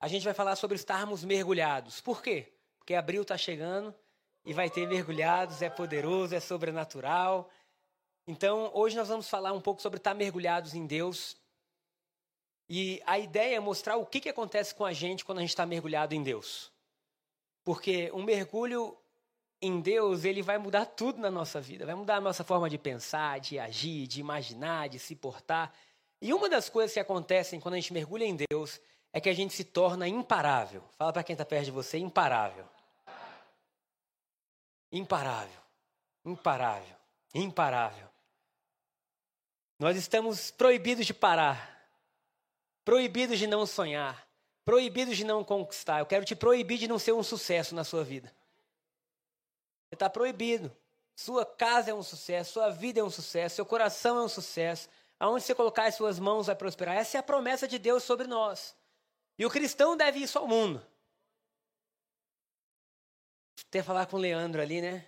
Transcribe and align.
a 0.00 0.08
gente 0.08 0.24
vai 0.24 0.34
falar 0.34 0.56
sobre 0.56 0.76
estarmos 0.76 1.24
mergulhados. 1.24 2.00
Por 2.00 2.22
quê? 2.22 2.52
Porque 2.78 2.94
abril 2.94 3.22
está 3.22 3.36
chegando 3.36 3.94
e 4.44 4.52
vai 4.52 4.70
ter 4.70 4.86
mergulhados, 4.86 5.62
é 5.62 5.70
poderoso, 5.70 6.34
é 6.34 6.40
sobrenatural. 6.40 7.50
Então, 8.26 8.70
hoje 8.74 8.96
nós 8.96 9.08
vamos 9.08 9.28
falar 9.28 9.52
um 9.52 9.60
pouco 9.60 9.80
sobre 9.80 9.98
estar 9.98 10.14
mergulhados 10.14 10.74
em 10.74 10.86
Deus. 10.86 11.36
E 12.68 13.00
a 13.06 13.18
ideia 13.18 13.56
é 13.56 13.60
mostrar 13.60 13.96
o 13.96 14.06
que, 14.06 14.20
que 14.20 14.28
acontece 14.28 14.74
com 14.74 14.84
a 14.84 14.92
gente 14.92 15.24
quando 15.24 15.38
a 15.38 15.40
gente 15.40 15.50
está 15.50 15.64
mergulhado 15.64 16.14
em 16.14 16.22
Deus. 16.22 16.72
Porque 17.64 18.10
um 18.12 18.22
mergulho 18.22 18.96
em 19.60 19.80
Deus, 19.80 20.24
ele 20.24 20.42
vai 20.42 20.58
mudar 20.58 20.84
tudo 20.86 21.18
na 21.20 21.30
nossa 21.30 21.60
vida. 21.60 21.86
Vai 21.86 21.94
mudar 21.94 22.16
a 22.16 22.20
nossa 22.20 22.44
forma 22.44 22.68
de 22.68 22.76
pensar, 22.76 23.40
de 23.40 23.58
agir, 23.58 24.06
de 24.06 24.20
imaginar, 24.20 24.88
de 24.88 24.98
se 24.98 25.14
portar. 25.14 25.72
E 26.20 26.32
uma 26.34 26.48
das 26.48 26.68
coisas 26.68 26.92
que 26.92 27.00
acontecem 27.00 27.58
quando 27.58 27.74
a 27.74 27.78
gente 27.78 27.92
mergulha 27.92 28.24
em 28.24 28.36
Deus 28.50 28.80
é 29.16 29.20
que 29.20 29.30
a 29.30 29.34
gente 29.34 29.54
se 29.54 29.64
torna 29.64 30.06
imparável. 30.06 30.84
Fala 30.98 31.10
para 31.10 31.24
quem 31.24 31.32
está 31.32 31.42
perto 31.42 31.64
de 31.64 31.70
você, 31.70 31.96
imparável. 31.96 32.66
Imparável. 34.92 35.58
Imparável. 36.22 36.96
Imparável. 37.34 38.06
Nós 39.78 39.96
estamos 39.96 40.50
proibidos 40.50 41.06
de 41.06 41.14
parar. 41.14 41.88
Proibidos 42.84 43.38
de 43.38 43.46
não 43.46 43.64
sonhar. 43.64 44.28
Proibidos 44.66 45.16
de 45.16 45.24
não 45.24 45.42
conquistar. 45.42 46.00
Eu 46.00 46.06
quero 46.06 46.26
te 46.26 46.36
proibir 46.36 46.76
de 46.76 46.86
não 46.86 46.98
ser 46.98 47.12
um 47.12 47.22
sucesso 47.22 47.74
na 47.74 47.84
sua 47.84 48.04
vida. 48.04 48.28
Você 49.88 49.94
está 49.94 50.10
proibido. 50.10 50.70
Sua 51.16 51.46
casa 51.46 51.90
é 51.90 51.94
um 51.94 52.02
sucesso, 52.02 52.52
sua 52.52 52.68
vida 52.68 53.00
é 53.00 53.02
um 53.02 53.08
sucesso, 53.08 53.56
seu 53.56 53.64
coração 53.64 54.18
é 54.18 54.24
um 54.24 54.28
sucesso. 54.28 54.90
Aonde 55.18 55.42
você 55.42 55.54
colocar 55.54 55.86
as 55.86 55.94
suas 55.94 56.18
mãos 56.18 56.48
vai 56.48 56.54
prosperar. 56.54 56.96
Essa 56.96 57.16
é 57.16 57.20
a 57.20 57.22
promessa 57.22 57.66
de 57.66 57.78
Deus 57.78 58.02
sobre 58.02 58.26
nós. 58.26 58.76
E 59.38 59.44
o 59.44 59.50
cristão 59.50 59.96
deve 59.96 60.20
isso 60.20 60.38
ao 60.38 60.46
mundo. 60.46 60.84
Até 63.68 63.82
falar 63.82 64.06
com 64.06 64.16
o 64.16 64.20
Leandro 64.20 64.62
ali, 64.62 64.80
né? 64.80 65.04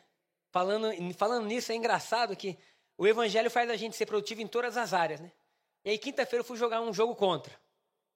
Falando, 0.50 1.14
falando 1.14 1.46
nisso, 1.46 1.72
é 1.72 1.74
engraçado 1.74 2.36
que 2.36 2.58
o 2.96 3.06
evangelho 3.06 3.50
faz 3.50 3.70
a 3.70 3.76
gente 3.76 3.96
ser 3.96 4.06
produtivo 4.06 4.40
em 4.40 4.46
todas 4.46 4.76
as 4.76 4.92
áreas, 4.92 5.20
né? 5.20 5.30
E 5.84 5.90
aí, 5.90 5.98
quinta-feira, 5.98 6.40
eu 6.40 6.44
fui 6.44 6.56
jogar 6.56 6.80
um 6.80 6.92
jogo 6.92 7.14
contra. 7.14 7.58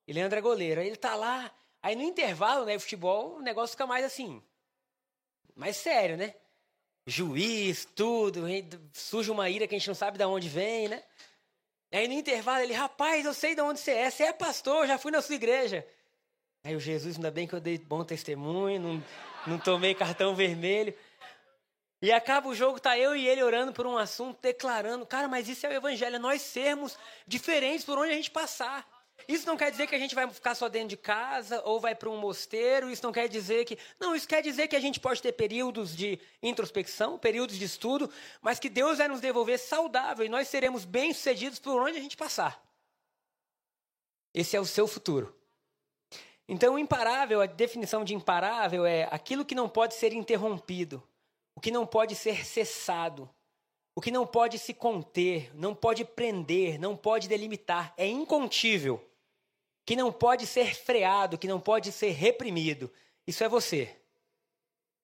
E 0.06 0.12
Leandro 0.12 0.38
é 0.38 0.42
goleiro. 0.42 0.80
Aí 0.80 0.86
ele 0.88 0.96
tá 0.96 1.14
lá. 1.14 1.50
Aí 1.82 1.96
no 1.96 2.02
intervalo, 2.02 2.64
né, 2.64 2.78
futebol, 2.78 3.36
o 3.36 3.40
negócio 3.40 3.72
fica 3.72 3.86
mais 3.86 4.04
assim. 4.04 4.42
Mais 5.54 5.76
sério, 5.76 6.16
né? 6.16 6.34
Juiz, 7.06 7.84
tudo. 7.84 8.42
Surge 8.92 9.30
uma 9.30 9.48
ira 9.48 9.66
que 9.66 9.74
a 9.74 9.78
gente 9.78 9.88
não 9.88 9.94
sabe 9.94 10.18
de 10.18 10.24
onde 10.24 10.48
vem, 10.48 10.88
né? 10.88 11.02
Aí 11.90 12.08
no 12.08 12.14
intervalo 12.14 12.62
ele, 12.62 12.72
rapaz, 12.72 13.24
eu 13.24 13.34
sei 13.34 13.54
de 13.54 13.60
onde 13.60 13.80
você 13.80 13.92
é. 13.92 14.10
Você 14.10 14.24
é 14.24 14.32
pastor, 14.32 14.86
já 14.86 14.98
fui 14.98 15.10
na 15.10 15.20
sua 15.20 15.34
igreja. 15.34 15.86
Aí 16.64 16.76
o 16.76 16.80
Jesus, 16.80 17.16
ainda 17.16 17.30
bem 17.30 17.46
que 17.46 17.54
eu 17.54 17.60
dei 17.60 17.76
bom 17.76 18.04
testemunho, 18.04 18.80
não, 18.80 19.04
não 19.46 19.58
tomei 19.58 19.94
cartão 19.94 20.34
vermelho. 20.34 20.94
E 22.00 22.12
acaba 22.12 22.48
o 22.48 22.54
jogo, 22.54 22.80
tá 22.80 22.96
eu 22.96 23.16
e 23.16 23.28
ele 23.28 23.42
orando 23.42 23.72
por 23.72 23.86
um 23.86 23.96
assunto, 23.96 24.38
declarando, 24.40 25.06
cara, 25.06 25.26
mas 25.26 25.48
isso 25.48 25.66
é 25.66 25.70
o 25.70 25.72
evangelho, 25.72 26.16
é 26.16 26.18
nós 26.18 26.42
sermos 26.42 26.98
diferentes 27.26 27.84
por 27.84 27.98
onde 27.98 28.10
a 28.10 28.14
gente 28.14 28.30
passar. 28.30 28.88
Isso 29.28 29.46
não 29.46 29.56
quer 29.56 29.70
dizer 29.70 29.86
que 29.86 29.94
a 29.94 29.98
gente 29.98 30.14
vai 30.14 30.28
ficar 30.30 30.54
só 30.54 30.68
dentro 30.68 30.88
de 30.88 30.96
casa 30.96 31.62
ou 31.64 31.78
vai 31.78 31.94
para 31.94 32.10
um 32.10 32.16
mosteiro. 32.16 32.90
Isso 32.90 33.04
não 33.04 33.12
quer 33.12 33.28
dizer 33.28 33.64
que. 33.64 33.78
Não, 34.00 34.16
isso 34.16 34.26
quer 34.26 34.42
dizer 34.42 34.66
que 34.66 34.74
a 34.74 34.80
gente 34.80 34.98
pode 34.98 35.22
ter 35.22 35.32
períodos 35.32 35.94
de 35.94 36.18
introspecção, 36.42 37.18
períodos 37.18 37.56
de 37.56 37.64
estudo, 37.64 38.10
mas 38.40 38.58
que 38.58 38.68
Deus 38.68 38.98
vai 38.98 39.06
nos 39.06 39.20
devolver 39.20 39.58
saudável 39.58 40.26
e 40.26 40.28
nós 40.28 40.48
seremos 40.48 40.84
bem-sucedidos 40.84 41.60
por 41.60 41.80
onde 41.80 41.98
a 41.98 42.00
gente 42.00 42.16
passar. 42.16 42.60
Esse 44.34 44.56
é 44.56 44.60
o 44.60 44.66
seu 44.66 44.88
futuro. 44.88 45.41
Então, 46.52 46.78
imparável, 46.78 47.40
a 47.40 47.46
definição 47.46 48.04
de 48.04 48.14
imparável 48.14 48.84
é 48.84 49.08
aquilo 49.10 49.42
que 49.42 49.54
não 49.54 49.70
pode 49.70 49.94
ser 49.94 50.12
interrompido, 50.12 51.02
o 51.54 51.60
que 51.62 51.70
não 51.70 51.86
pode 51.86 52.14
ser 52.14 52.44
cessado, 52.44 53.26
o 53.94 54.02
que 54.02 54.10
não 54.10 54.26
pode 54.26 54.58
se 54.58 54.74
conter, 54.74 55.50
não 55.56 55.74
pode 55.74 56.04
prender, 56.04 56.78
não 56.78 56.94
pode 56.94 57.26
delimitar, 57.26 57.94
é 57.96 58.06
incontível, 58.06 59.02
que 59.86 59.96
não 59.96 60.12
pode 60.12 60.46
ser 60.46 60.76
freado, 60.76 61.38
que 61.38 61.48
não 61.48 61.58
pode 61.58 61.90
ser 61.90 62.10
reprimido. 62.10 62.92
Isso 63.26 63.42
é 63.42 63.48
você. 63.48 63.96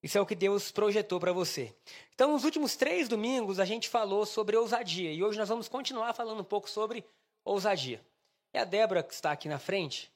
Isso 0.03 0.19
é 0.19 0.21
o 0.21 0.27
que 0.27 0.35
Deus 0.35 0.71
projetou 0.71 1.19
para 1.19 1.33
você. 1.33 1.73
Então, 2.13 2.31
nos 2.31 2.43
últimos 2.43 2.75
três 2.75 3.09
domingos, 3.09 3.59
a 3.59 3.65
gente 3.65 3.89
falou 3.89 4.23
sobre 4.23 4.55
ousadia. 4.55 5.11
E 5.11 5.23
hoje 5.23 5.39
nós 5.39 5.49
vamos 5.49 5.67
continuar 5.67 6.13
falando 6.13 6.41
um 6.41 6.43
pouco 6.43 6.69
sobre 6.69 7.03
ousadia. 7.43 8.05
E 8.53 8.59
a 8.59 8.63
Débora, 8.63 9.01
que 9.01 9.15
está 9.15 9.31
aqui 9.31 9.49
na 9.49 9.57
frente, 9.57 10.11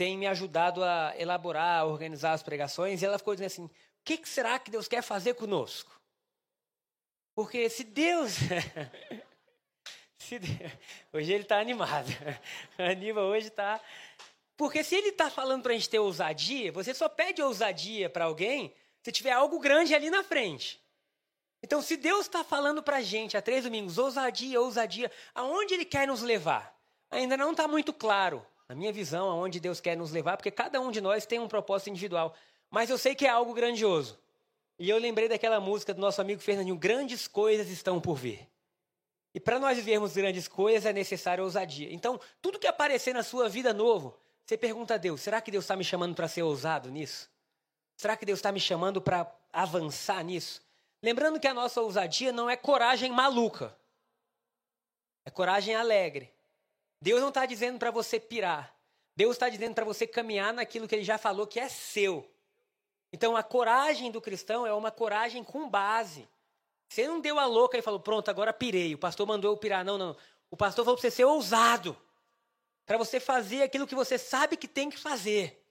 tem 0.00 0.16
me 0.16 0.26
ajudado 0.26 0.82
a 0.82 1.12
elaborar, 1.18 1.80
a 1.80 1.84
organizar 1.84 2.32
as 2.32 2.42
pregações. 2.42 3.02
E 3.02 3.04
ela 3.04 3.18
ficou 3.18 3.34
dizendo 3.34 3.48
assim: 3.48 3.64
o 3.66 3.70
que 4.02 4.26
será 4.26 4.58
que 4.58 4.70
Deus 4.70 4.88
quer 4.88 5.02
fazer 5.02 5.34
conosco? 5.34 5.92
Porque 7.34 7.68
se 7.68 7.84
Deus. 7.84 8.32
se 10.16 10.38
Deus... 10.38 10.72
Hoje 11.12 11.30
ele 11.30 11.42
está 11.42 11.60
animado. 11.60 12.08
Anima 12.78 13.20
hoje 13.20 13.48
está. 13.48 13.78
Porque 14.56 14.82
se 14.82 14.94
ele 14.94 15.10
está 15.10 15.28
falando 15.28 15.62
para 15.62 15.72
a 15.72 15.76
gente 15.76 15.90
ter 15.90 15.98
ousadia, 15.98 16.72
você 16.72 16.94
só 16.94 17.06
pede 17.06 17.42
ousadia 17.42 18.08
para 18.08 18.24
alguém 18.24 18.74
se 19.02 19.12
tiver 19.12 19.32
algo 19.32 19.60
grande 19.60 19.94
ali 19.94 20.08
na 20.08 20.24
frente. 20.24 20.82
Então, 21.62 21.82
se 21.82 21.98
Deus 21.98 22.22
está 22.22 22.42
falando 22.42 22.82
para 22.82 22.96
a 22.96 23.02
gente 23.02 23.36
há 23.36 23.42
três 23.42 23.64
domingos, 23.64 23.98
ousadia, 23.98 24.58
ousadia, 24.58 25.12
aonde 25.34 25.74
Ele 25.74 25.84
quer 25.84 26.06
nos 26.06 26.22
levar? 26.22 26.74
Ainda 27.10 27.36
não 27.36 27.50
está 27.50 27.68
muito 27.68 27.92
claro, 27.92 28.46
na 28.70 28.76
minha 28.76 28.92
visão, 28.92 29.28
aonde 29.28 29.58
Deus 29.58 29.80
quer 29.80 29.96
nos 29.96 30.12
levar, 30.12 30.36
porque 30.36 30.48
cada 30.48 30.80
um 30.80 30.92
de 30.92 31.00
nós 31.00 31.26
tem 31.26 31.40
um 31.40 31.48
propósito 31.48 31.90
individual. 31.90 32.32
Mas 32.70 32.88
eu 32.88 32.96
sei 32.96 33.16
que 33.16 33.26
é 33.26 33.28
algo 33.28 33.52
grandioso. 33.52 34.16
E 34.78 34.88
eu 34.88 34.96
lembrei 34.96 35.28
daquela 35.28 35.58
música 35.58 35.92
do 35.92 36.00
nosso 36.00 36.20
amigo 36.20 36.40
Fernandinho: 36.40 36.76
Grandes 36.76 37.26
coisas 37.26 37.68
estão 37.68 38.00
por 38.00 38.14
vir. 38.14 38.48
E 39.34 39.40
para 39.40 39.58
nós 39.58 39.76
vivermos 39.76 40.14
grandes 40.14 40.46
coisas 40.46 40.86
é 40.86 40.92
necessário 40.92 41.42
ousadia. 41.42 41.92
Então, 41.92 42.20
tudo 42.40 42.60
que 42.60 42.66
aparecer 42.68 43.12
na 43.12 43.24
sua 43.24 43.48
vida 43.48 43.74
novo, 43.74 44.16
você 44.46 44.56
pergunta 44.56 44.94
a 44.94 44.98
Deus: 44.98 45.20
será 45.20 45.40
que 45.40 45.50
Deus 45.50 45.64
está 45.64 45.74
me 45.74 45.82
chamando 45.82 46.14
para 46.14 46.28
ser 46.28 46.44
ousado 46.44 46.92
nisso? 46.92 47.28
Será 47.96 48.16
que 48.16 48.24
Deus 48.24 48.38
está 48.38 48.52
me 48.52 48.60
chamando 48.60 49.02
para 49.02 49.28
avançar 49.52 50.22
nisso? 50.22 50.62
Lembrando 51.02 51.40
que 51.40 51.48
a 51.48 51.54
nossa 51.54 51.80
ousadia 51.80 52.30
não 52.30 52.48
é 52.48 52.54
coragem 52.56 53.10
maluca, 53.10 53.76
é 55.24 55.30
coragem 55.30 55.74
alegre. 55.74 56.32
Deus 57.00 57.20
não 57.20 57.28
está 57.28 57.46
dizendo 57.46 57.78
para 57.78 57.90
você 57.90 58.20
pirar. 58.20 58.74
Deus 59.16 59.32
está 59.32 59.48
dizendo 59.48 59.74
para 59.74 59.84
você 59.84 60.06
caminhar 60.06 60.52
naquilo 60.52 60.86
que 60.86 60.94
Ele 60.94 61.04
já 61.04 61.18
falou 61.18 61.46
que 61.46 61.58
é 61.58 61.68
seu. 61.68 62.30
Então 63.12 63.36
a 63.36 63.42
coragem 63.42 64.10
do 64.10 64.20
cristão 64.20 64.66
é 64.66 64.72
uma 64.72 64.90
coragem 64.90 65.42
com 65.42 65.68
base. 65.68 66.28
Você 66.88 67.06
não 67.06 67.20
deu 67.20 67.38
a 67.38 67.46
louca 67.46 67.78
e 67.78 67.82
falou, 67.82 68.00
pronto, 68.00 68.28
agora 68.28 68.52
pirei. 68.52 68.94
O 68.94 68.98
pastor 68.98 69.26
mandou 69.26 69.52
eu 69.52 69.56
pirar. 69.56 69.84
Não, 69.84 69.96
não. 69.96 70.16
O 70.50 70.56
pastor 70.56 70.84
falou 70.84 70.96
para 70.96 71.02
você 71.02 71.10
ser 71.10 71.24
ousado. 71.24 71.96
Para 72.84 72.98
você 72.98 73.20
fazer 73.20 73.62
aquilo 73.62 73.86
que 73.86 73.94
você 73.94 74.18
sabe 74.18 74.56
que 74.56 74.66
tem 74.66 74.90
que 74.90 74.98
fazer. 74.98 75.64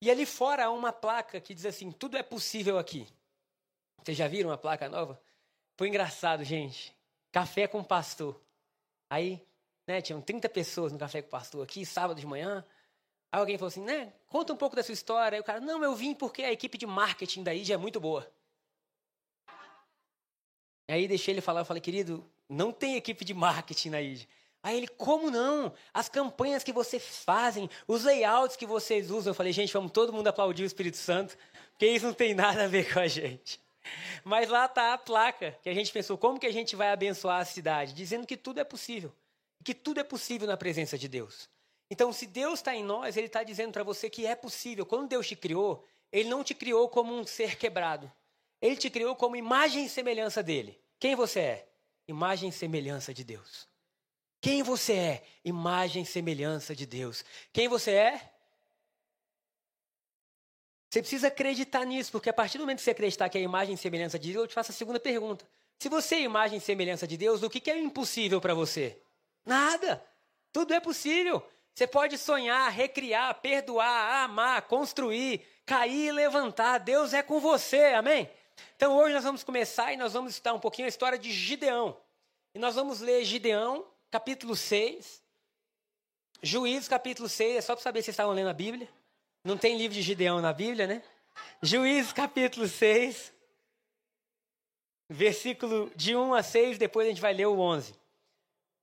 E 0.00 0.10
ali 0.10 0.24
fora 0.24 0.66
há 0.66 0.70
uma 0.70 0.92
placa 0.92 1.40
que 1.40 1.54
diz 1.54 1.66
assim: 1.66 1.92
tudo 1.92 2.16
é 2.16 2.22
possível 2.22 2.78
aqui. 2.78 3.06
Vocês 4.02 4.16
já 4.16 4.26
viram 4.26 4.48
uma 4.48 4.56
placa 4.56 4.88
nova? 4.88 5.20
Foi 5.76 5.88
engraçado, 5.88 6.42
gente. 6.42 6.96
Café 7.30 7.66
com 7.66 7.84
pastor. 7.84 8.40
Aí, 9.10 9.46
né, 9.90 10.00
tinham 10.00 10.20
30 10.20 10.48
pessoas 10.48 10.92
no 10.92 10.98
café 10.98 11.20
com 11.20 11.28
pastor 11.28 11.64
aqui, 11.64 11.84
sábado 11.84 12.20
de 12.20 12.26
manhã. 12.26 12.64
Aí 13.32 13.40
alguém 13.40 13.58
falou 13.58 13.68
assim, 13.68 13.82
né? 13.82 14.12
Conta 14.28 14.52
um 14.52 14.56
pouco 14.56 14.76
da 14.76 14.82
sua 14.82 14.92
história. 14.92 15.36
Aí 15.36 15.40
o 15.40 15.44
cara, 15.44 15.60
não, 15.60 15.82
eu 15.82 15.94
vim 15.94 16.14
porque 16.14 16.42
a 16.42 16.52
equipe 16.52 16.78
de 16.78 16.86
marketing 16.86 17.42
da 17.42 17.54
IG 17.54 17.72
é 17.72 17.76
muito 17.76 18.00
boa. 18.00 18.30
Aí 20.88 21.06
deixei 21.06 21.34
ele 21.34 21.40
falar, 21.40 21.60
eu 21.60 21.64
falei, 21.64 21.80
querido, 21.80 22.24
não 22.48 22.72
tem 22.72 22.96
equipe 22.96 23.24
de 23.24 23.34
marketing 23.34 23.90
na 23.90 24.00
IG. 24.00 24.28
Aí 24.62 24.76
ele, 24.76 24.88
como 24.88 25.30
não? 25.30 25.72
As 25.94 26.08
campanhas 26.08 26.62
que 26.62 26.72
vocês 26.72 27.24
fazem, 27.24 27.70
os 27.86 28.04
layouts 28.04 28.56
que 28.56 28.66
vocês 28.66 29.10
usam. 29.10 29.30
Eu 29.30 29.34
falei, 29.34 29.52
gente, 29.52 29.72
vamos 29.72 29.92
todo 29.92 30.12
mundo 30.12 30.28
aplaudir 30.28 30.62
o 30.62 30.66
Espírito 30.66 30.96
Santo, 30.96 31.36
porque 31.70 31.86
isso 31.86 32.06
não 32.06 32.12
tem 32.12 32.34
nada 32.34 32.64
a 32.64 32.68
ver 32.68 32.92
com 32.92 33.00
a 33.00 33.06
gente. 33.08 33.60
Mas 34.22 34.48
lá 34.48 34.66
está 34.66 34.92
a 34.92 34.98
placa 34.98 35.56
que 35.62 35.68
a 35.68 35.74
gente 35.74 35.90
pensou, 35.92 36.18
como 36.18 36.38
que 36.38 36.46
a 36.46 36.52
gente 36.52 36.76
vai 36.76 36.90
abençoar 36.90 37.40
a 37.40 37.44
cidade? 37.44 37.94
Dizendo 37.94 38.26
que 38.26 38.36
tudo 38.36 38.60
é 38.60 38.64
possível. 38.64 39.12
Que 39.64 39.74
tudo 39.74 40.00
é 40.00 40.04
possível 40.04 40.46
na 40.46 40.56
presença 40.56 40.96
de 40.96 41.08
Deus. 41.08 41.48
Então, 41.90 42.12
se 42.12 42.26
Deus 42.26 42.60
está 42.60 42.74
em 42.74 42.84
nós, 42.84 43.16
Ele 43.16 43.26
está 43.26 43.42
dizendo 43.42 43.72
para 43.72 43.82
você 43.82 44.08
que 44.08 44.24
é 44.24 44.34
possível. 44.34 44.86
Quando 44.86 45.08
Deus 45.08 45.26
te 45.26 45.36
criou, 45.36 45.84
Ele 46.12 46.28
não 46.28 46.44
te 46.44 46.54
criou 46.54 46.88
como 46.88 47.12
um 47.12 47.26
ser 47.26 47.56
quebrado. 47.56 48.10
Ele 48.60 48.76
te 48.76 48.88
criou 48.88 49.16
como 49.16 49.36
imagem 49.36 49.86
e 49.86 49.88
semelhança 49.88 50.42
dele. 50.42 50.80
Quem 50.98 51.14
você 51.14 51.40
é? 51.40 51.68
Imagem 52.06 52.50
e 52.50 52.52
semelhança 52.52 53.12
de 53.12 53.24
Deus. 53.24 53.68
Quem 54.40 54.62
você 54.62 54.92
é? 54.92 55.22
Imagem 55.44 56.02
e 56.02 56.06
semelhança 56.06 56.74
de 56.74 56.86
Deus. 56.86 57.24
Quem 57.52 57.68
você 57.68 57.92
é? 57.92 58.32
Você 60.88 61.00
precisa 61.00 61.28
acreditar 61.28 61.84
nisso, 61.84 62.10
porque 62.10 62.28
a 62.28 62.32
partir 62.32 62.58
do 62.58 62.62
momento 62.62 62.78
que 62.78 62.84
você 62.84 62.90
acreditar 62.90 63.28
que 63.28 63.38
é 63.38 63.40
imagem 63.40 63.74
e 63.74 63.78
semelhança 63.78 64.18
de 64.18 64.32
Deus, 64.32 64.42
eu 64.42 64.48
te 64.48 64.54
faço 64.54 64.72
a 64.72 64.74
segunda 64.74 64.98
pergunta. 64.98 65.48
Se 65.78 65.88
você 65.88 66.16
é 66.16 66.22
imagem 66.22 66.58
e 66.58 66.60
semelhança 66.60 67.06
de 67.06 67.16
Deus, 67.16 67.42
o 67.42 67.50
que 67.50 67.70
é 67.70 67.78
impossível 67.78 68.40
para 68.40 68.54
você? 68.54 69.00
Nada. 69.50 70.00
Tudo 70.52 70.72
é 70.72 70.78
possível. 70.78 71.44
Você 71.74 71.84
pode 71.84 72.16
sonhar, 72.16 72.70
recriar, 72.70 73.34
perdoar, 73.40 74.22
amar, 74.22 74.62
construir, 74.62 75.44
cair 75.66 76.06
e 76.06 76.12
levantar. 76.12 76.78
Deus 76.78 77.12
é 77.12 77.20
com 77.20 77.40
você, 77.40 77.86
amém? 77.96 78.30
Então 78.76 78.96
hoje 78.96 79.12
nós 79.12 79.24
vamos 79.24 79.42
começar 79.42 79.92
e 79.92 79.96
nós 79.96 80.12
vamos 80.12 80.34
estudar 80.34 80.54
um 80.54 80.60
pouquinho 80.60 80.86
a 80.86 80.88
história 80.88 81.18
de 81.18 81.32
Gideão. 81.32 82.00
E 82.54 82.60
nós 82.60 82.76
vamos 82.76 83.00
ler 83.00 83.24
Gideão, 83.24 83.84
capítulo 84.08 84.54
6. 84.54 85.20
Juízes, 86.40 86.86
capítulo 86.86 87.28
6, 87.28 87.56
é 87.56 87.60
só 87.60 87.74
para 87.74 87.82
saber 87.82 88.02
se 88.02 88.04
vocês 88.04 88.14
estavam 88.14 88.34
lendo 88.34 88.50
a 88.50 88.54
Bíblia. 88.54 88.88
Não 89.42 89.58
tem 89.58 89.76
livro 89.76 89.96
de 89.96 90.02
Gideão 90.02 90.40
na 90.40 90.52
Bíblia, 90.52 90.86
né? 90.86 91.02
Juízes, 91.60 92.12
capítulo 92.12 92.68
6, 92.68 93.32
versículo 95.08 95.90
de 95.96 96.14
1 96.14 96.34
a 96.34 96.42
6, 96.42 96.78
depois 96.78 97.06
a 97.06 97.10
gente 97.10 97.20
vai 97.20 97.34
ler 97.34 97.46
o 97.46 97.58
11. 97.58 97.98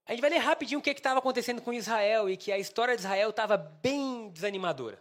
A 0.08 0.12
gente 0.12 0.22
vai 0.22 0.30
ler 0.30 0.38
rapidinho 0.38 0.80
o 0.80 0.82
que 0.82 0.88
estava 0.88 1.18
acontecendo 1.18 1.60
com 1.60 1.70
Israel 1.70 2.30
e 2.30 2.36
que 2.36 2.50
a 2.50 2.58
história 2.58 2.96
de 2.96 3.02
Israel 3.02 3.28
estava 3.28 3.58
bem 3.58 4.30
desanimadora. 4.30 5.00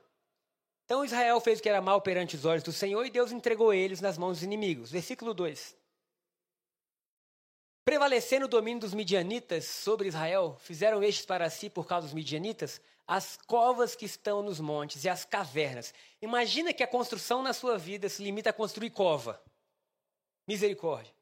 Então 0.84 1.04
Israel 1.04 1.40
fez 1.40 1.60
o 1.60 1.64
que 1.64 1.70
era 1.70 1.82
mal 1.82 2.02
perante 2.02 2.36
os 2.36 2.44
olhos 2.44 2.62
do 2.62 2.74
Senhor 2.74 3.06
e 3.06 3.10
Deus 3.10 3.32
entregou 3.32 3.74
eles 3.74 4.02
nas 4.02 4.18
mãos 4.18 4.38
dos 4.38 4.44
inimigos. 4.44 4.92
Versículo 4.92 5.34
2. 5.34 5.78
Prevalecendo 7.86 8.48
o 8.48 8.50
domínio 8.50 8.82
dos 8.82 8.94
midianitas 8.94 9.64
sobre 9.64 10.10
Israel, 10.10 10.58
fizeram 10.60 11.02
estes 11.02 11.26
para 11.26 11.50
si, 11.50 11.70
por 11.70 11.88
causa 11.88 12.08
dos 12.08 12.14
midianitas, 12.14 12.82
as 13.08 13.38
covas 13.48 13.96
que 13.96 14.06
estão 14.06 14.44
nos 14.44 14.60
montes 14.60 15.06
e 15.06 15.10
as 15.10 15.24
cavernas. 15.24 15.94
Imagina 16.22 16.74
que 16.74 16.84
a 16.84 16.88
construção 16.88 17.42
na 17.42 17.54
sua 17.54 17.78
vida 17.78 18.10
se 18.10 18.22
limita 18.22 18.50
a 18.50 18.54
construir 18.54 18.90
cova. 18.90 19.42
Misericórdia. 20.46 21.17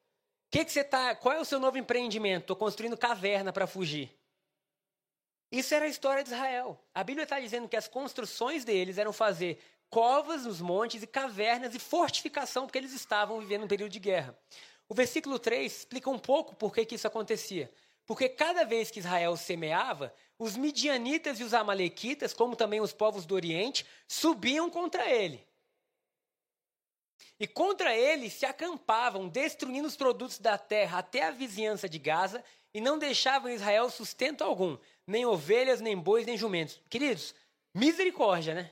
Que 0.50 0.64
que 0.64 0.72
você 0.72 0.84
tá, 0.84 1.16
qual 1.16 1.36
é 1.36 1.40
o 1.40 1.46
seu 1.46 1.60
novo 1.60 1.78
empreendimento? 1.78 2.44
Estou 2.44 2.56
construindo 2.56 2.98
caverna 2.98 3.52
para 3.52 3.68
fugir. 3.68 4.16
Isso 5.52 5.74
era 5.74 5.86
a 5.86 5.90
história 5.90 6.24
de 6.24 6.30
Israel. 6.30 6.80
A 6.94 7.04
Bíblia 7.04 7.24
está 7.24 7.40
dizendo 7.40 7.68
que 7.68 7.78
as 7.78 7.88
construções 7.88 8.66
deles 8.66 8.98
eram 8.98 9.14
fazer 9.14 9.62
covas 9.90 10.46
nos 10.46 10.60
montes 10.60 11.04
e 11.04 11.08
cavernas 11.08 11.74
e 11.74 11.80
fortificação, 11.80 12.66
porque 12.66 12.78
eles 12.78 12.94
estavam 12.94 13.40
vivendo 13.40 13.64
um 13.64 13.68
período 13.68 13.92
de 13.92 14.00
guerra. 14.00 14.38
O 14.88 14.94
versículo 14.94 15.40
3 15.40 15.72
explica 15.72 16.10
um 16.10 16.20
pouco 16.20 16.56
por 16.56 16.74
que, 16.74 16.86
que 16.86 16.96
isso 16.96 17.08
acontecia. 17.08 17.72
Porque 18.06 18.30
cada 18.30 18.64
vez 18.64 18.92
que 18.92 19.00
Israel 19.00 19.36
semeava, 19.36 20.14
os 20.38 20.56
midianitas 20.56 21.40
e 21.40 21.44
os 21.44 21.54
amalequitas, 21.54 22.34
como 22.34 22.56
também 22.56 22.82
os 22.82 22.94
povos 22.94 23.26
do 23.26 23.34
Oriente, 23.34 23.86
subiam 24.08 24.70
contra 24.70 25.10
ele. 25.10 25.46
E 27.40 27.48
contra 27.48 27.96
ele 27.96 28.30
se 28.30 28.46
acampavam, 28.46 29.28
destruindo 29.28 29.88
os 29.88 29.96
produtos 29.96 30.40
da 30.40 30.58
terra 30.58 31.00
até 31.00 31.24
a 31.24 31.32
vizinhança 31.32 31.88
de 31.88 32.00
Gaza, 32.00 32.44
e 32.74 32.82
não 32.82 32.98
deixavam 32.98 33.50
Israel 33.50 33.90
sustento 33.90 34.44
algum, 34.44 34.78
nem 35.08 35.26
ovelhas, 35.26 35.82
nem 35.82 35.98
bois, 35.98 36.26
nem 36.26 36.38
jumentos. 36.38 36.82
Queridos, 36.90 37.34
misericórdia, 37.74 38.54
né? 38.54 38.72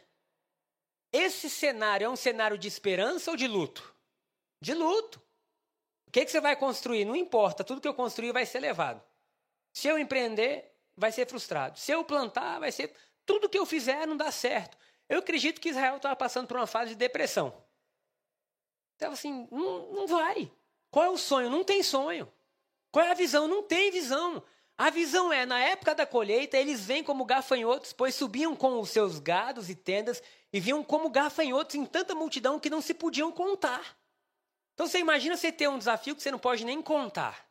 Esse 1.12 1.50
cenário 1.50 2.06
é 2.06 2.10
um 2.10 2.16
cenário 2.16 2.58
de 2.58 2.68
esperança 2.68 3.32
ou 3.32 3.38
de 3.38 3.48
luto? 3.48 3.96
De 4.62 4.74
luto 4.74 5.22
que, 6.14 6.24
que 6.24 6.32
você 6.32 6.40
vai 6.40 6.56
construir? 6.56 7.06
Não 7.06 7.16
importa, 7.16 7.64
tudo 7.64 7.82
que 7.82 7.88
eu 7.88 7.94
construir 7.94 8.32
vai 8.32 8.46
ser 8.46 8.60
levado. 8.60 9.04
Se 9.74 9.88
eu 9.88 9.98
empreender, 9.98 10.72
vai 10.96 11.12
ser 11.12 11.28
frustrado. 11.28 11.80
Se 11.80 11.92
eu 11.92 12.04
plantar, 12.06 12.60
vai 12.60 12.72
ser. 12.72 12.94
Tudo 13.26 13.50
que 13.50 13.58
eu 13.58 13.66
fizer 13.66 14.06
não 14.06 14.16
dá 14.16 14.32
certo. 14.32 14.78
Eu 15.10 15.20
acredito 15.20 15.60
que 15.60 15.70
Israel 15.70 15.98
estava 15.98 16.16
passando 16.16 16.48
por 16.48 16.56
uma 16.56 16.68
fase 16.68 16.92
de 16.92 16.96
depressão. 16.96 17.63
Então, 19.04 19.12
assim, 19.12 19.46
não, 19.52 19.92
não 19.92 20.08
vai. 20.08 20.50
Qual 20.90 21.04
é 21.04 21.10
o 21.10 21.18
sonho? 21.18 21.50
Não 21.50 21.62
tem 21.62 21.84
sonho. 21.84 22.32
Qual 22.90 23.06
é 23.06 23.12
a 23.12 23.14
visão? 23.14 23.50
Não 23.50 23.62
tem 23.62 23.92
visão. 23.92 24.42
A 24.78 24.90
visão 24.90 25.32
é, 25.32 25.46
na 25.46 25.60
época 25.60 25.94
da 25.94 26.06
colheita, 26.06 26.58
eles 26.58 26.86
vêm 26.86 27.04
como 27.04 27.26
gafanhotos, 27.26 27.92
pois 27.92 28.16
subiam 28.16 28.56
com 28.56 28.80
os 28.80 28.92
seus 28.92 29.20
gados 29.20 29.70
e 29.70 29.76
tendas 29.76 30.24
e 30.54 30.60
vinham 30.62 30.82
como 30.82 31.10
gafanhotos 31.10 31.76
em 31.76 31.86
tanta 31.86 32.16
multidão 32.16 32.58
que 32.58 32.70
não 32.70 32.82
se 32.82 32.94
podiam 32.94 33.30
contar. 33.30 33.98
Então 34.74 34.88
você 34.88 35.00
imagina 35.00 35.36
você 35.36 35.52
ter 35.52 35.68
um 35.68 35.78
desafio 35.78 36.16
que 36.16 36.24
você 36.24 36.32
não 36.32 36.40
pode 36.40 36.64
nem 36.64 36.82
contar. 36.82 37.46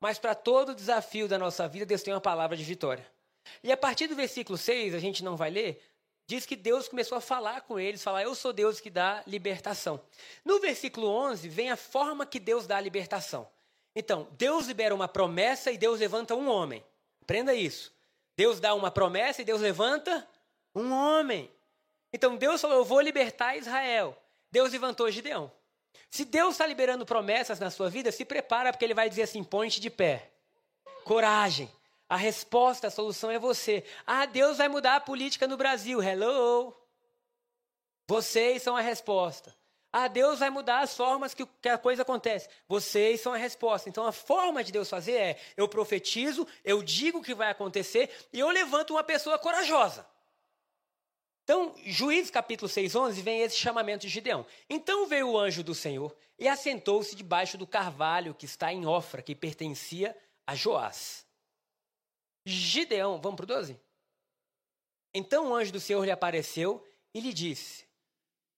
Mas 0.00 0.18
para 0.18 0.34
todo 0.34 0.74
desafio 0.74 1.28
da 1.28 1.38
nossa 1.38 1.68
vida, 1.68 1.86
Deus 1.86 2.02
tem 2.02 2.12
uma 2.12 2.20
palavra 2.20 2.56
de 2.56 2.64
vitória. 2.64 3.06
E 3.62 3.70
a 3.70 3.76
partir 3.76 4.08
do 4.08 4.16
versículo 4.16 4.58
6, 4.58 4.92
a 4.92 4.98
gente 4.98 5.22
não 5.22 5.36
vai 5.36 5.50
ler, 5.50 5.80
diz 6.26 6.44
que 6.44 6.56
Deus 6.56 6.88
começou 6.88 7.16
a 7.16 7.20
falar 7.20 7.62
com 7.62 7.78
eles, 7.78 8.02
falar: 8.02 8.22
"Eu 8.22 8.34
sou 8.34 8.52
Deus 8.52 8.80
que 8.80 8.90
dá 8.90 9.22
libertação". 9.26 10.00
No 10.44 10.60
versículo 10.60 11.08
11 11.08 11.48
vem 11.48 11.70
a 11.70 11.76
forma 11.76 12.26
que 12.26 12.40
Deus 12.40 12.66
dá 12.66 12.76
a 12.76 12.80
libertação. 12.80 13.48
Então, 13.94 14.28
Deus 14.32 14.66
libera 14.66 14.94
uma 14.94 15.08
promessa 15.08 15.70
e 15.70 15.78
Deus 15.78 16.00
levanta 16.00 16.34
um 16.34 16.48
homem. 16.48 16.84
Aprenda 17.22 17.54
isso. 17.54 17.92
Deus 18.36 18.60
dá 18.60 18.74
uma 18.74 18.90
promessa 18.90 19.42
e 19.42 19.44
Deus 19.44 19.60
levanta 19.60 20.28
um 20.74 20.92
homem. 20.92 21.50
Então 22.12 22.36
Deus 22.36 22.60
falou: 22.60 22.78
"Eu 22.78 22.84
vou 22.84 23.00
libertar 23.00 23.56
Israel". 23.56 24.16
Deus 24.50 24.72
levantou 24.72 25.10
Gideão. 25.10 25.50
Se 26.10 26.24
Deus 26.24 26.54
está 26.54 26.66
liberando 26.66 27.04
promessas 27.04 27.58
na 27.58 27.70
sua 27.70 27.90
vida, 27.90 28.12
se 28.12 28.24
prepara, 28.24 28.72
porque 28.72 28.84
Ele 28.84 28.94
vai 28.94 29.08
dizer 29.08 29.22
assim: 29.22 29.42
ponte 29.42 29.80
de 29.80 29.90
pé. 29.90 30.30
Coragem. 31.04 31.70
A 32.08 32.16
resposta, 32.16 32.86
a 32.86 32.90
solução 32.90 33.30
é 33.30 33.38
você. 33.38 33.84
Ah, 34.06 34.26
Deus 34.26 34.58
vai 34.58 34.68
mudar 34.68 34.96
a 34.96 35.00
política 35.00 35.48
no 35.48 35.56
Brasil. 35.56 36.00
Hello. 36.00 36.74
Vocês 38.08 38.62
são 38.62 38.76
a 38.76 38.80
resposta. 38.80 39.54
Ah, 39.92 40.08
Deus 40.08 40.40
vai 40.40 40.50
mudar 40.50 40.80
as 40.80 40.96
formas 40.96 41.34
que, 41.34 41.48
a 41.68 41.78
coisa 41.78 42.02
acontece. 42.02 42.48
Vocês 42.68 43.20
são 43.20 43.32
a 43.32 43.36
resposta. 43.36 43.88
Então, 43.88 44.06
a 44.06 44.12
forma 44.12 44.62
de 44.62 44.70
Deus 44.70 44.88
fazer 44.88 45.12
é: 45.12 45.40
eu 45.56 45.66
profetizo, 45.66 46.46
eu 46.64 46.82
digo 46.82 47.18
o 47.18 47.22
que 47.22 47.34
vai 47.34 47.50
acontecer 47.50 48.10
e 48.32 48.38
eu 48.38 48.50
levanto 48.50 48.92
uma 48.92 49.02
pessoa 49.02 49.38
corajosa. 49.38 50.06
Então, 51.42 51.74
Juízes 51.84 52.30
capítulo 52.30 52.68
6, 52.68 52.94
11, 52.94 53.22
vem 53.22 53.40
esse 53.40 53.56
chamamento 53.56 54.02
de 54.02 54.08
Gideão. 54.12 54.44
Então 54.68 55.06
veio 55.06 55.30
o 55.30 55.38
anjo 55.38 55.62
do 55.62 55.74
Senhor 55.74 56.14
e 56.38 56.48
assentou-se 56.48 57.14
debaixo 57.14 57.56
do 57.56 57.66
carvalho 57.66 58.34
que 58.34 58.44
está 58.44 58.72
em 58.72 58.84
Ofra, 58.84 59.22
que 59.22 59.34
pertencia 59.34 60.16
a 60.46 60.54
Joás. 60.54 61.25
Gideão, 62.48 63.20
vamos 63.20 63.36
para 63.36 63.44
o 63.44 63.46
12? 63.46 63.76
Então 65.12 65.50
o 65.50 65.54
anjo 65.54 65.72
do 65.72 65.80
Senhor 65.80 66.04
lhe 66.04 66.12
apareceu 66.12 66.86
e 67.12 67.18
lhe 67.18 67.32
disse: 67.32 67.84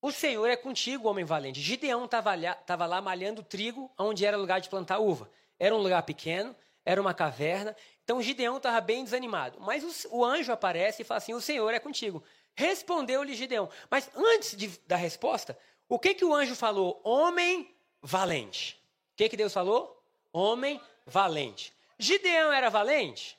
O 0.02 0.12
Senhor 0.12 0.46
é 0.46 0.56
contigo, 0.56 1.08
homem 1.08 1.24
valente. 1.24 1.58
Gideão 1.58 2.04
estava 2.04 2.86
lá 2.86 3.00
malhando 3.00 3.42
trigo, 3.42 3.90
onde 3.98 4.26
era 4.26 4.36
lugar 4.36 4.60
de 4.60 4.68
plantar 4.68 4.98
uva. 4.98 5.30
Era 5.58 5.74
um 5.74 5.78
lugar 5.78 6.02
pequeno, 6.02 6.54
era 6.84 7.00
uma 7.00 7.14
caverna. 7.14 7.74
Então 8.04 8.20
Gideão 8.20 8.58
estava 8.58 8.78
bem 8.82 9.04
desanimado. 9.04 9.58
Mas 9.58 10.04
o, 10.04 10.18
o 10.18 10.24
anjo 10.24 10.52
aparece 10.52 11.00
e 11.00 11.04
fala 11.04 11.18
assim: 11.18 11.32
O 11.32 11.40
Senhor 11.40 11.72
é 11.72 11.80
contigo. 11.80 12.22
Respondeu-lhe 12.54 13.34
Gideão. 13.34 13.70
Mas 13.90 14.10
antes 14.14 14.54
de, 14.54 14.68
da 14.86 14.96
resposta, 14.96 15.58
o 15.88 15.98
que, 15.98 16.12
que 16.12 16.26
o 16.26 16.34
anjo 16.34 16.54
falou? 16.54 17.00
Homem 17.02 17.74
valente. 18.02 18.78
O 19.14 19.16
que, 19.16 19.30
que 19.30 19.36
Deus 19.36 19.54
falou? 19.54 19.98
Homem 20.30 20.78
valente. 21.06 21.72
Gideão 21.98 22.52
era 22.52 22.68
valente? 22.68 23.37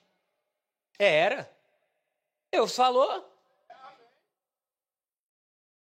Era. 0.99 1.49
Deus 2.51 2.75
falou. 2.75 3.25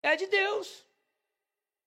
É 0.02 0.14
de 0.14 0.26
Deus. 0.26 0.84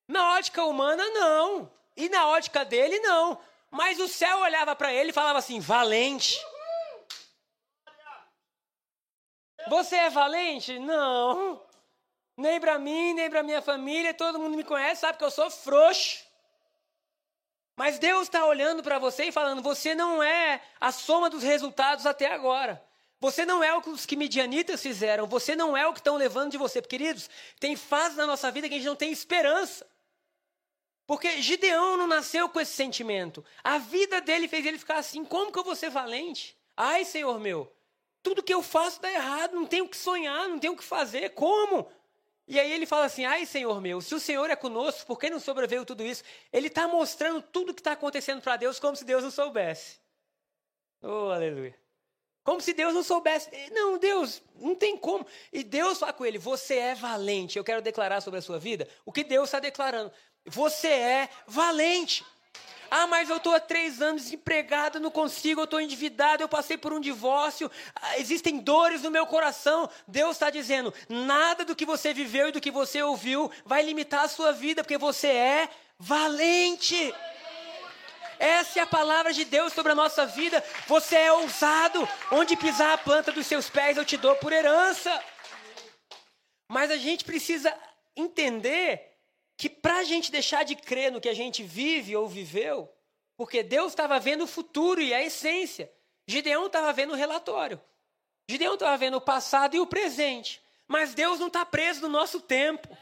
Na 0.08 0.34
ótica 0.34 0.66
humana, 0.66 1.08
não. 1.12 1.72
E 1.96 2.10
na 2.10 2.28
ótica 2.30 2.66
dele, 2.66 3.00
não. 3.00 3.40
Mas 3.70 4.00
o 4.00 4.08
céu 4.08 4.40
olhava 4.40 4.76
para 4.76 4.92
ele 4.92 5.12
e 5.12 5.14
falava 5.14 5.38
assim: 5.38 5.60
valente. 5.60 6.38
Você 9.68 9.96
é 9.96 10.10
valente? 10.10 10.80
Não. 10.80 11.64
Nem 12.36 12.60
para 12.60 12.80
mim, 12.80 13.14
nem 13.14 13.30
para 13.30 13.44
minha 13.44 13.62
família, 13.62 14.14
todo 14.14 14.40
mundo 14.40 14.58
me 14.58 14.64
conhece, 14.64 15.02
sabe 15.02 15.18
que 15.18 15.24
eu 15.24 15.30
sou 15.30 15.52
frouxo. 15.52 16.26
Mas 17.76 18.00
Deus 18.00 18.24
está 18.24 18.46
olhando 18.46 18.82
para 18.82 18.98
você 18.98 19.26
e 19.26 19.32
falando: 19.32 19.62
você 19.62 19.94
não 19.94 20.24
é 20.24 20.62
a 20.82 20.92
soma 20.92 21.30
dos 21.30 21.44
resultados 21.44 22.06
até 22.08 22.26
agora. 22.34 22.84
Você 23.20 23.46
não 23.46 23.64
é 23.64 23.74
o 23.74 23.82
que 23.82 23.90
os 23.90 24.06
que 24.06 24.16
medianitas 24.16 24.82
fizeram. 24.82 25.28
Você 25.28 25.56
não 25.56 25.76
é 25.76 25.86
o 25.88 25.94
que 25.94 26.00
estão 26.00 26.16
levando 26.16 26.52
de 26.52 26.58
você. 26.58 26.82
Queridos, 26.82 27.30
tem 27.60 27.76
fases 27.76 28.18
na 28.18 28.26
nossa 28.26 28.50
vida 28.52 28.68
que 28.70 28.76
a 28.76 28.78
gente 28.78 28.88
não 28.88 28.96
tem 28.96 29.12
esperança. 29.12 29.86
Porque 31.06 31.42
Gideão 31.42 31.98
não 31.98 32.08
nasceu 32.08 32.48
com 32.48 32.60
esse 32.60 32.74
sentimento. 32.74 33.44
A 33.64 33.78
vida 33.78 34.22
dele 34.22 34.48
fez 34.48 34.66
ele 34.66 34.78
ficar 34.78 34.98
assim: 34.98 35.26
como 35.26 35.52
que 35.52 35.60
eu 35.60 35.64
vou 35.64 35.76
ser 35.76 35.90
valente? 35.90 36.58
Ai, 36.78 37.04
Senhor 37.04 37.40
meu, 37.40 37.72
Tudo 38.22 38.44
que 38.44 38.54
eu 38.54 38.62
faço 38.62 39.02
dá 39.02 39.12
errado, 39.12 39.54
não 39.56 39.66
tenho 39.66 39.86
o 39.86 39.90
que 39.90 39.98
sonhar, 39.98 40.48
não 40.50 40.60
tenho 40.60 40.74
o 40.74 40.78
que 40.78 40.84
fazer. 40.84 41.30
Como? 41.32 41.90
E 42.48 42.60
aí 42.60 42.72
ele 42.72 42.86
fala 42.86 43.06
assim: 43.06 43.26
ai, 43.26 43.46
Senhor 43.46 43.80
meu, 43.82 44.02
se 44.02 44.14
o 44.16 44.20
Senhor 44.20 44.50
é 44.50 44.56
conosco, 44.56 45.06
por 45.06 45.20
que 45.20 45.30
não 45.30 45.40
sobreveio 45.40 45.86
tudo 45.86 46.04
isso? 46.04 46.24
Ele 46.52 46.68
está 46.68 46.88
mostrando 46.88 47.42
tudo 47.42 47.74
que 47.74 47.82
está 47.82 47.94
acontecendo 47.94 48.42
para 48.42 48.58
Deus 48.58 48.80
como 48.80 48.96
se 48.96 49.06
Deus 49.06 49.24
não 49.24 49.32
soubesse. 49.32 50.00
Oh, 51.02 51.32
aleluia. 51.32 51.76
Como 52.44 52.62
se 52.62 52.74
Deus 52.74 52.94
não 52.94 53.04
soubesse. 53.04 53.50
Não, 53.72 53.98
Deus, 53.98 54.42
não 54.56 54.76
tem 54.76 54.98
como. 54.98 55.26
E 55.52 55.64
Deus 55.64 56.00
fala 56.00 56.14
com 56.14 56.26
ele: 56.26 56.38
Você 56.38 56.76
é 56.76 56.96
valente. 56.96 57.58
Eu 57.58 57.64
quero 57.64 57.82
declarar 57.82 58.22
sobre 58.22 58.40
a 58.40 58.42
sua 58.42 58.58
vida 58.58 58.88
o 59.06 59.12
que 59.12 59.24
Deus 59.24 59.50
está 59.50 59.60
declarando. 59.60 60.12
Você 60.46 60.88
é 60.88 61.30
valente. 61.46 62.26
Ah, 62.92 63.06
mas 63.06 63.30
eu 63.30 63.38
estou 63.38 63.54
há 63.54 63.60
três 63.60 64.02
anos 64.02 64.24
desempregado, 64.24 65.00
não 65.00 65.12
consigo, 65.12 65.62
eu 65.62 65.66
estou 65.66 65.80
endividado, 65.80 66.42
eu 66.42 66.50
passei 66.50 66.76
por 66.76 66.92
um 66.92 67.00
divórcio, 67.00 67.70
ah, 67.96 68.18
existem 68.18 68.58
dores 68.58 69.04
no 69.04 69.12
meu 69.12 69.28
coração. 69.28 69.88
Deus 70.08 70.32
está 70.32 70.50
dizendo: 70.50 70.94
nada 71.08 71.64
do 71.64 71.76
que 71.76 71.86
você 71.86 72.14
viveu 72.14 72.50
e 72.50 72.52
do 72.52 72.62
que 72.62 72.72
você 72.72 73.02
ouviu 73.04 73.52
vai 73.64 73.84
limitar 73.84 74.24
a 74.24 74.28
sua 74.28 74.52
vida, 74.52 74.84
porque 74.84 74.98
você 74.98 75.28
é 75.28 75.70
valente. 76.00 77.14
Essa 78.40 78.80
é 78.80 78.82
a 78.82 78.88
palavra 78.88 79.34
de 79.34 79.44
Deus 79.44 79.74
sobre 79.74 79.92
a 79.92 79.96
nossa 79.96 80.26
vida. 80.26 80.64
Você 80.88 81.18
é 81.18 81.34
ousado. 81.34 82.08
Onde 82.32 82.56
pisar 82.56 82.94
a 82.94 82.98
planta 82.98 83.34
dos 83.34 83.46
seus 83.46 83.70
pés, 83.70 83.98
eu 83.98 84.06
te 84.06 84.16
dou 84.16 84.36
por 84.38 84.54
herança. 84.54 85.22
Mas 86.70 86.90
a 86.90 86.96
gente 86.98 87.26
precisa 87.26 87.76
entender 88.16 89.18
que 89.58 89.70
para 89.70 89.98
a 89.98 90.04
gente 90.04 90.32
deixar 90.32 90.64
de 90.64 90.74
crer 90.74 91.12
no 91.12 91.20
que 91.20 91.28
a 91.28 91.34
gente 91.34 91.62
vive 91.64 92.16
ou 92.16 92.30
viveu, 92.30 92.90
porque 93.36 93.62
Deus 93.62 93.92
estava 93.92 94.18
vendo 94.20 94.46
o 94.46 94.48
futuro 94.48 95.02
e 95.02 95.14
a 95.14 95.22
essência. 95.22 95.92
Gideão 96.26 96.68
estava 96.68 96.94
vendo 96.94 97.12
o 97.12 97.16
relatório. 97.16 97.82
Gideão 98.48 98.76
estava 98.76 98.96
vendo 98.96 99.18
o 99.18 99.22
passado 99.22 99.76
e 99.76 99.80
o 99.80 99.86
presente. 99.86 100.62
Mas 100.88 101.14
Deus 101.14 101.40
não 101.40 101.48
está 101.48 101.66
preso 101.66 102.02
no 102.02 102.10
nosso 102.10 102.40
tempo. 102.40 102.98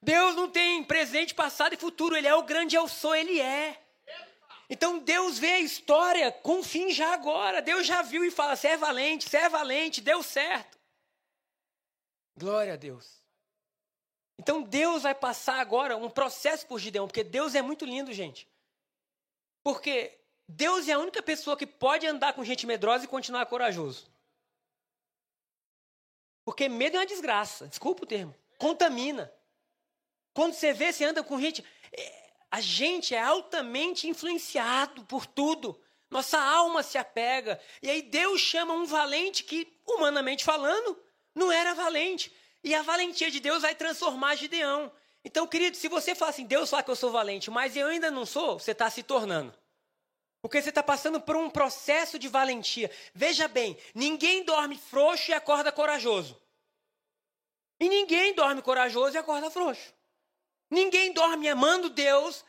Deus 0.00 0.36
não 0.36 0.48
tem 0.48 0.84
presente, 0.84 1.34
passado 1.34 1.74
e 1.74 1.76
futuro. 1.76 2.16
Ele 2.16 2.28
é 2.28 2.34
o 2.34 2.42
grande 2.42 2.76
eu 2.76 2.86
sou, 2.86 3.14
ele 3.14 3.40
é. 3.40 3.76
Então 4.72 5.00
Deus 5.00 5.36
vê 5.36 5.54
a 5.54 5.60
história 5.60 6.30
com 6.30 6.62
fim 6.62 6.92
já 6.92 7.12
agora. 7.12 7.60
Deus 7.60 7.84
já 7.84 8.02
viu 8.02 8.24
e 8.24 8.30
fala: 8.30 8.54
você 8.54 8.68
é 8.68 8.76
valente, 8.76 9.28
você 9.28 9.38
é 9.38 9.48
valente, 9.48 10.00
deu 10.00 10.22
certo. 10.22 10.78
Glória 12.36 12.74
a 12.74 12.76
Deus. 12.76 13.20
Então 14.38 14.62
Deus 14.62 15.02
vai 15.02 15.14
passar 15.14 15.60
agora 15.60 15.96
um 15.96 16.08
processo 16.08 16.66
por 16.66 16.78
Gideão, 16.78 17.08
porque 17.08 17.24
Deus 17.24 17.56
é 17.56 17.60
muito 17.60 17.84
lindo, 17.84 18.12
gente. 18.12 18.48
Porque 19.62 20.16
Deus 20.48 20.88
é 20.88 20.92
a 20.92 20.98
única 20.98 21.20
pessoa 21.20 21.56
que 21.56 21.66
pode 21.66 22.06
andar 22.06 22.32
com 22.32 22.44
gente 22.44 22.64
medrosa 22.64 23.04
e 23.04 23.08
continuar 23.08 23.44
corajoso. 23.46 24.08
Porque 26.44 26.68
medo 26.68 26.96
é 26.96 27.00
uma 27.00 27.06
desgraça, 27.06 27.66
desculpa 27.66 28.04
o 28.04 28.06
termo. 28.06 28.34
Contamina. 28.56 29.32
Quando 30.32 30.54
você 30.54 30.72
vê, 30.72 30.92
você 30.92 31.04
anda 31.04 31.22
com 31.24 31.40
gente. 31.40 31.64
A 32.50 32.60
gente 32.60 33.14
é 33.14 33.20
altamente 33.20 34.08
influenciado 34.08 35.04
por 35.04 35.24
tudo. 35.24 35.80
Nossa 36.10 36.38
alma 36.38 36.82
se 36.82 36.98
apega. 36.98 37.60
E 37.80 37.88
aí 37.88 38.02
Deus 38.02 38.40
chama 38.40 38.74
um 38.74 38.84
valente 38.84 39.44
que, 39.44 39.72
humanamente 39.86 40.44
falando, 40.44 40.98
não 41.34 41.52
era 41.52 41.74
valente. 41.74 42.32
E 42.64 42.74
a 42.74 42.82
valentia 42.82 43.30
de 43.30 43.38
Deus 43.38 43.62
vai 43.62 43.74
transformar 43.74 44.34
Gideão. 44.34 44.90
Então, 45.24 45.46
querido, 45.46 45.76
se 45.76 45.88
você 45.88 46.14
fala 46.14 46.30
assim, 46.30 46.44
Deus 46.44 46.68
fala 46.70 46.82
que 46.82 46.90
eu 46.90 46.96
sou 46.96 47.12
valente, 47.12 47.50
mas 47.50 47.76
eu 47.76 47.86
ainda 47.86 48.10
não 48.10 48.26
sou, 48.26 48.58
você 48.58 48.72
está 48.72 48.90
se 48.90 49.02
tornando. 49.02 49.54
Porque 50.42 50.60
você 50.60 50.70
está 50.70 50.82
passando 50.82 51.20
por 51.20 51.36
um 51.36 51.50
processo 51.50 52.18
de 52.18 52.26
valentia. 52.26 52.90
Veja 53.14 53.46
bem, 53.46 53.76
ninguém 53.94 54.42
dorme 54.42 54.76
frouxo 54.76 55.30
e 55.30 55.34
acorda 55.34 55.70
corajoso. 55.70 56.40
E 57.78 57.88
ninguém 57.88 58.34
dorme 58.34 58.62
corajoso 58.62 59.14
e 59.14 59.18
acorda 59.18 59.50
frouxo. 59.50 59.92
Ninguém 60.70 61.12
dorme 61.12 61.48
amando 61.48 61.90
Deus 61.90 62.44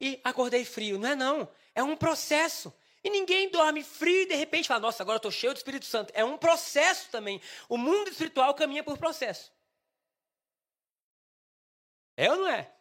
e 0.00 0.18
acordei 0.24 0.64
frio. 0.64 0.98
Não 0.98 1.10
é 1.10 1.14
não. 1.14 1.48
É 1.74 1.82
um 1.82 1.96
processo. 1.96 2.72
E 3.04 3.10
ninguém 3.10 3.50
dorme 3.50 3.84
frio 3.84 4.22
e 4.22 4.26
de 4.26 4.34
repente 4.34 4.66
fala, 4.66 4.80
nossa, 4.80 5.02
agora 5.02 5.18
estou 5.18 5.30
cheio 5.30 5.52
do 5.52 5.58
Espírito 5.58 5.86
Santo. 5.86 6.12
É 6.14 6.24
um 6.24 6.36
processo 6.36 7.08
também. 7.10 7.40
O 7.68 7.76
mundo 7.76 8.10
espiritual 8.10 8.54
caminha 8.54 8.82
por 8.82 8.98
processo. 8.98 9.52
É 12.16 12.30
ou 12.30 12.38
não 12.38 12.48
é? 12.48 12.72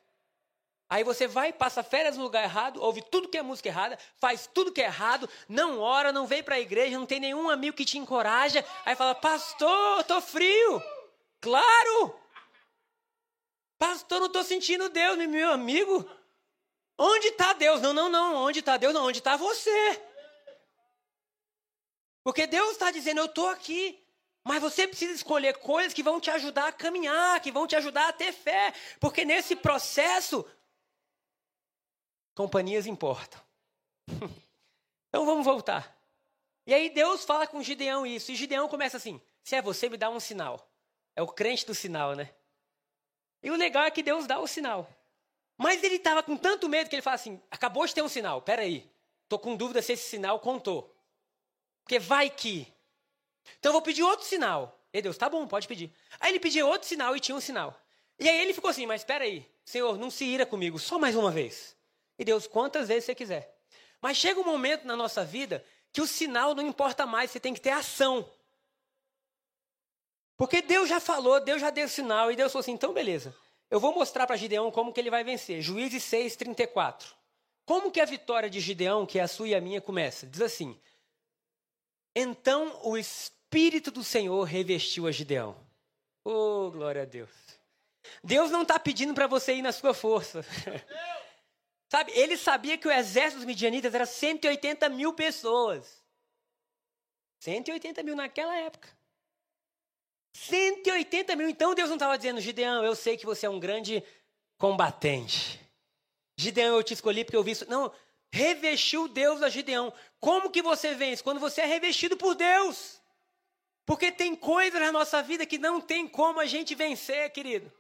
Aí 0.90 1.04
você 1.04 1.28
vai, 1.28 1.52
passa 1.52 1.84
férias 1.84 2.16
no 2.16 2.24
lugar 2.24 2.44
errado, 2.44 2.82
ouve 2.82 3.02
tudo 3.02 3.28
que 3.28 3.38
é 3.38 3.42
música 3.42 3.68
errada, 3.70 3.98
faz 4.18 4.48
tudo 4.52 4.72
que 4.72 4.82
é 4.82 4.86
errado, 4.86 5.28
não 5.50 5.80
ora, 5.80 6.14
não 6.14 6.28
vem 6.28 6.44
para 6.44 6.56
a 6.56 6.60
igreja, 6.60 6.98
não 6.98 7.08
tem 7.08 7.20
nenhum 7.20 7.50
amigo 7.50 7.76
que 7.76 7.84
te 7.84 7.98
encoraja. 7.98 8.64
Aí 8.86 8.96
fala, 8.96 9.16
pastor, 9.16 10.02
estou 10.02 10.22
frio. 10.22 10.82
Claro! 11.42 12.20
Pastor, 13.86 14.20
não 14.20 14.26
estou 14.26 14.44
sentindo 14.44 14.90
Deus, 14.90 15.16
meu 15.28 15.52
amigo. 15.52 16.10
Onde 16.98 17.28
está 17.28 17.54
Deus? 17.54 17.80
Não, 17.82 17.94
não, 17.94 18.10
não. 18.10 18.36
Onde 18.38 18.58
está 18.58 18.78
Deus? 18.78 18.92
Não, 18.92 19.06
onde 19.06 19.20
está 19.20 19.38
você? 19.38 20.02
Porque 22.24 22.48
Deus 22.48 22.72
está 22.72 22.90
dizendo, 22.90 23.20
eu 23.20 23.26
estou 23.26 23.48
aqui. 23.48 24.04
Mas 24.44 24.60
você 24.60 24.88
precisa 24.88 25.14
escolher 25.14 25.60
coisas 25.60 25.94
que 25.94 26.02
vão 26.02 26.20
te 26.20 26.32
ajudar 26.32 26.70
a 26.70 26.72
caminhar, 26.72 27.40
que 27.42 27.52
vão 27.52 27.68
te 27.68 27.76
ajudar 27.76 28.10
a 28.10 28.14
ter 28.14 28.32
fé. 28.34 28.74
Porque 29.00 29.24
nesse 29.24 29.56
processo, 29.56 30.44
companhias 32.34 32.88
importam. 32.88 33.40
então 35.10 35.28
vamos 35.28 35.46
voltar. 35.46 35.96
E 36.66 36.74
aí 36.74 36.90
Deus 36.90 37.24
fala 37.24 37.46
com 37.46 37.62
Gideão 37.62 38.04
isso. 38.04 38.32
E 38.32 38.36
Gideão 38.36 38.68
começa 38.68 38.98
assim: 38.98 39.22
se 39.44 39.56
é 39.56 39.62
você, 39.62 39.88
me 39.90 39.98
dá 39.98 40.10
um 40.10 40.20
sinal. 40.20 40.72
É 41.16 41.22
o 41.22 41.28
crente 41.28 41.68
do 41.68 41.76
sinal, 41.76 42.16
né? 42.16 42.34
E 43.46 43.52
o 43.52 43.56
legal 43.56 43.84
é 43.84 43.92
que 43.92 44.02
Deus 44.02 44.26
dá 44.26 44.40
o 44.40 44.48
sinal. 44.48 44.90
Mas 45.56 45.84
ele 45.84 45.98
estava 45.98 46.24
com 46.24 46.36
tanto 46.36 46.68
medo 46.68 46.90
que 46.90 46.96
ele 46.96 47.04
fala 47.04 47.14
assim: 47.14 47.40
acabou 47.52 47.86
de 47.86 47.94
ter 47.94 48.02
um 48.02 48.10
sinal, 48.10 48.42
peraí. 48.42 48.90
Estou 49.22 49.38
com 49.38 49.56
dúvida 49.56 49.84
se 49.84 49.94
esse 49.94 50.10
sinal 50.10 50.40
contou. 50.40 50.92
Porque 51.84 52.00
vai 52.00 52.28
que. 52.28 52.68
Então 53.60 53.70
eu 53.70 53.74
vou 53.74 53.84
pedir 53.84 54.02
outro 54.02 54.26
sinal. 54.26 54.84
E 54.92 55.00
Deus, 55.00 55.16
tá 55.16 55.30
bom, 55.30 55.46
pode 55.48 55.68
pedir. 55.68 55.94
Aí 56.20 56.32
ele 56.32 56.40
pediu 56.40 56.68
outro 56.68 56.88
sinal 56.88 57.16
e 57.16 57.20
tinha 57.20 57.36
um 57.36 57.40
sinal. 57.40 57.80
E 58.18 58.28
aí 58.28 58.42
ele 58.42 58.52
ficou 58.52 58.72
assim: 58.72 58.88
mas 58.88 59.04
peraí, 59.04 59.48
Senhor, 59.64 59.96
não 59.96 60.10
se 60.10 60.26
ira 60.26 60.48
comigo, 60.48 60.80
só 60.80 60.98
mais 60.98 61.16
uma 61.16 61.30
vez. 61.30 61.76
E 62.18 62.26
Deus, 62.26 62.48
quantas 62.48 62.88
vezes 62.88 63.06
você 63.06 63.14
quiser. 63.14 63.56
Mas 64.02 64.18
chega 64.18 64.40
um 64.40 64.44
momento 64.44 64.88
na 64.88 64.96
nossa 64.96 65.24
vida 65.24 65.64
que 65.94 66.02
o 66.02 66.08
sinal 66.08 66.56
não 66.56 66.66
importa 66.66 67.06
mais, 67.06 67.30
você 67.30 67.40
tem 67.40 67.54
que 67.54 67.62
ter 67.62 67.70
ação. 67.70 68.28
Porque 70.38 70.62
Deus 70.62 70.90
já 70.90 71.00
falou, 71.00 71.40
Deus 71.40 71.62
já 71.62 71.70
deu 71.70 71.88
sinal, 71.88 72.32
e 72.32 72.36
Deus 72.36 72.52
falou 72.52 72.62
assim: 72.62 72.74
então 72.74 72.94
beleza, 72.94 73.36
eu 73.70 73.80
vou 73.80 73.94
mostrar 73.94 74.28
para 74.28 74.36
Gideão 74.36 74.72
como 74.72 74.92
que 74.92 75.00
ele 75.00 75.10
vai 75.10 75.24
vencer. 75.24 75.62
Juízes 75.62 76.04
6, 76.04 76.36
34. 76.36 77.16
Como 77.66 77.92
que 77.92 78.00
a 78.00 78.06
vitória 78.06 78.50
de 78.50 78.60
Gideão, 78.60 79.06
que 79.06 79.18
é 79.18 79.24
a 79.24 79.28
sua 79.28 79.48
e 79.48 79.56
a 79.56 79.62
minha, 79.62 79.82
começa? 79.82 80.28
Diz 80.28 80.42
assim: 80.42 80.80
Então 82.16 82.80
o 82.84 82.98
Espírito 82.98 83.92
do 83.92 84.04
Senhor 84.04 84.44
revestiu 84.44 85.08
a 85.08 85.12
Gideão. 85.12 85.56
Oh, 86.24 86.70
glória 86.72 87.04
a 87.04 87.06
Deus. 87.06 87.32
Deus 88.24 88.52
não 88.52 88.62
está 88.62 88.80
pedindo 88.80 89.14
para 89.14 89.28
você 89.28 89.56
ir 89.56 89.62
na 89.62 89.72
sua 89.72 89.94
força. 89.94 90.46
Sabe, 91.90 92.12
ele 92.14 92.36
sabia 92.36 92.78
que 92.78 92.88
o 92.88 92.92
exército 92.92 93.38
dos 93.38 93.46
midianitas 93.46 93.94
era 93.94 94.06
180 94.06 94.90
mil 94.90 95.14
pessoas. 95.14 96.04
180 97.40 98.02
mil 98.04 98.16
naquela 98.16 98.56
época. 98.56 98.95
180 100.36 101.36
mil. 101.38 101.50
Então 101.50 101.74
Deus 101.74 101.88
não 101.88 101.96
estava 101.96 102.18
dizendo, 102.18 102.42
Gideão, 102.42 102.84
eu 102.84 102.94
sei 102.94 103.16
que 103.16 103.26
você 103.26 103.46
é 103.46 103.50
um 103.50 103.60
grande 103.60 104.04
combatente. 104.58 105.60
Gideão, 106.38 106.76
eu 106.76 106.84
te 106.84 106.94
escolhi 106.94 107.24
porque 107.24 107.38
eu 107.38 107.44
vi 107.44 107.52
isso. 107.52 107.70
Não, 107.70 107.92
revestiu 108.32 109.08
Deus 109.08 109.42
a 109.42 109.48
Gideão. 109.50 109.94
Como 110.20 110.52
que 110.52 110.62
você 110.62 110.94
vence? 110.94 111.24
Quando 111.24 111.40
você 111.40 111.62
é 111.62 111.66
revestido 111.66 112.18
por 112.18 112.36
Deus. 112.36 113.02
Porque 113.86 114.12
tem 114.12 114.36
coisas 114.36 114.82
na 114.82 114.92
nossa 114.92 115.24
vida 115.24 115.46
que 115.46 115.58
não 115.58 115.80
tem 115.80 116.06
como 116.06 116.40
a 116.42 116.46
gente 116.46 116.76
vencer, 116.76 117.30
querido. 117.32 117.72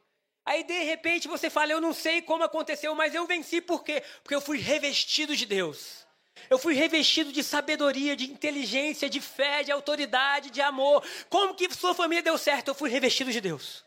Aí 0.45 0.63
de 0.63 0.83
repente 0.83 1.27
você 1.27 1.49
fala, 1.49 1.71
eu 1.71 1.81
não 1.81 1.91
sei 1.91 2.21
como 2.21 2.43
aconteceu, 2.43 2.95
mas 2.95 3.13
eu 3.13 3.25
venci 3.25 3.59
por 3.59 3.83
quê? 3.83 4.01
Porque 4.23 4.35
eu 4.35 4.41
fui 4.41 4.59
revestido 4.59 5.35
de 5.35 5.45
Deus. 5.45 6.04
Eu 6.49 6.59
fui 6.59 6.73
revestido 6.73 7.31
de 7.31 7.43
sabedoria, 7.43 8.15
de 8.15 8.25
inteligência, 8.25 9.09
de 9.09 9.19
fé, 9.19 9.63
de 9.63 9.71
autoridade, 9.71 10.49
de 10.49 10.61
amor. 10.61 11.03
Como 11.29 11.55
que 11.55 11.73
sua 11.73 11.93
família 11.93 12.21
deu 12.21 12.37
certo? 12.37 12.69
Eu 12.69 12.75
fui 12.75 12.89
revestido 12.89 13.31
de 13.31 13.41
Deus. 13.41 13.83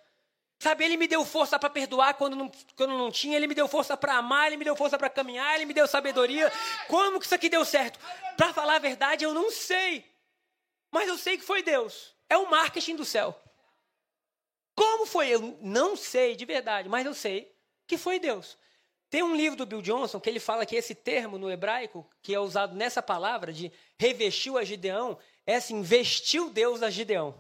Sabe, 0.61 0.85
ele 0.85 0.97
me 0.97 1.07
deu 1.07 1.25
força 1.25 1.57
para 1.57 1.71
perdoar 1.71 2.15
quando 2.15 2.35
não, 2.35 2.51
quando 2.75 2.99
não 2.99 3.13
tinha, 3.13 3.37
ele 3.37 3.47
me 3.47 3.55
deu 3.55 3.69
força 3.69 3.97
para 3.97 4.17
amar, 4.17 4.49
ele 4.49 4.57
me 4.57 4.65
deu 4.65 4.75
força 4.75 4.99
para 4.99 5.09
caminhar, 5.09 5.55
ele 5.55 5.67
me 5.67 5.73
deu 5.73 5.87
sabedoria. 5.87 6.53
Como 6.89 7.21
que 7.21 7.27
isso 7.27 7.35
aqui 7.35 7.49
deu 7.49 7.65
certo? 7.65 8.01
Para 8.37 8.53
falar 8.53 8.77
a 8.77 8.81
verdade, 8.81 9.25
eu 9.25 9.33
não 9.33 9.53
sei. 9.53 10.05
Mas 10.91 11.07
eu 11.07 11.17
sei 11.17 11.39
que 11.39 11.45
foi 11.45 11.63
Deus. 11.63 12.13
É 12.29 12.37
o 12.37 12.51
marketing 12.51 12.97
do 12.97 13.05
céu. 13.05 13.41
Como 14.75 15.07
foi? 15.07 15.29
Eu 15.29 15.59
não 15.61 15.97
sei 15.97 16.35
de 16.35 16.45
verdade, 16.45 16.89
mas 16.89 17.07
eu 17.07 17.15
sei 17.15 17.55
que 17.87 17.97
foi 17.97 18.19
Deus. 18.19 18.59
Tem 19.11 19.23
um 19.23 19.35
livro 19.35 19.57
do 19.57 19.65
Bill 19.65 19.81
Johnson 19.81 20.21
que 20.21 20.29
ele 20.29 20.41
fala 20.41 20.67
que 20.67 20.77
esse 20.77 20.95
termo 20.95 21.39
no 21.39 21.51
hebraico, 21.51 22.09
que 22.23 22.35
é 22.35 22.39
usado 22.39 22.77
nessa 22.77 23.03
palavra, 23.03 23.53
de 23.53 23.73
revestiu 23.99 24.59
a 24.59 24.65
Gideão, 24.65 25.19
é 25.47 25.57
assim, 25.57 25.81
vestiu 25.81 26.51
Deus 26.51 26.83
a 26.83 26.91
Gideão. 26.91 27.35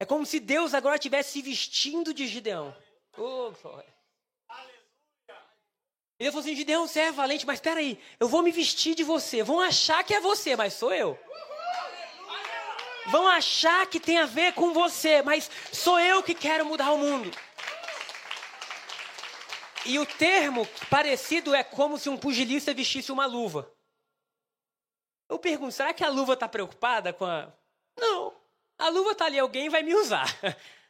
É 0.00 0.04
como 0.04 0.24
se 0.24 0.40
Deus 0.40 0.72
agora 0.72 0.96
estivesse 0.96 1.32
se 1.32 1.42
vestindo 1.42 2.14
de 2.14 2.26
Gideão. 2.26 2.74
Oh. 3.18 3.52
Ele 6.18 6.30
falou 6.30 6.40
assim: 6.40 6.56
Gideão, 6.56 6.86
você 6.86 7.00
é 7.00 7.12
valente, 7.12 7.44
mas 7.44 7.56
espera 7.56 7.80
aí, 7.80 8.00
eu 8.18 8.28
vou 8.28 8.42
me 8.42 8.50
vestir 8.50 8.94
de 8.94 9.02
você. 9.02 9.42
Vão 9.42 9.60
achar 9.60 10.02
que 10.04 10.14
é 10.14 10.20
você, 10.20 10.56
mas 10.56 10.72
sou 10.72 10.92
eu. 10.94 11.18
Vão 13.06 13.26
achar 13.26 13.86
que 13.86 13.98
tem 13.98 14.18
a 14.18 14.26
ver 14.26 14.52
com 14.54 14.72
você, 14.72 15.22
mas 15.22 15.50
sou 15.72 15.98
eu 15.98 16.22
que 16.22 16.34
quero 16.34 16.64
mudar 16.64 16.92
o 16.92 16.98
mundo. 16.98 17.30
E 19.86 19.98
o 19.98 20.06
termo 20.06 20.66
parecido 20.88 21.54
é 21.54 21.64
como 21.64 21.98
se 21.98 22.08
um 22.08 22.16
pugilista 22.16 22.72
vestisse 22.72 23.10
uma 23.10 23.26
luva. 23.26 23.70
Eu 25.28 25.38
pergunto, 25.38 25.72
será 25.72 25.92
que 25.92 26.04
a 26.04 26.10
luva 26.10 26.34
está 26.34 26.48
preocupada 26.48 27.12
com 27.12 27.24
a. 27.24 27.52
Não. 27.98 28.34
A 28.78 28.88
luva 28.88 29.12
está 29.12 29.26
ali, 29.26 29.38
alguém 29.38 29.68
vai 29.68 29.82
me 29.82 29.94
usar. 29.94 30.26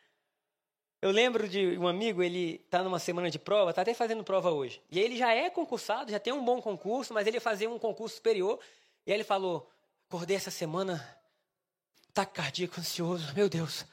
Eu 1.03 1.11
lembro 1.11 1.49
de 1.49 1.77
um 1.79 1.89
amigo, 1.89 2.23
ele 2.23 2.63
está 2.65 2.81
numa 2.81 3.01
semana 3.01 3.29
de 3.29 3.37
prova, 3.37 3.71
está 3.71 3.83
até 3.83 3.93
fazendo 3.93 4.23
prova 4.23 4.53
hoje. 4.53 4.81
E 4.89 5.01
ele 5.01 5.17
já 5.17 5.35
é 5.35 5.51
concursado, 5.51 6.13
já 6.13 6.21
tem 6.21 6.33
um 6.33 6.45
bom 6.45 6.63
concurso, 6.63 7.13
mas 7.13 7.27
ele 7.27 7.39
ia 7.39 7.41
fazer 7.41 7.67
um 7.67 7.77
concurso 7.77 8.15
superior. 8.15 8.61
E 9.05 9.11
aí 9.11 9.17
ele 9.17 9.25
falou: 9.25 9.69
acordei 10.09 10.37
essa 10.37 10.51
semana, 10.51 11.05
tá 12.15 12.25
cardíaco, 12.25 12.79
ansioso, 12.79 13.35
meu 13.35 13.49
Deus. 13.49 13.85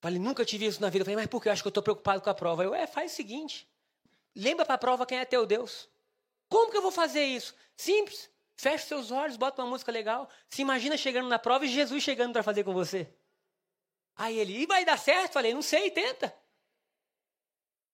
Falei, 0.00 0.18
nunca 0.18 0.44
tive 0.44 0.66
isso 0.66 0.80
na 0.80 0.90
vida. 0.90 1.04
Falei, 1.04 1.16
mas 1.16 1.26
por 1.26 1.42
que 1.42 1.48
eu 1.48 1.52
acho 1.52 1.62
que 1.62 1.68
eu 1.68 1.70
estou 1.70 1.82
preocupado 1.82 2.20
com 2.20 2.30
a 2.30 2.34
prova? 2.34 2.64
Eu, 2.64 2.74
é, 2.74 2.86
faz 2.86 3.12
o 3.12 3.14
seguinte: 3.14 3.68
lembra 4.34 4.64
para 4.64 4.74
a 4.74 4.78
prova 4.78 5.06
quem 5.06 5.18
é 5.18 5.24
teu 5.24 5.46
Deus. 5.46 5.88
Como 6.48 6.70
que 6.70 6.76
eu 6.76 6.82
vou 6.82 6.92
fazer 6.92 7.24
isso? 7.24 7.54
Simples. 7.76 8.30
Fecha 8.56 8.86
seus 8.86 9.10
olhos, 9.10 9.36
bota 9.36 9.62
uma 9.62 9.68
música 9.68 9.92
legal. 9.92 10.28
Se 10.48 10.62
imagina 10.62 10.96
chegando 10.96 11.28
na 11.28 11.38
prova 11.38 11.66
e 11.66 11.68
Jesus 11.68 12.02
chegando 12.02 12.32
para 12.32 12.42
fazer 12.42 12.64
com 12.64 12.72
você. 12.72 13.06
Aí 14.16 14.38
ele, 14.38 14.62
e 14.62 14.66
vai 14.66 14.84
dar 14.84 14.98
certo? 14.98 15.34
Falei, 15.34 15.52
não 15.52 15.60
sei, 15.60 15.90
tenta. 15.90 16.34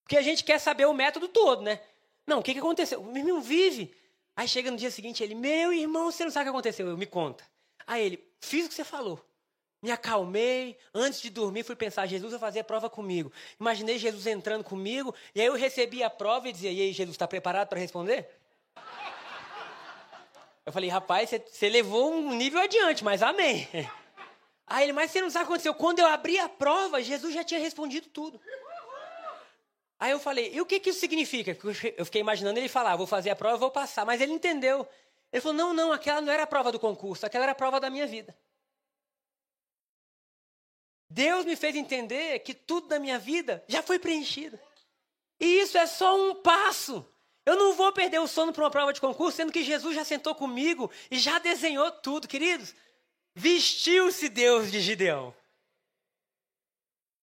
Porque 0.04 0.16
a 0.16 0.23
gente 0.23 0.44
quer 0.44 0.61
saber 0.61 0.87
o 0.87 0.92
método 0.92 1.26
todo, 1.26 1.62
né? 1.62 1.80
Não, 2.25 2.38
o 2.38 2.42
que, 2.42 2.52
que 2.52 2.61
aconteceu? 2.61 3.00
O 3.00 3.04
meu 3.04 3.26
irmão 3.26 3.40
vive. 3.40 3.92
Aí 4.37 4.47
chega 4.47 4.71
no 4.71 4.76
dia 4.76 4.90
seguinte, 4.90 5.23
ele, 5.23 5.35
meu 5.35 5.73
irmão, 5.73 6.12
você 6.12 6.25
não 6.25 6.30
sabe 6.30 6.44
o 6.44 6.52
que 6.52 6.56
aconteceu. 6.56 6.87
Eu, 6.87 6.97
me 6.97 7.06
conta. 7.06 7.44
Aí 7.87 8.04
ele, 8.04 8.32
fiz 8.40 8.66
o 8.66 8.68
que 8.68 8.75
você 8.75 8.85
falou. 8.85 9.21
Me 9.82 9.90
acalmei. 9.90 10.78
Antes 10.94 11.20
de 11.20 11.28
dormir, 11.28 11.64
fui 11.64 11.74
pensar: 11.74 12.06
Jesus 12.06 12.30
vai 12.30 12.38
fazer 12.38 12.60
a 12.60 12.64
prova 12.64 12.88
comigo. 12.88 13.32
Imaginei 13.58 13.98
Jesus 13.98 14.26
entrando 14.28 14.62
comigo. 14.62 15.12
E 15.34 15.40
aí 15.40 15.46
eu 15.48 15.54
recebi 15.54 16.04
a 16.04 16.08
prova 16.08 16.48
e 16.48 16.52
dizia: 16.52 16.70
E 16.70 16.80
aí, 16.80 16.92
Jesus, 16.92 17.14
está 17.14 17.26
preparado 17.26 17.68
para 17.68 17.80
responder? 17.80 18.28
Eu 20.64 20.72
falei: 20.72 20.88
Rapaz, 20.88 21.30
você 21.30 21.68
levou 21.68 22.12
um 22.12 22.32
nível 22.32 22.60
adiante, 22.60 23.02
mas 23.02 23.22
amém. 23.22 23.68
Aí 24.64 24.84
ele: 24.84 24.92
Mas 24.92 25.10
você 25.10 25.20
não 25.20 25.28
sabe 25.28 25.44
o 25.44 25.46
que 25.48 25.52
aconteceu? 25.52 25.74
Quando 25.74 25.98
eu 25.98 26.06
abri 26.06 26.38
a 26.38 26.48
prova, 26.48 27.02
Jesus 27.02 27.34
já 27.34 27.42
tinha 27.42 27.58
respondido 27.58 28.08
tudo. 28.08 28.40
Aí 29.98 30.12
eu 30.12 30.20
falei: 30.20 30.54
E 30.54 30.60
o 30.60 30.66
que, 30.66 30.78
que 30.78 30.90
isso 30.90 31.00
significa? 31.00 31.58
Eu 31.96 32.04
fiquei 32.04 32.20
imaginando 32.20 32.60
ele 32.60 32.68
falar: 32.68 32.94
Vou 32.94 33.06
fazer 33.06 33.30
a 33.30 33.36
prova, 33.36 33.56
vou 33.56 33.70
passar. 33.72 34.06
Mas 34.06 34.20
ele 34.20 34.32
entendeu. 34.32 34.86
Ele 35.32 35.40
falou: 35.42 35.56
Não, 35.56 35.74
não, 35.74 35.92
aquela 35.92 36.20
não 36.20 36.32
era 36.32 36.44
a 36.44 36.46
prova 36.46 36.70
do 36.70 36.78
concurso, 36.78 37.26
aquela 37.26 37.44
era 37.44 37.52
a 37.52 37.56
prova 37.56 37.80
da 37.80 37.90
minha 37.90 38.06
vida. 38.06 38.34
Deus 41.12 41.45
me 41.45 41.54
fez 41.57 41.76
entender 41.76 42.38
que 42.38 42.54
tudo 42.54 42.88
da 42.88 42.99
minha 42.99 43.19
vida 43.19 43.62
já 43.69 43.83
foi 43.83 43.99
preenchido. 43.99 44.59
E 45.38 45.45
isso 45.61 45.76
é 45.76 45.87
só 45.87 46.16
um 46.16 46.37
passo. 46.37 47.07
Eu 47.45 47.54
não 47.54 47.75
vou 47.75 47.92
perder 47.92 48.19
o 48.19 48.26
sono 48.26 48.52
para 48.52 48.64
uma 48.64 48.71
prova 48.71 48.92
de 48.92 49.00
concurso, 49.00 49.37
sendo 49.37 49.52
que 49.52 49.62
Jesus 49.62 49.95
já 49.95 50.04
sentou 50.04 50.35
comigo 50.35 50.90
e 51.11 51.19
já 51.19 51.38
desenhou 51.38 51.90
tudo, 51.90 52.26
queridos. 52.26 52.75
Vestiu-se 53.35 54.28
Deus 54.31 54.71
de 54.71 54.81
Gideão. 54.81 55.35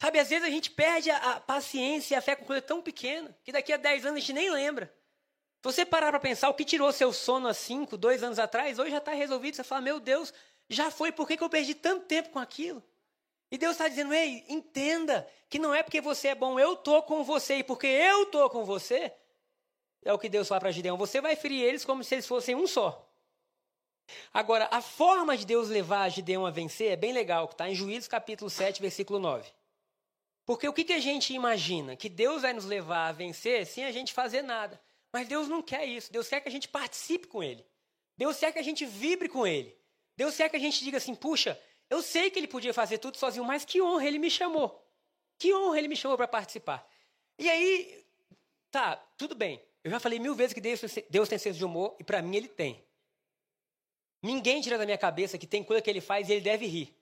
Sabe, 0.03 0.19
às 0.19 0.29
vezes 0.29 0.47
a 0.47 0.51
gente 0.51 0.71
perde 0.71 1.11
a, 1.11 1.17
a 1.17 1.41
paciência 1.41 2.15
e 2.15 2.19
a 2.19 2.21
fé 2.23 2.37
com 2.37 2.45
coisa 2.45 2.61
tão 2.61 2.83
pequena 2.83 3.35
que 3.43 3.53
daqui 3.53 3.73
a 3.73 3.79
10 3.79 4.05
anos 4.05 4.19
a 4.19 4.21
gente 4.21 4.33
nem 4.35 4.51
lembra. 4.51 4.95
Se 5.57 5.63
você 5.63 5.87
parar 5.87 6.11
para 6.11 6.21
pensar 6.21 6.51
o 6.51 6.55
que 6.55 6.65
tirou 6.65 6.93
seu 6.93 7.13
sono 7.13 7.49
há 7.49 7.55
5, 7.55 7.97
2 7.97 8.23
anos 8.23 8.39
atrás, 8.39 8.79
hoje 8.79 8.91
já 8.91 8.99
está 8.99 9.13
resolvido. 9.13 9.57
Você 9.57 9.65
fala, 9.65 9.81
meu 9.81 9.99
Deus, 9.99 10.33
já 10.69 10.91
foi, 10.91 11.11
por 11.11 11.27
que, 11.27 11.39
que 11.39 11.43
eu 11.43 11.49
perdi 11.49 11.75
tanto 11.75 12.05
tempo 12.05 12.29
com 12.31 12.39
aquilo? 12.39 12.83
E 13.51 13.57
Deus 13.57 13.73
está 13.73 13.89
dizendo, 13.89 14.13
ei, 14.13 14.45
entenda 14.49 15.27
que 15.49 15.59
não 15.59 15.75
é 15.75 15.83
porque 15.83 16.01
você 16.01 16.29
é 16.29 16.35
bom, 16.35 16.59
eu 16.59 16.75
estou 16.75 17.03
com 17.03 17.25
você, 17.25 17.59
e 17.59 17.65
porque 17.65 17.87
eu 17.87 18.25
estou 18.25 18.51
com 18.51 18.65
você, 18.65 19.13
é 20.05 20.13
o 20.13 20.19
que 20.19 20.29
Deus 20.29 20.49
fala 20.49 20.61
para 20.61 20.71
Gideão, 20.71 20.99
você 20.99 21.21
vai 21.21 21.35
ferir 21.35 21.63
eles 21.63 21.85
como 21.85 22.05
se 22.05 22.15
eles 22.15 22.27
fossem 22.27 22.55
um 22.55 22.67
só. 22.67 23.05
Agora, 24.33 24.69
a 24.71 24.81
forma 24.81 25.37
de 25.37 25.47
Deus 25.47 25.69
levar 25.69 26.09
Gideão 26.09 26.47
a 26.47 26.51
vencer 26.51 26.93
é 26.93 26.97
bem 26.97 27.13
legal, 27.13 27.49
que 27.49 27.55
está 27.55 27.69
em 27.69 27.75
Juízes 27.75 28.09
capítulo 28.09 28.51
7, 28.51 28.81
versículo 28.81 29.19
9. 29.19 29.51
Porque 30.45 30.67
o 30.67 30.73
que, 30.73 30.85
que 30.85 30.95
a 30.95 30.99
gente 30.99 31.35
imagina? 31.35 31.95
Que 31.95 32.09
Deus 32.09 32.41
vai 32.43 32.55
nos 32.55 32.65
levar 32.65 33.09
a 33.09 33.13
vencer 33.13 33.67
sem 33.67 33.85
a 33.85 33.93
gente 33.93 34.15
fazer 34.15 34.41
nada. 34.41 34.81
Mas 35.13 35.29
Deus 35.29 35.47
não 35.47 35.63
quer 35.63 35.85
isso. 35.85 36.11
Deus 36.11 36.27
quer 36.27 36.41
que 36.41 36.49
a 36.49 36.53
gente 36.53 36.69
participe 36.69 37.27
com 37.27 37.43
Ele. 37.43 37.65
Deus 38.17 38.39
quer 38.39 38.53
que 38.53 38.59
a 38.59 38.63
gente 38.63 38.87
vibre 38.87 39.29
com 39.29 39.47
Ele. 39.47 39.77
Deus 40.17 40.37
quer 40.37 40.49
que 40.49 40.57
a 40.57 40.61
gente 40.61 40.83
diga 40.83 40.97
assim: 40.97 41.15
puxa, 41.15 41.61
eu 41.91 42.03
sei 42.03 42.31
que 42.31 42.39
ele 42.39 42.47
podia 42.47 42.75
fazer 42.75 42.99
tudo 42.99 43.17
sozinho, 43.17 43.45
mas 43.45 43.65
que 43.65 43.81
honra 43.81 44.07
ele 44.07 44.19
me 44.19 44.31
chamou. 44.31 44.85
Que 45.39 45.55
honra 45.55 45.79
ele 45.79 45.89
me 45.89 45.97
chamou 45.97 46.17
para 46.17 46.29
participar. 46.29 46.87
E 47.39 47.49
aí, 47.49 48.05
tá, 48.71 48.97
tudo 49.17 49.35
bem. 49.35 49.63
Eu 49.83 49.91
já 49.91 50.01
falei 50.01 50.19
mil 50.19 50.35
vezes 50.35 50.53
que 50.53 50.61
Deus, 50.61 50.81
Deus 51.09 51.29
tem 51.29 51.39
senso 51.39 51.59
de 51.59 51.65
humor 51.65 51.97
e 51.99 52.05
para 52.05 52.21
mim 52.21 52.37
ele 52.37 52.49
tem. 52.49 52.85
Ninguém 54.23 54.61
tira 54.61 54.77
da 54.77 54.85
minha 54.85 54.99
cabeça 54.99 55.39
que 55.39 55.47
tem 55.47 55.63
coisa 55.63 55.81
que 55.81 55.89
ele 55.89 56.01
faz 56.01 56.29
e 56.29 56.33
ele 56.33 56.41
deve 56.41 56.67
rir. 56.67 56.95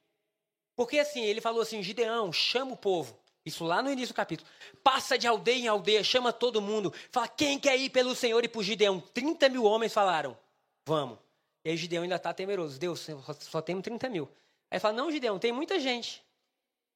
Porque 0.76 0.98
assim, 0.98 1.22
ele 1.24 1.40
falou 1.40 1.62
assim: 1.62 1.82
Gideão, 1.82 2.32
chama 2.32 2.72
o 2.72 2.76
povo. 2.76 3.18
Isso 3.44 3.64
lá 3.64 3.80
no 3.80 3.90
início 3.90 4.12
do 4.12 4.16
capítulo. 4.16 4.48
Passa 4.82 5.16
de 5.16 5.26
aldeia 5.26 5.56
em 5.56 5.68
aldeia, 5.68 6.02
chama 6.02 6.32
todo 6.32 6.60
mundo. 6.60 6.92
Fala, 7.10 7.28
quem 7.28 7.60
quer 7.60 7.76
ir 7.78 7.90
pelo 7.90 8.14
Senhor 8.14 8.44
e 8.44 8.48
por 8.48 8.64
Gideão? 8.64 9.00
30 9.00 9.48
mil 9.48 9.64
homens 9.64 9.92
falaram, 9.92 10.36
vamos. 10.84 11.18
E 11.64 11.70
aí 11.70 11.76
Gideão 11.76 12.02
ainda 12.02 12.16
está 12.16 12.34
temeroso. 12.34 12.76
Deus, 12.78 13.06
só, 13.38 13.62
temos 13.62 13.84
30 13.84 14.08
mil. 14.08 14.28
Aí 14.70 14.80
fala: 14.80 14.94
Não, 14.94 15.10
Gideão, 15.10 15.38
tem 15.38 15.52
muita 15.52 15.78
gente. 15.78 16.24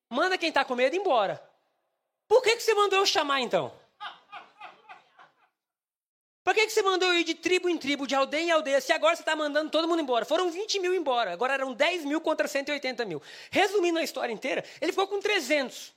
Manda 0.09 0.37
quem 0.37 0.49
está 0.49 0.65
com 0.65 0.75
medo 0.75 0.97
embora. 0.97 1.43
Por 2.27 2.43
que, 2.43 2.57
que 2.57 2.63
você 2.63 2.75
mandou 2.75 2.99
eu 2.99 3.07
chamar 3.07 3.41
então? 3.41 3.73
Por 6.43 6.55
que, 6.55 6.67
que 6.67 6.73
você 6.73 6.83
mandou 6.83 7.09
eu 7.09 7.21
ir 7.21 7.25
de 7.25 7.35
tribo 7.35 7.69
em 7.69 7.77
tribo, 7.77 8.07
de 8.07 8.15
aldeia 8.15 8.43
em 8.43 8.51
aldeia, 8.51 8.81
se 8.81 8.93
agora 8.93 9.15
você 9.15 9.23
está 9.23 9.37
mandando 9.37 9.71
todo 9.71 9.87
mundo 9.87 10.01
embora? 10.01 10.25
Foram 10.25 10.51
20 10.51 10.81
mil 10.81 10.95
embora, 10.95 11.33
agora 11.33 11.53
eram 11.53 11.73
10 11.73 12.05
mil 12.05 12.21
contra 12.21 12.49
180 12.49 13.05
mil. 13.05 13.23
Resumindo 13.51 13.99
a 13.99 14.03
história 14.03 14.33
inteira, 14.33 14.65
ele 14.81 14.91
ficou 14.91 15.07
com 15.07 15.21
300. 15.21 15.93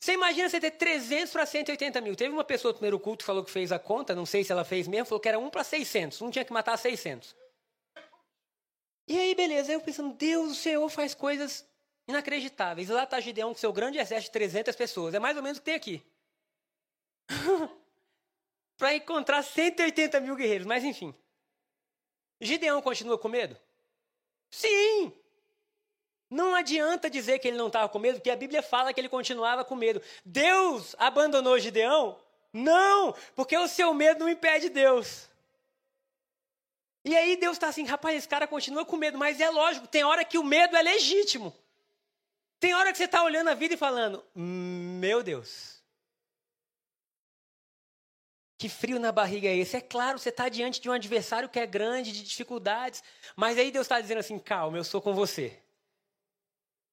Você 0.00 0.12
imagina 0.12 0.48
você 0.48 0.60
ter 0.60 0.72
300 0.72 1.32
para 1.32 1.44
180 1.44 2.00
mil. 2.00 2.16
Teve 2.16 2.32
uma 2.32 2.44
pessoa 2.44 2.70
no 2.70 2.76
primeiro 2.76 2.98
culto 2.98 3.18
que 3.18 3.26
falou 3.26 3.44
que 3.44 3.50
fez 3.50 3.70
a 3.70 3.78
conta, 3.78 4.14
não 4.14 4.24
sei 4.24 4.44
se 4.44 4.50
ela 4.50 4.64
fez 4.64 4.88
mesmo, 4.88 5.06
falou 5.06 5.20
que 5.20 5.28
era 5.28 5.38
1 5.38 5.50
para 5.50 5.62
600, 5.62 6.22
um 6.22 6.30
tinha 6.30 6.44
que 6.44 6.52
matar 6.52 6.76
600. 6.76 7.34
E 9.08 9.18
aí, 9.18 9.34
beleza, 9.34 9.72
eu 9.72 9.80
pensando, 9.80 10.14
Deus, 10.14 10.52
o 10.52 10.54
Senhor 10.54 10.86
faz 10.90 11.14
coisas 11.14 11.66
inacreditáveis. 12.06 12.90
Lá 12.90 13.04
está 13.04 13.18
Gideão 13.18 13.54
com 13.54 13.58
seu 13.58 13.72
grande 13.72 13.98
exército 13.98 14.30
de 14.30 14.32
300 14.32 14.76
pessoas. 14.76 15.14
É 15.14 15.18
mais 15.18 15.34
ou 15.34 15.42
menos 15.42 15.56
o 15.56 15.62
que 15.62 15.64
tem 15.64 15.74
aqui. 15.74 16.02
Para 18.76 18.94
encontrar 18.94 19.42
180 19.42 20.20
mil 20.20 20.36
guerreiros, 20.36 20.66
mas 20.66 20.84
enfim. 20.84 21.14
Gideão 22.38 22.82
continua 22.82 23.18
com 23.18 23.28
medo? 23.28 23.56
Sim! 24.50 25.12
Não 26.30 26.54
adianta 26.54 27.08
dizer 27.08 27.38
que 27.38 27.48
ele 27.48 27.56
não 27.56 27.68
estava 27.68 27.88
com 27.88 27.98
medo, 27.98 28.16
porque 28.16 28.30
a 28.30 28.36
Bíblia 28.36 28.62
fala 28.62 28.92
que 28.92 29.00
ele 29.00 29.08
continuava 29.08 29.64
com 29.64 29.74
medo. 29.74 30.02
Deus 30.22 30.94
abandonou 30.98 31.58
Gideão? 31.58 32.18
Não! 32.52 33.14
Porque 33.34 33.56
o 33.56 33.66
seu 33.66 33.94
medo 33.94 34.20
não 34.20 34.28
impede 34.28 34.68
Deus. 34.68 35.27
E 37.04 37.16
aí 37.16 37.36
Deus 37.36 37.56
está 37.56 37.68
assim, 37.68 37.84
rapaz, 37.84 38.16
esse 38.16 38.28
cara 38.28 38.46
continua 38.46 38.84
com 38.84 38.96
medo, 38.96 39.16
mas 39.16 39.40
é 39.40 39.48
lógico, 39.48 39.86
tem 39.86 40.04
hora 40.04 40.24
que 40.24 40.38
o 40.38 40.44
medo 40.44 40.76
é 40.76 40.82
legítimo. 40.82 41.54
Tem 42.60 42.74
hora 42.74 42.90
que 42.90 42.98
você 42.98 43.04
está 43.04 43.22
olhando 43.22 43.48
a 43.48 43.54
vida 43.54 43.74
e 43.74 43.76
falando, 43.76 44.24
meu 44.34 45.22
Deus. 45.22 45.78
Que 48.58 48.68
frio 48.68 48.98
na 48.98 49.12
barriga 49.12 49.48
é 49.48 49.56
esse? 49.56 49.76
É 49.76 49.80
claro, 49.80 50.18
você 50.18 50.30
está 50.30 50.48
diante 50.48 50.80
de 50.80 50.90
um 50.90 50.92
adversário 50.92 51.48
que 51.48 51.60
é 51.60 51.66
grande, 51.66 52.10
de 52.10 52.24
dificuldades, 52.24 53.02
mas 53.36 53.56
aí 53.56 53.70
Deus 53.70 53.84
está 53.84 54.00
dizendo 54.00 54.18
assim, 54.18 54.38
calma, 54.38 54.76
eu 54.76 54.82
sou 54.82 55.00
com 55.00 55.14
você. 55.14 55.56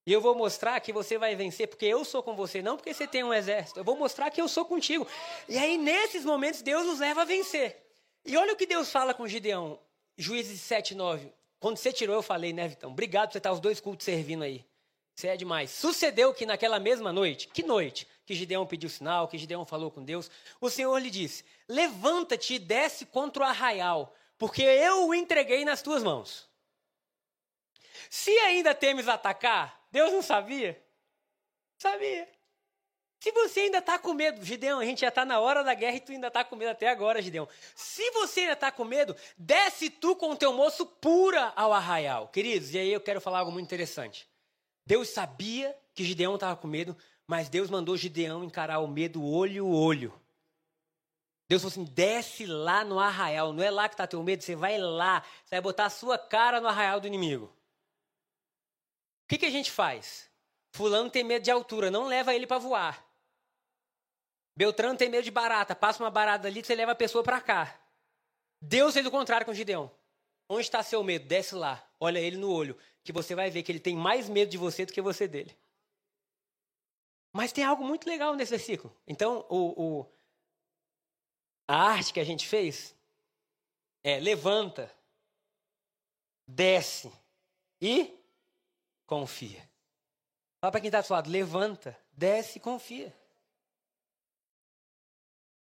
E 0.06 0.14
eu 0.14 0.22
vou 0.22 0.36
mostrar 0.36 0.80
que 0.82 0.94
você 0.94 1.18
vai 1.18 1.36
vencer, 1.36 1.68
porque 1.68 1.88
eu 1.88 2.06
sou 2.06 2.22
com 2.22 2.36
você, 2.36 2.62
não 2.62 2.78
porque 2.78 2.94
você 2.94 3.08
tem 3.08 3.24
um 3.24 3.34
exército. 3.34 3.80
Eu 3.80 3.84
vou 3.84 3.98
mostrar 3.98 4.30
que 4.30 4.40
eu 4.40 4.48
sou 4.48 4.64
contigo. 4.64 5.08
E 5.50 5.58
aí, 5.58 5.80
nesses 5.80 6.24
momentos, 6.24 6.62
Deus 6.62 6.86
nos 6.86 7.00
leva 7.00 7.24
a 7.24 7.26
vencer. 7.26 7.84
E 8.24 8.38
olha 8.38 8.54
o 8.54 8.56
que 8.56 8.68
Deus 8.68 8.92
fala 8.92 9.16
com 9.16 9.28
Gideão. 9.28 9.80
Juízes 10.18 10.62
7, 10.62 10.96
9. 10.96 11.32
Quando 11.60 11.78
você 11.78 11.92
tirou, 11.92 12.16
eu 12.16 12.22
falei, 12.22 12.54
né, 12.54 12.68
Vitão? 12.68 12.92
Obrigado 12.92 13.30
por 13.30 13.34
você 13.34 13.38
estar 13.40 13.52
os 13.52 13.60
dois 13.60 13.80
cultos 13.80 14.06
servindo 14.06 14.44
aí. 14.44 14.66
Você 15.16 15.30
é 15.30 15.38
demais. 15.38 15.72
Sucedeu 15.72 16.34
que 16.34 16.46
naquela 16.46 16.80
mesma 16.80 17.14
noite, 17.14 17.48
que 17.48 17.64
noite? 17.64 18.08
Que 18.26 18.36
Gideão 18.36 18.66
pediu 18.68 18.90
sinal, 18.90 19.28
que 19.28 19.38
Gideão 19.38 19.66
falou 19.66 19.90
com 19.90 20.04
Deus. 20.04 20.30
O 20.60 20.70
Senhor 20.70 20.98
lhe 20.98 21.10
disse: 21.10 21.46
Levanta-te 21.68 22.56
e 22.56 22.60
desce 22.60 23.06
contra 23.06 23.44
o 23.44 23.46
arraial, 23.46 24.14
porque 24.38 24.62
eu 24.62 25.08
o 25.08 25.14
entreguei 25.14 25.64
nas 25.64 25.82
tuas 25.82 26.04
mãos. 26.04 26.50
Se 28.10 28.32
ainda 28.40 28.76
temes 28.76 29.08
atacar, 29.08 29.88
Deus 29.92 30.12
não 30.12 30.22
sabia? 30.22 30.82
Sabia. 31.78 32.35
Se 33.26 33.32
você 33.32 33.62
ainda 33.62 33.80
está 33.80 33.98
com 33.98 34.14
medo, 34.14 34.46
Gideão, 34.46 34.78
a 34.78 34.86
gente 34.86 35.02
já 35.02 35.08
está 35.08 35.26
na 35.26 35.40
hora 35.40 35.64
da 35.64 35.74
guerra 35.74 35.98
e 35.98 36.00
tu 36.00 36.12
ainda 36.12 36.28
está 36.28 36.44
com 36.44 36.56
medo 36.56 36.70
até 36.70 36.88
agora, 36.88 37.20
Gideão. 37.24 37.50
Se 37.74 38.12
você 38.12 38.42
ainda 38.42 38.54
está 38.54 38.72
com 38.72 38.86
medo, 38.86 39.16
desce 39.36 39.90
tu 39.90 40.16
com 40.16 40.30
o 40.30 40.38
teu 40.38 40.54
moço 40.54 40.86
pura 40.86 41.52
ao 41.56 41.74
arraial. 41.74 42.28
Queridos, 42.28 42.72
e 42.72 42.78
aí 42.78 42.94
eu 42.94 43.02
quero 43.02 43.20
falar 43.20 43.40
algo 43.40 43.52
muito 43.52 43.66
interessante. 43.66 44.30
Deus 44.86 45.10
sabia 45.10 45.76
que 45.96 46.04
Gideão 46.04 46.36
estava 46.36 46.56
com 46.56 46.68
medo, 46.68 46.96
mas 47.26 47.50
Deus 47.50 47.68
mandou 47.68 47.98
Gideão 47.98 48.44
encarar 48.44 48.78
o 48.78 48.88
medo 48.88 49.26
olho 49.26 49.66
a 49.66 49.76
olho. 49.76 50.14
Deus 51.50 51.64
falou 51.64 51.72
assim: 51.72 51.84
desce 51.96 52.46
lá 52.46 52.86
no 52.86 53.00
arraial. 53.00 53.52
Não 53.52 53.64
é 53.64 53.72
lá 53.72 53.90
que 53.90 53.96
está 53.96 54.06
teu 54.06 54.22
medo, 54.22 54.44
você 54.44 54.56
vai 54.56 54.78
lá. 54.78 55.24
Você 55.44 55.56
vai 55.56 55.62
botar 55.62 55.86
a 55.86 55.90
sua 55.90 56.20
cara 56.20 56.62
no 56.62 56.68
arraial 56.68 57.00
do 57.00 57.08
inimigo. 57.08 57.46
O 57.46 57.52
que, 59.30 59.40
que 59.40 59.48
a 59.48 59.52
gente 59.52 59.72
faz? 59.72 60.30
Fulano 60.74 61.10
tem 61.10 61.24
medo 61.24 61.42
de 61.42 61.50
altura, 61.50 61.90
não 61.90 62.06
leva 62.06 62.36
ele 62.36 62.46
para 62.46 62.60
voar. 62.60 63.05
Beltrano 64.56 64.98
tem 64.98 65.10
medo 65.10 65.24
de 65.24 65.32
barata, 65.32 65.76
passa 65.76 66.02
uma 66.02 66.10
barata 66.10 66.48
ali, 66.48 66.64
você 66.64 66.76
leva 66.76 66.94
a 66.94 66.96
pessoa 66.96 67.24
para 67.24 67.42
cá. 67.42 67.80
Deus 68.62 68.94
fez 68.94 69.06
o 69.06 69.12
contrário 69.12 69.46
com 69.46 69.54
Gideão. 69.54 69.92
Onde 70.48 70.62
está 70.62 70.82
seu 70.82 71.04
medo? 71.04 71.28
Desce 71.28 71.56
lá, 71.56 71.86
olha 72.00 72.20
ele 72.20 72.38
no 72.38 72.50
olho, 72.50 72.78
que 73.04 73.12
você 73.12 73.36
vai 73.36 73.50
ver 73.50 73.64
que 73.64 73.72
ele 73.72 73.80
tem 73.80 73.96
mais 73.96 74.30
medo 74.30 74.50
de 74.50 74.58
você 74.58 74.86
do 74.86 74.94
que 74.94 75.02
você 75.02 75.28
dele. 75.28 75.56
Mas 77.34 77.52
tem 77.52 77.64
algo 77.64 77.84
muito 77.84 78.08
legal 78.08 78.34
nesse 78.34 78.52
versículo. 78.52 78.96
Então, 79.06 79.46
o, 79.50 80.00
o 80.00 80.16
a 81.68 81.76
arte 81.76 82.14
que 82.14 82.20
a 82.20 82.24
gente 82.24 82.48
fez 82.48 82.96
é 84.04 84.20
levanta, 84.20 84.90
desce 86.48 87.12
e 87.82 88.18
confia. 89.06 89.68
Fala 90.62 90.72
para 90.72 90.80
quem 90.80 90.88
está 90.88 91.02
do 91.02 91.08
seu 91.08 91.16
lado, 91.16 91.30
levanta, 91.30 92.00
desce 92.12 92.58
e 92.58 92.62
confia. 92.62 93.14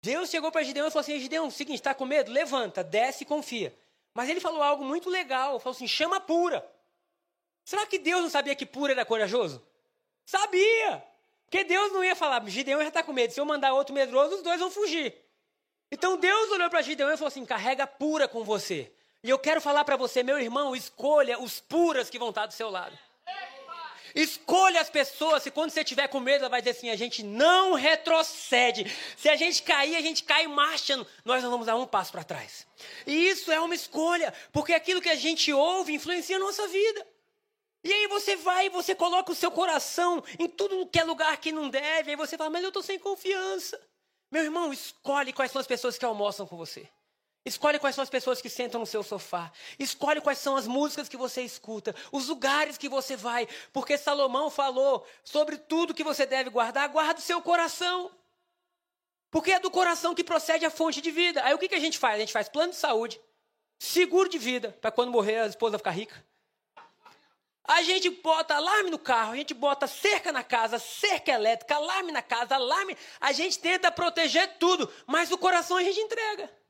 Deus 0.03 0.29
chegou 0.31 0.51
para 0.51 0.65
Gideão 0.65 0.89
e 0.89 0.91
falou 0.91 1.03
assim: 1.03 1.19
Gideão, 1.21 1.51
seguinte, 1.51 1.77
está 1.77 1.95
com 1.95 2.05
medo? 2.05 2.31
Levanta, 2.33 2.83
desce 2.83 3.23
e 3.23 3.27
confia. 3.27 3.75
Mas 4.13 4.29
ele 4.29 4.41
falou 4.41 4.63
algo 4.63 4.85
muito 4.85 5.09
legal, 5.09 5.61
falou 5.61 5.75
assim: 5.75 5.87
chama 5.87 6.21
pura. 6.21 6.69
Será 7.65 7.87
que 7.87 7.99
Deus 7.99 8.23
não 8.23 8.31
sabia 8.31 8.57
que 8.57 8.67
pura 8.67 8.93
era 8.93 9.05
corajoso? 9.05 9.65
Sabia! 10.25 11.05
Porque 11.45 11.63
Deus 11.63 11.93
não 11.93 12.03
ia 12.03 12.17
falar, 12.17 12.45
Gideão 12.49 12.81
já 12.81 12.89
está 12.89 13.03
com 13.03 13.13
medo, 13.13 13.33
se 13.33 13.39
eu 13.39 13.45
mandar 13.45 13.75
outro 13.75 13.95
medroso, 13.95 14.37
os 14.37 14.43
dois 14.43 14.59
vão 14.59 14.71
fugir. 14.71 15.15
Então 15.91 16.17
Deus 16.17 16.51
olhou 16.51 16.69
para 16.69 16.83
Gideão 16.83 17.11
e 17.13 17.17
falou 17.17 17.29
assim: 17.29 17.47
carrega 17.47 17.87
pura 17.87 18.27
com 18.27 18.43
você. 18.43 18.91
E 19.23 19.31
eu 19.31 19.39
quero 19.39 19.61
falar 19.61 19.85
para 19.85 19.97
você, 19.97 20.25
meu 20.25 20.41
irmão, 20.41 20.75
escolha 20.75 21.39
os 21.39 21.61
puras 21.61 22.11
que 22.11 22.19
vão 22.19 22.31
estar 22.31 22.47
do 22.47 22.53
seu 22.53 22.69
lado. 22.71 22.99
Escolha 24.15 24.81
as 24.81 24.91
pessoas, 24.91 25.47
e 25.47 25.51
quando 25.51 25.71
você 25.71 25.83
tiver 25.85 26.09
com 26.09 26.21
medo, 26.21 26.41
ela 26.41 26.49
vai 26.49 26.61
dizer 26.61 26.77
assim: 26.77 26.91
a 26.91 26.97
gente 26.97 27.23
não 27.23 27.75
retrocede. 27.75 28.91
Se 29.17 29.29
a 29.29 29.37
gente 29.37 29.63
cair, 29.63 29.97
a 29.97 30.01
gente 30.01 30.23
cai 30.25 30.47
marchando. 30.47 31.07
Nós 31.25 31.43
não 31.43 31.51
vamos 31.51 31.67
dar 31.67 31.77
um 31.77 31.87
passo 31.87 32.13
para 32.13 32.25
trás. 32.25 32.67
E 33.07 33.29
isso 33.29 33.51
é 33.51 33.61
uma 33.61 33.75
escolha, 33.75 34.33
porque 34.53 34.73
aquilo 34.73 35.01
que 35.01 35.09
a 35.09 35.15
gente 35.15 35.53
ouve 35.53 35.95
influencia 35.95 36.37
a 36.37 36.41
nossa 36.41 36.67
vida. 36.69 37.07
E 37.85 37.93
aí 37.93 38.07
você 38.07 38.37
vai 38.37 38.67
e 38.67 38.71
você 38.71 38.95
coloca 38.95 39.33
o 39.33 39.35
seu 39.35 39.51
coração 39.51 40.23
em 40.39 40.49
tudo 40.49 40.87
que 40.87 41.01
é 41.01 41.05
lugar 41.05 41.37
que 41.39 41.51
não 41.51 41.69
deve. 41.69 42.11
Aí 42.11 42.17
você 42.17 42.37
fala, 42.37 42.51
mas 42.51 42.63
eu 42.63 42.69
estou 42.69 42.83
sem 42.83 42.99
confiança. 42.99 43.81
Meu 44.31 44.45
irmão, 44.45 44.73
escolhe 44.73 45.33
quais 45.33 45.51
são 45.51 45.61
as 45.61 45.67
pessoas 45.67 45.99
que 45.99 46.05
almoçam 46.05 46.47
com 46.47 46.57
você. 46.57 46.89
Escolhe 47.45 47.79
quais 47.79 47.95
são 47.95 48.03
as 48.03 48.11
pessoas 48.11 48.41
que 48.41 48.49
sentam 48.49 48.81
no 48.81 48.87
seu 48.87 49.03
sofá. 49.03 49.51
Escolhe 49.79 50.21
quais 50.21 50.39
são 50.39 50.57
as 50.57 50.67
músicas 50.67 51.09
que 51.09 51.17
você 51.17 51.43
escuta, 51.43 51.95
os 52.13 52.29
lugares 52.29 52.79
que 52.79 52.89
você 52.89 53.17
vai. 53.17 53.49
Porque 53.73 53.99
Salomão 53.99 54.49
falou 54.49 55.05
sobre 55.25 55.57
tudo 55.57 55.95
que 55.95 56.05
você 56.05 56.25
deve 56.25 56.51
guardar. 56.51 56.89
Guarda 56.89 57.19
o 57.19 57.23
seu 57.23 57.43
coração. 57.43 58.13
Porque 59.29 59.51
é 59.51 59.59
do 59.59 59.71
coração 59.71 60.15
que 60.15 60.23
procede 60.23 60.65
a 60.65 60.71
fonte 60.71 61.01
de 61.01 61.11
vida. 61.11 61.43
Aí 61.45 61.53
o 61.53 61.59
que, 61.59 61.69
que 61.69 61.75
a 61.75 61.81
gente 61.81 61.99
faz? 61.99 62.17
A 62.17 62.21
gente 62.21 62.33
faz 62.33 62.49
plano 62.49 62.71
de 62.71 62.79
saúde, 62.79 63.21
seguro 63.77 64.29
de 64.29 64.39
vida, 64.39 64.77
para 64.81 64.93
quando 64.93 65.11
morrer 65.11 65.41
a 65.41 65.47
esposa 65.47 65.79
ficar 65.79 65.91
rica. 65.91 66.25
A 67.65 67.83
gente 67.83 68.11
bota 68.11 68.55
alarme 68.55 68.91
no 68.91 68.99
carro, 68.99 69.33
a 69.33 69.37
gente 69.37 69.55
bota 69.55 69.87
cerca 69.87 70.31
na 70.31 70.45
casa, 70.45 70.79
cerca 70.79 71.33
elétrica, 71.33 71.75
alarme 71.77 72.13
na 72.13 72.23
casa, 72.23 72.55
alarme. 72.55 72.97
A 73.21 73.33
gente 73.33 73.59
tenta 73.59 73.91
proteger 73.91 74.59
tudo, 74.59 74.93
mas 75.07 75.33
o 75.33 75.39
coração 75.39 75.77
a 75.77 75.83
gente 75.83 75.99
entrega. 75.99 76.62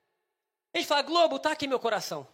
A 0.75 0.79
gente 0.79 0.87
fala: 0.87 1.03
Globo, 1.03 1.39
tá 1.39 1.53
aqui 1.53 1.67
meu 1.67 1.79
coração. 1.79 2.27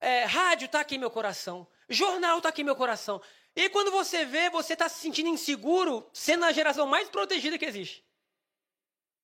É, 0.00 0.24
rádio, 0.24 0.68
tá 0.68 0.80
aqui 0.80 0.96
meu 0.96 1.10
coração. 1.10 1.66
Jornal, 1.88 2.40
tá 2.40 2.48
aqui 2.48 2.64
meu 2.64 2.76
coração. 2.76 3.20
E 3.54 3.68
quando 3.68 3.90
você 3.90 4.24
vê, 4.24 4.48
você 4.48 4.72
está 4.72 4.88
se 4.88 5.00
sentindo 5.00 5.28
inseguro, 5.28 6.08
sendo 6.12 6.44
a 6.44 6.52
geração 6.52 6.86
mais 6.86 7.08
protegida 7.08 7.58
que 7.58 7.64
existe. 7.64 8.04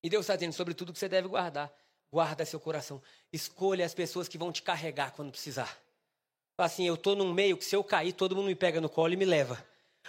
E 0.03 0.11
Deus 0.11 0.25
está 0.25 0.35
dizendo 0.35 0.53
sobre 0.53 0.75
tudo 0.75 0.93
que 0.93 0.99
você 0.99 1.09
deve 1.09 1.29
guardar. 1.29 1.73
Guarda 2.13 2.45
seu 2.45 2.61
coração. 2.61 3.03
Escolha 3.33 3.85
as 3.85 3.95
pessoas 3.95 4.29
que 4.29 4.39
vão 4.39 4.53
te 4.53 4.63
carregar 4.63 5.13
quando 5.13 5.31
precisar. 5.31 5.79
Assim, 6.59 6.87
eu 6.87 6.95
estou 6.95 7.15
num 7.15 7.33
meio 7.33 7.57
que 7.57 7.65
se 7.65 7.77
eu 7.77 7.85
cair, 7.85 8.13
todo 8.13 8.35
mundo 8.35 8.47
me 8.47 8.55
pega 8.55 8.81
no 8.81 8.89
colo 8.89 9.13
e 9.13 9.17
me 9.17 9.25
leva. 9.25 9.65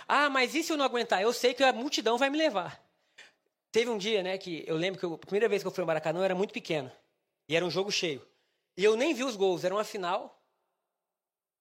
Ah, 0.07 0.29
mas 0.29 0.55
e 0.55 0.63
se 0.63 0.71
eu 0.71 0.77
não 0.77 0.85
aguentar? 0.85 1.21
Eu 1.21 1.33
sei 1.33 1.53
que 1.53 1.63
a 1.63 1.73
multidão 1.73 2.17
vai 2.17 2.29
me 2.29 2.37
levar. 2.37 2.81
Teve 3.71 3.89
um 3.89 3.97
dia, 3.97 4.23
né, 4.23 4.37
que 4.37 4.63
eu 4.65 4.77
lembro 4.77 4.99
que 4.99 5.05
eu, 5.05 5.13
a 5.15 5.17
primeira 5.17 5.49
vez 5.49 5.61
que 5.61 5.67
eu 5.67 5.71
fui 5.71 5.81
ao 5.81 5.87
Maracanã 5.87 6.19
eu 6.19 6.23
era 6.23 6.35
muito 6.35 6.53
pequeno. 6.53 6.91
E 7.47 7.55
era 7.55 7.65
um 7.65 7.71
jogo 7.71 7.91
cheio. 7.91 8.25
E 8.75 8.83
eu 8.83 8.95
nem 8.95 9.13
vi 9.13 9.23
os 9.23 9.35
gols, 9.35 9.63
era 9.63 9.73
uma 9.73 9.83
final. 9.83 10.41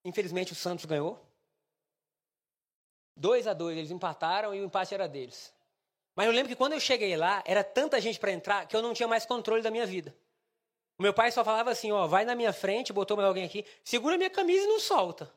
Infelizmente 0.05 0.53
o 0.53 0.57
Santos 0.57 0.85
ganhou. 0.85 1.21
2 3.17 3.47
a 3.47 3.55
2 3.55 3.79
eles 3.79 3.91
empataram 3.91 4.55
e 4.55 4.61
o 4.61 4.65
empate 4.65 4.95
era 4.95 5.09
deles. 5.09 5.53
Mas 6.15 6.27
eu 6.27 6.33
lembro 6.33 6.49
que 6.49 6.57
quando 6.57 6.73
eu 6.73 6.81
cheguei 6.81 7.17
lá, 7.17 7.43
era 7.47 7.63
tanta 7.63 8.01
gente 8.01 8.19
para 8.19 8.33
entrar 8.33 8.67
que 8.67 8.75
eu 8.75 8.83
não 8.83 8.95
tinha 8.95 9.09
mais 9.09 9.27
controle 9.27 9.63
da 9.63 9.71
minha 9.71 9.87
vida. 9.87 10.17
O 10.99 11.03
meu 11.03 11.13
pai 11.13 11.31
só 11.31 11.45
falava 11.45 11.71
assim, 11.71 11.93
ó, 11.93 12.07
vai 12.07 12.25
na 12.25 12.35
minha 12.35 12.53
frente, 12.53 12.93
botou 12.93 13.17
mais 13.17 13.29
alguém 13.29 13.45
aqui, 13.45 13.67
segura 13.85 14.17
minha 14.17 14.31
camisa 14.31 14.65
e 14.65 14.67
não 14.67 14.81
solta. 14.81 15.33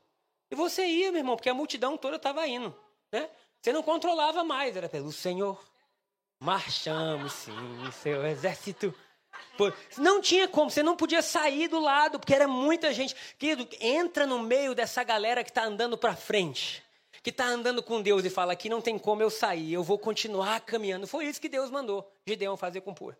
E 0.50 0.56
você 0.56 0.86
ia, 0.86 1.12
meu 1.12 1.20
irmão, 1.20 1.36
porque 1.36 1.50
a 1.50 1.54
multidão 1.54 1.98
toda 1.98 2.16
estava 2.16 2.48
indo, 2.48 2.74
né? 3.12 3.30
Você 3.62 3.74
não 3.74 3.84
controlava 3.84 4.44
mais, 4.44 4.76
era 4.76 4.88
pelo 4.88 5.12
Senhor. 5.12 5.62
Marchamos, 6.40 7.34
sim, 7.34 7.92
seu 7.92 8.26
exército. 8.26 8.96
Não 9.98 10.22
tinha 10.22 10.48
como, 10.48 10.70
você 10.70 10.82
não 10.82 10.96
podia 10.96 11.22
sair 11.22 11.68
do 11.68 11.80
lado, 11.80 12.20
porque 12.20 12.34
era 12.34 12.48
muita 12.48 12.94
gente. 12.94 13.16
Querido, 13.38 13.68
entra 13.80 14.26
no 14.26 14.40
meio 14.40 14.74
dessa 14.74 15.04
galera 15.04 15.44
que 15.44 15.50
está 15.50 15.64
andando 15.64 15.98
para 15.98 16.16
frente, 16.16 16.84
que 17.22 17.30
está 17.30 17.46
andando 17.46 17.84
com 17.84 18.02
Deus 18.02 18.24
e 18.26 18.30
fala: 18.30 18.54
aqui 18.54 18.70
não 18.70 18.82
tem 18.82 18.98
como 18.98 19.22
eu 19.22 19.30
sair, 19.30 19.74
eu 19.74 19.84
vou 19.84 19.98
continuar 19.98 20.62
caminhando. 20.62 21.08
Foi 21.08 21.26
isso 21.26 21.42
que 21.42 21.50
Deus 21.50 21.70
mandou 21.70 22.10
Gideão 22.26 22.56
fazer 22.56 22.82
com 22.82 22.94
Pur. 22.94 23.16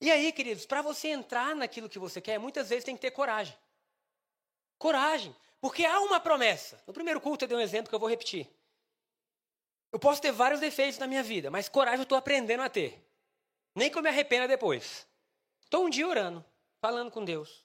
E 0.00 0.10
aí, 0.10 0.30
queridos, 0.32 0.64
para 0.64 0.80
você 0.80 1.08
entrar 1.08 1.56
naquilo 1.56 1.88
que 1.88 1.98
você 1.98 2.20
quer, 2.20 2.38
muitas 2.38 2.68
vezes 2.68 2.84
tem 2.84 2.94
que 2.94 3.00
ter 3.00 3.10
coragem. 3.10 3.54
Coragem. 4.78 5.34
Porque 5.60 5.84
há 5.84 6.00
uma 6.00 6.20
promessa. 6.20 6.80
No 6.86 6.92
primeiro 6.92 7.20
culto 7.20 7.44
eu 7.44 7.48
dei 7.48 7.56
um 7.56 7.60
exemplo 7.60 7.88
que 7.88 7.94
eu 7.94 7.98
vou 7.98 8.08
repetir. 8.08 8.48
Eu 9.90 9.98
posso 9.98 10.22
ter 10.22 10.30
vários 10.30 10.60
defeitos 10.60 10.98
na 10.98 11.06
minha 11.06 11.22
vida, 11.22 11.50
mas 11.50 11.68
coragem 11.68 12.00
eu 12.00 12.04
estou 12.04 12.16
aprendendo 12.16 12.62
a 12.62 12.68
ter. 12.68 13.02
Nem 13.74 13.90
que 13.90 13.98
eu 13.98 14.02
me 14.02 14.08
arrependa 14.08 14.46
depois. 14.46 15.07
Estou 15.68 15.84
um 15.84 15.90
dia 15.90 16.08
orando, 16.08 16.42
falando 16.80 17.10
com 17.10 17.22
Deus, 17.22 17.62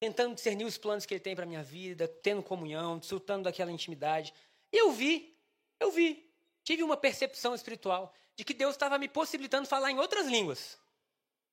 tentando 0.00 0.34
discernir 0.34 0.64
os 0.64 0.78
planos 0.78 1.04
que 1.04 1.12
Ele 1.12 1.20
tem 1.20 1.36
para 1.36 1.44
minha 1.44 1.62
vida, 1.62 2.08
tendo 2.08 2.42
comunhão, 2.42 2.98
desfrutando 2.98 3.44
daquela 3.44 3.70
intimidade. 3.70 4.32
E 4.72 4.78
eu 4.78 4.90
vi, 4.90 5.38
eu 5.78 5.90
vi, 5.90 6.26
tive 6.62 6.82
uma 6.82 6.96
percepção 6.96 7.54
espiritual 7.54 8.10
de 8.34 8.42
que 8.42 8.54
Deus 8.54 8.74
estava 8.74 8.96
me 8.96 9.06
possibilitando 9.06 9.68
falar 9.68 9.90
em 9.90 9.98
outras 9.98 10.26
línguas. 10.26 10.78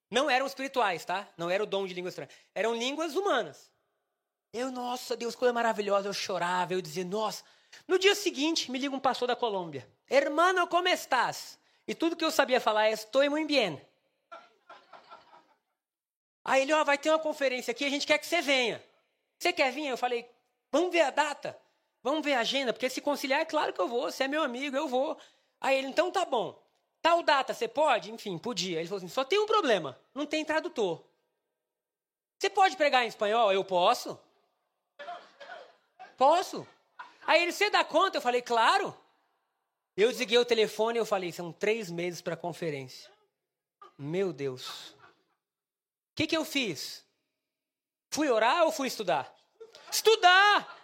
Não 0.09 0.29
eram 0.29 0.47
espirituais, 0.47 1.03
tá? 1.03 1.27
Não 1.37 1.49
era 1.49 1.61
o 1.61 1.67
dom 1.67 1.85
de 1.85 1.93
línguas 1.93 2.13
estranhas. 2.13 2.33
Eram 2.55 2.73
línguas 2.73 3.13
humanas. 3.17 3.69
Eu, 4.53 4.71
nossa, 4.71 5.17
Deus, 5.17 5.35
coisa 5.35 5.51
maravilhosa. 5.51 6.07
Eu 6.07 6.13
chorava, 6.13 6.73
eu 6.73 6.81
dizia, 6.81 7.03
nossa. 7.03 7.43
No 7.85 7.99
dia 7.99 8.15
seguinte, 8.15 8.71
me 8.71 8.79
liga 8.79 8.95
um 8.95 8.99
pastor 9.01 9.27
da 9.27 9.35
Colômbia. 9.35 9.85
Hermano, 10.09 10.65
como 10.67 10.87
estás? 10.87 11.59
E 11.85 11.93
tudo 11.93 12.15
que 12.15 12.23
eu 12.23 12.31
sabia 12.31 12.61
falar 12.61 12.87
é, 12.87 12.91
estou 12.91 13.29
muito 13.29 13.47
bem. 13.49 13.81
Aí 16.43 16.63
ele, 16.63 16.73
ó, 16.73 16.81
oh, 16.81 16.85
vai 16.85 16.97
ter 16.97 17.09
uma 17.09 17.19
conferência 17.19 17.71
aqui, 17.71 17.85
a 17.85 17.89
gente 17.89 18.07
quer 18.07 18.17
que 18.17 18.25
você 18.25 18.41
venha. 18.41 18.83
Você 19.37 19.53
quer 19.53 19.71
vir? 19.71 19.87
Eu 19.87 19.97
falei, 19.97 20.29
vamos 20.71 20.91
ver 20.91 21.01
a 21.01 21.09
data. 21.11 21.57
Vamos 22.03 22.23
ver 22.23 22.33
a 22.33 22.39
agenda, 22.39 22.73
porque 22.73 22.89
se 22.89 22.99
conciliar, 22.99 23.41
é 23.41 23.45
claro 23.45 23.73
que 23.73 23.79
eu 23.79 23.87
vou. 23.87 24.11
Você 24.11 24.23
é 24.23 24.27
meu 24.27 24.41
amigo, 24.41 24.75
eu 24.75 24.87
vou. 24.87 25.17
Aí 25.59 25.77
ele, 25.77 25.87
então 25.87 26.11
tá 26.11 26.25
bom. 26.25 26.59
Tal 27.01 27.21
data, 27.23 27.53
você 27.53 27.67
pode? 27.67 28.11
Enfim, 28.11 28.37
podia. 28.37 28.79
Ele 28.79 28.87
falou 28.87 28.97
assim: 28.97 29.07
só 29.07 29.23
tem 29.23 29.39
um 29.39 29.45
problema: 29.45 29.99
não 30.13 30.25
tem 30.25 30.43
tradutor. 30.43 31.03
Você 32.39 32.49
pode 32.49 32.75
pregar 32.75 33.03
em 33.03 33.07
espanhol? 33.07 33.53
Eu 33.53 33.63
posso. 33.63 34.19
Posso. 36.17 36.67
Aí 37.25 37.43
ele, 37.43 37.51
você 37.51 37.69
dá 37.69 37.83
conta? 37.83 38.17
Eu 38.17 38.21
falei, 38.21 38.41
claro. 38.41 38.95
Eu 39.95 40.09
desliguei 40.09 40.37
o 40.37 40.45
telefone 40.45 40.97
e 40.97 41.01
eu 41.01 41.05
falei, 41.05 41.31
são 41.31 41.51
três 41.51 41.91
meses 41.91 42.21
para 42.21 42.33
a 42.33 42.37
conferência. 42.37 43.11
Meu 43.97 44.33
Deus. 44.33 44.95
Que, 46.21 46.27
que 46.27 46.37
eu 46.37 46.45
fiz? 46.45 47.03
Fui 48.11 48.29
orar 48.29 48.63
ou 48.65 48.71
fui 48.71 48.87
estudar? 48.87 49.33
Estudar! 49.91 50.77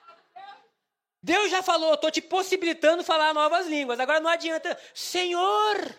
Deus 1.21 1.52
já 1.52 1.62
falou, 1.62 1.93
estou 1.93 2.10
te 2.10 2.23
possibilitando 2.23 3.04
falar 3.04 3.36
novas 3.36 3.67
línguas. 3.67 4.00
Agora 4.00 4.19
não 4.19 4.32
adianta, 4.32 4.76
Senhor. 4.95 5.95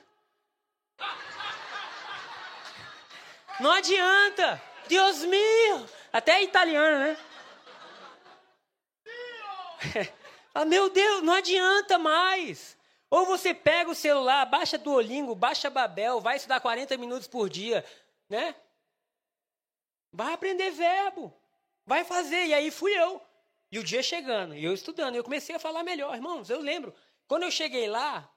Não 3.60 3.70
adianta. 3.70 4.60
Deus 4.88 5.18
meu. 5.18 5.88
Até 6.12 6.42
italiano, 6.42 6.98
né? 6.98 7.16
ah, 10.52 10.64
meu 10.64 10.90
Deus, 10.90 11.22
não 11.22 11.34
adianta 11.34 11.96
mais. 11.96 12.76
Ou 13.08 13.24
você 13.24 13.54
pega 13.54 13.88
o 13.88 13.94
celular, 13.94 14.44
baixa 14.46 14.76
Duolingo, 14.76 15.32
baixa 15.36 15.70
Babel, 15.70 16.20
vai 16.20 16.38
estudar 16.38 16.58
40 16.58 16.96
minutos 16.96 17.28
por 17.28 17.48
dia, 17.48 17.84
né? 18.28 18.56
Vai 20.12 20.32
aprender 20.32 20.70
verbo. 20.70 21.32
Vai 21.86 22.04
fazer. 22.04 22.46
E 22.46 22.54
aí 22.54 22.70
fui 22.70 22.92
eu. 22.92 23.22
E 23.70 23.78
o 23.78 23.84
dia 23.84 24.02
chegando, 24.02 24.54
e 24.54 24.64
eu 24.64 24.72
estudando, 24.72 25.14
eu 25.14 25.22
comecei 25.22 25.54
a 25.54 25.58
falar 25.58 25.82
melhor. 25.82 26.14
Irmãos, 26.14 26.48
eu 26.48 26.58
lembro, 26.60 26.94
quando 27.26 27.42
eu 27.42 27.50
cheguei 27.50 27.86
lá, 27.86 28.30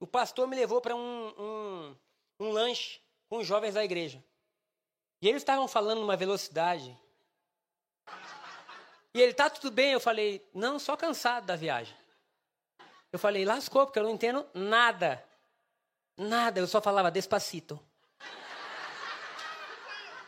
o 0.00 0.06
pastor 0.06 0.48
me 0.48 0.56
levou 0.56 0.80
para 0.80 0.96
um, 0.96 1.28
um, 1.38 1.96
um 2.40 2.50
lanche 2.50 3.00
com 3.28 3.38
os 3.38 3.46
jovens 3.46 3.74
da 3.74 3.84
igreja. 3.84 4.24
E 5.20 5.28
eles 5.28 5.42
estavam 5.42 5.68
falando 5.68 6.00
numa 6.00 6.16
velocidade. 6.16 6.98
E 9.12 9.20
ele, 9.20 9.34
tá 9.34 9.48
tudo 9.48 9.70
bem? 9.70 9.92
Eu 9.92 10.00
falei, 10.00 10.46
não, 10.52 10.78
só 10.78 10.96
cansado 10.96 11.46
da 11.46 11.56
viagem. 11.56 11.94
Eu 13.12 13.18
falei, 13.18 13.44
lascou, 13.44 13.86
porque 13.86 13.98
eu 13.98 14.02
não 14.02 14.10
entendo 14.10 14.46
nada. 14.52 15.24
Nada, 16.16 16.58
eu 16.58 16.66
só 16.66 16.80
falava 16.80 17.10
despacito. 17.10 17.78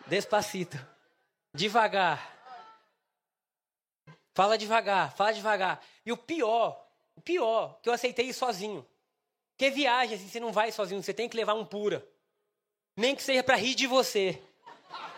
Despacito. 0.07 0.79
Devagar. 1.55 2.35
Fala 4.35 4.59
devagar, 4.59 5.17
fala 5.17 5.33
devagar. 5.33 5.83
E 6.05 6.13
o 6.13 6.17
pior, 6.17 6.87
o 7.17 7.21
pior, 7.21 7.81
que 7.81 7.89
eu 7.89 7.93
aceitei 7.93 8.29
ir 8.29 8.35
sozinho. 8.35 8.87
Porque 9.53 9.71
viagem, 9.71 10.17
assim, 10.17 10.29
você 10.29 10.39
não 10.39 10.53
vai 10.53 10.71
sozinho, 10.71 11.03
você 11.03 11.15
tem 11.15 11.29
que 11.29 11.37
levar 11.37 11.55
um 11.55 11.65
pura. 11.65 12.07
Nem 12.95 13.17
que 13.17 13.23
seja 13.23 13.43
para 13.43 13.57
rir 13.57 13.75
de 13.75 13.87
você. 13.87 14.41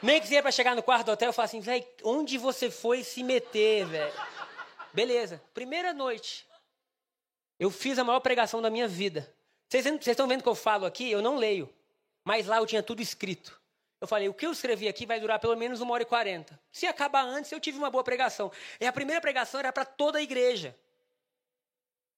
Nem 0.01 0.20
que 0.20 0.29
seja 0.29 0.40
para 0.40 0.53
chegar 0.53 0.77
no 0.77 0.83
quarto 0.83 1.07
do 1.07 1.12
hotel 1.12 1.31
e 1.31 1.33
falar 1.33 1.46
assim, 1.46 1.61
velho, 1.61 1.85
onde 2.05 2.38
você 2.38 2.70
foi 2.70 3.03
se 3.03 3.24
meter, 3.24 3.85
velho? 3.87 4.14
Beleza. 4.94 5.42
Primeira 5.53 5.92
noite. 5.92 6.46
Eu 7.59 7.70
fiz 7.70 7.98
a 7.98 8.05
maior 8.05 8.20
pregação 8.20 8.62
da 8.62 8.70
minha 8.70 8.87
vida. 8.87 9.35
Vocês 9.68 9.85
estão 10.07 10.29
vendo 10.29 10.42
que 10.42 10.48
eu 10.48 10.55
falo 10.55 10.87
aqui? 10.87 11.11
Eu 11.11 11.20
não 11.20 11.37
leio. 11.37 11.68
Mas 12.24 12.46
lá 12.46 12.59
eu 12.59 12.66
tinha 12.66 12.83
tudo 12.83 13.03
escrito. 13.03 13.58
Eu 14.00 14.06
falei, 14.06 14.28
o 14.28 14.34
que 14.34 14.46
eu 14.46 14.52
escrevi 14.52 14.87
aqui 14.87 15.04
vai 15.04 15.18
durar 15.18 15.40
pelo 15.40 15.56
menos 15.56 15.80
uma 15.80 15.92
hora 15.92 16.02
e 16.02 16.06
quarenta. 16.06 16.58
Se 16.70 16.87
acabar 16.87 17.22
antes, 17.22 17.50
eu 17.50 17.58
tive 17.58 17.78
uma 17.78 17.90
boa 17.90 18.04
pregação. 18.04 18.50
E 18.80 18.87
a 18.87 18.92
primeira 18.92 19.20
pregação 19.20 19.58
era 19.58 19.72
para 19.72 19.84
toda 19.84 20.18
a 20.18 20.22
igreja. 20.22 20.76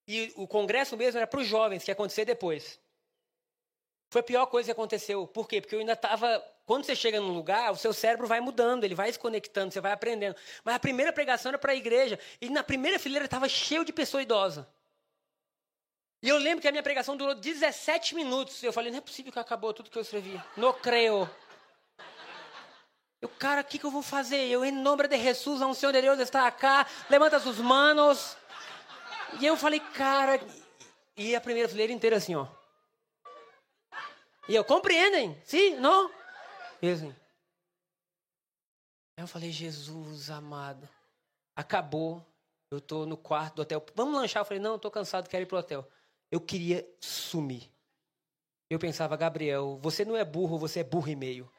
E 0.07 0.33
o 0.37 0.47
congresso 0.47 0.97
mesmo 0.97 1.19
era 1.19 1.27
para 1.27 1.41
os 1.41 1.47
jovens, 1.47 1.83
que 1.83 1.91
ia 1.91 1.95
acontecer 1.95 2.25
depois. 2.25 2.79
Foi 4.11 4.21
a 4.21 4.25
pior 4.25 4.47
coisa 4.47 4.67
que 4.67 4.73
aconteceu. 4.73 5.27
Por 5.27 5.49
quê? 5.49 5.61
Porque 5.61 5.75
eu 5.75 5.81
ainda 5.81 5.93
estava. 5.93 6.45
Quando 6.67 6.85
você 6.85 6.97
chega 6.97 7.21
num 7.21 7.33
lugar, 7.33 7.73
o 7.73 7.77
seu 7.77 7.93
cérebro 7.93 8.27
vai 8.27 8.41
mudando, 8.41 8.85
ele 8.85 8.95
vai 8.95 9.11
se 9.13 9.19
conectando, 9.19 9.73
você 9.73 9.81
vai 9.81 9.93
aprendendo. 9.93 10.37
Mas 10.65 10.75
a 10.75 10.81
primeira 10.81 11.13
pregação 11.13 11.51
era 11.51 11.59
para 11.59 11.73
a 11.73 11.77
igreja. 11.77 12.19
E 12.41 12.51
na 12.51 12.63
primeira 12.63 12.99
fileira 12.99 13.25
estava 13.25 13.49
cheio 13.49 13.85
de 13.85 13.93
pessoa 13.93 14.23
idosa. 14.23 14.69
E 16.23 16.29
eu 16.29 16.37
lembro 16.37 16.61
que 16.61 16.69
a 16.69 16.73
minha 16.73 16.83
pregação 16.83 17.17
durou 17.17 17.35
17 17.35 18.15
minutos. 18.15 18.63
Eu 18.63 18.73
falei, 18.73 18.91
não 18.91 18.99
é 18.99 19.01
possível 19.01 19.33
que 19.33 19.39
acabou 19.39 19.73
tudo 19.73 19.91
que 19.91 19.97
eu 19.97 20.03
escrevi. 20.03 20.41
Não 20.57 20.73
creio. 20.73 21.29
Eu, 23.21 23.29
cara, 23.29 23.61
o 23.61 23.65
que, 23.65 23.79
que 23.79 23.85
eu 23.85 23.91
vou 23.91 24.03
fazer? 24.03 24.49
Eu, 24.49 24.65
em 24.65 24.73
nome 24.73 25.07
de 25.07 25.19
Jesus, 25.19 25.61
a 25.61 25.75
Senhor 25.75 25.93
de 25.93 26.01
Deus 26.01 26.19
está 26.21 26.47
acá, 26.47 26.87
levanta 27.11 27.39
suas 27.39 27.59
manos. 27.59 28.37
E 29.39 29.47
eu 29.47 29.57
falei, 29.57 29.79
cara, 29.79 30.41
e 31.17 31.37
a 31.37 31.41
primeira 31.41 31.69
fileira 31.69 31.93
inteira 31.93 32.17
assim, 32.17 32.35
ó. 32.35 32.47
E 34.49 34.55
eu, 34.55 34.65
compreendem? 34.65 35.39
Sim? 35.45 35.77
Não? 35.77 36.11
E 36.81 36.89
assim. 36.89 37.15
Aí 39.19 39.23
eu 39.23 39.29
falei, 39.29 39.53
Jesus 39.53 40.31
amado, 40.31 40.89
acabou. 41.55 42.27
Eu 42.71 42.79
estou 42.79 43.05
no 43.05 43.19
quarto 43.19 43.57
do 43.57 43.63
hotel. 43.63 43.85
Vamos 43.95 44.15
lanchar? 44.15 44.41
Eu 44.41 44.47
falei, 44.47 44.63
não, 44.63 44.77
estou 44.77 44.91
cansado, 44.91 45.29
quero 45.29 45.43
ir 45.43 45.47
pro 45.47 45.59
hotel. 45.59 45.87
Eu 46.31 46.41
queria 46.41 46.89
sumir. 47.01 47.71
Eu 48.71 48.79
pensava, 48.79 49.17
Gabriel, 49.17 49.79
você 49.83 50.05
não 50.05 50.17
é 50.17 50.25
burro, 50.25 50.57
você 50.57 50.81
é 50.81 50.85
burro 50.85 51.09
e 51.09 51.17
meio 51.17 51.51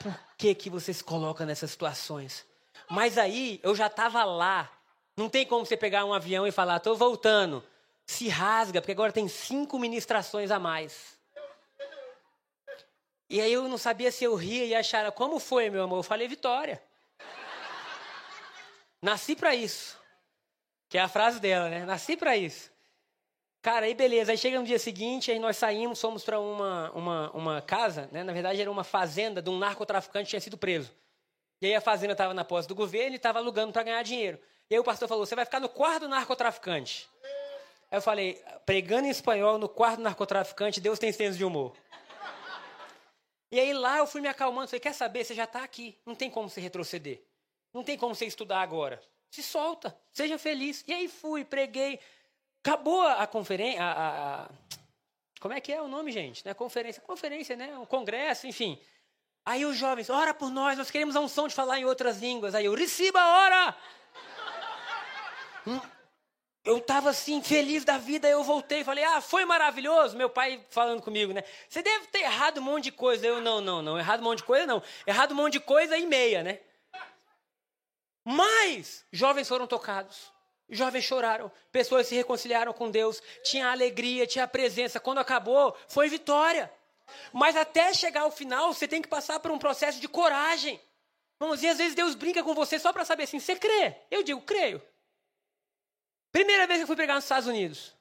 por 0.00 0.18
que, 0.38 0.54
que 0.54 0.70
você 0.70 0.94
se 0.94 1.04
coloca 1.04 1.44
nessas 1.44 1.70
situações? 1.70 2.46
Mas 2.88 3.18
aí 3.18 3.60
eu 3.62 3.74
já 3.74 3.86
estava 3.86 4.24
lá. 4.24 4.70
Não 5.14 5.28
tem 5.28 5.46
como 5.46 5.66
você 5.66 5.76
pegar 5.76 6.06
um 6.06 6.14
avião 6.14 6.46
e 6.46 6.50
falar, 6.50 6.78
estou 6.78 6.96
voltando. 6.96 7.62
Se 8.06 8.26
rasga, 8.26 8.80
porque 8.80 8.92
agora 8.92 9.12
tem 9.12 9.28
cinco 9.28 9.78
ministrações 9.78 10.50
a 10.50 10.58
mais. 10.58 11.18
E 13.28 13.40
aí 13.40 13.52
eu 13.52 13.68
não 13.68 13.76
sabia 13.76 14.10
se 14.10 14.24
eu 14.24 14.34
ria 14.34 14.64
e 14.64 14.74
achava, 14.74 15.12
como 15.12 15.38
foi, 15.38 15.68
meu 15.68 15.84
amor? 15.84 15.98
Eu 15.98 16.02
falei, 16.02 16.26
Vitória. 16.26 16.82
Nasci 19.02 19.36
para 19.36 19.54
isso. 19.54 19.98
Que 20.88 20.98
é 20.98 21.02
a 21.02 21.08
frase 21.08 21.38
dela, 21.38 21.68
né? 21.68 21.84
Nasci 21.84 22.16
para 22.16 22.36
isso. 22.36 22.72
Cara, 23.62 23.86
aí 23.86 23.94
beleza. 23.94 24.32
Aí 24.32 24.38
chega 24.38 24.58
no 24.58 24.66
dia 24.66 24.78
seguinte, 24.78 25.30
aí 25.30 25.38
nós 25.38 25.56
saímos, 25.56 26.00
fomos 26.00 26.24
para 26.24 26.40
uma, 26.40 26.90
uma, 26.92 27.30
uma 27.32 27.62
casa, 27.62 28.08
né? 28.10 28.24
Na 28.24 28.32
verdade 28.32 28.60
era 28.60 28.70
uma 28.70 28.84
fazenda 28.84 29.42
de 29.42 29.50
um 29.50 29.58
narcotraficante 29.58 30.24
que 30.24 30.30
tinha 30.30 30.40
sido 30.40 30.56
preso. 30.56 30.90
E 31.60 31.66
aí 31.66 31.74
a 31.74 31.80
fazenda 31.80 32.12
estava 32.12 32.32
na 32.32 32.44
posse 32.44 32.66
do 32.66 32.74
governo 32.74 33.12
e 33.12 33.16
estava 33.16 33.38
alugando 33.38 33.72
para 33.72 33.82
ganhar 33.82 34.02
dinheiro. 34.02 34.38
E 34.70 34.74
aí 34.74 34.80
o 34.80 34.84
pastor 34.84 35.08
falou: 35.08 35.26
você 35.26 35.34
vai 35.34 35.44
ficar 35.44 35.60
no 35.60 35.68
quarto 35.68 36.02
do 36.02 36.08
narcotraficante. 36.08 37.08
Aí 37.90 37.98
eu 37.98 38.02
falei, 38.02 38.42
pregando 38.64 39.06
em 39.06 39.10
espanhol 39.10 39.58
no 39.58 39.68
quarto 39.68 39.96
do 39.96 40.02
narcotraficante, 40.04 40.80
Deus 40.80 40.98
tem 40.98 41.12
senso 41.12 41.36
de 41.36 41.44
humor. 41.44 41.76
E 43.52 43.58
aí 43.58 43.74
lá 43.74 43.98
eu 43.98 44.06
fui 44.06 44.20
me 44.20 44.28
acalmando, 44.28 44.68
falei, 44.68 44.80
quer 44.80 44.94
saber, 44.94 45.24
você 45.24 45.34
já 45.34 45.42
está 45.42 45.64
aqui, 45.64 45.98
não 46.06 46.14
tem 46.14 46.30
como 46.30 46.48
você 46.48 46.60
retroceder. 46.60 47.20
Não 47.74 47.82
tem 47.82 47.98
como 47.98 48.14
você 48.14 48.24
estudar 48.24 48.60
agora. 48.62 49.02
Se 49.28 49.42
solta, 49.42 49.96
seja 50.12 50.38
feliz. 50.38 50.84
E 50.86 50.92
aí 50.92 51.08
fui, 51.08 51.44
preguei. 51.44 52.00
Acabou 52.62 53.02
a 53.02 53.26
conferência. 53.26 53.82
A, 53.82 54.42
a, 54.42 54.48
como 55.40 55.54
é 55.54 55.60
que 55.60 55.72
é 55.72 55.80
o 55.80 55.88
nome, 55.88 56.12
gente? 56.12 56.44
Não 56.44 56.50
é 56.50 56.54
conferência, 56.54 57.00
conferência, 57.00 57.56
né? 57.56 57.76
Um 57.78 57.86
congresso, 57.86 58.46
enfim. 58.46 58.78
Aí 59.44 59.64
os 59.64 59.76
jovens, 59.76 60.10
ora 60.10 60.34
por 60.34 60.50
nós, 60.50 60.76
nós 60.76 60.90
queremos 60.90 61.16
a 61.16 61.20
unção 61.20 61.48
de 61.48 61.54
falar 61.54 61.78
em 61.78 61.84
outras 61.84 62.18
línguas. 62.18 62.54
Aí 62.54 62.66
eu, 62.66 62.74
receba 62.74 63.20
a 63.20 63.38
hora! 63.38 63.76
Hum, 65.66 65.80
eu 66.62 66.76
estava 66.76 67.10
assim, 67.10 67.42
feliz 67.42 67.84
da 67.84 67.96
vida, 67.96 68.28
eu 68.28 68.44
voltei, 68.44 68.84
falei, 68.84 69.02
ah, 69.02 69.20
foi 69.22 69.46
maravilhoso, 69.46 70.16
meu 70.16 70.28
pai 70.28 70.62
falando 70.68 71.00
comigo, 71.00 71.32
né? 71.32 71.42
Você 71.68 71.82
deve 71.82 72.08
ter 72.08 72.20
errado 72.20 72.58
um 72.58 72.62
monte 72.62 72.84
de 72.84 72.92
coisa. 72.92 73.26
Eu, 73.26 73.40
não, 73.40 73.60
não, 73.62 73.80
não, 73.80 73.98
errado 73.98 74.20
um 74.20 74.24
monte 74.24 74.38
de 74.38 74.44
coisa, 74.44 74.66
não. 74.66 74.82
Errado 75.06 75.32
um 75.32 75.36
monte 75.36 75.54
de 75.54 75.60
coisa 75.60 75.96
e 75.96 76.04
meia, 76.04 76.42
né? 76.42 76.60
Mas, 78.22 79.06
jovens 79.10 79.48
foram 79.48 79.66
tocados. 79.66 80.30
Jovens 80.70 81.04
choraram, 81.04 81.50
pessoas 81.72 82.06
se 82.06 82.14
reconciliaram 82.14 82.72
com 82.72 82.90
Deus, 82.90 83.20
tinha 83.42 83.70
alegria, 83.70 84.26
tinha 84.26 84.46
presença. 84.46 85.00
Quando 85.00 85.18
acabou, 85.18 85.76
foi 85.88 86.08
vitória. 86.08 86.72
Mas 87.32 87.56
até 87.56 87.92
chegar 87.92 88.22
ao 88.22 88.30
final, 88.30 88.72
você 88.72 88.86
tem 88.86 89.02
que 89.02 89.08
passar 89.08 89.40
por 89.40 89.50
um 89.50 89.58
processo 89.58 90.00
de 90.00 90.08
coragem. 90.08 90.80
E 91.60 91.66
às 91.66 91.78
vezes 91.78 91.94
Deus 91.94 92.14
brinca 92.14 92.42
com 92.42 92.54
você 92.54 92.78
só 92.78 92.92
para 92.92 93.04
saber 93.04 93.24
assim: 93.24 93.40
você 93.40 93.56
crê? 93.56 93.96
Eu 94.10 94.22
digo, 94.22 94.40
creio. 94.42 94.80
Primeira 96.30 96.66
vez 96.66 96.78
que 96.78 96.82
eu 96.82 96.86
fui 96.86 96.96
pregar 96.96 97.16
nos 97.16 97.24
Estados 97.24 97.48
Unidos, 97.48 97.94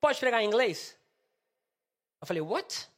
pode 0.00 0.18
pregar 0.18 0.42
em 0.42 0.46
inglês? 0.46 0.96
Eu 2.20 2.26
falei, 2.26 2.42
what? 2.42 2.88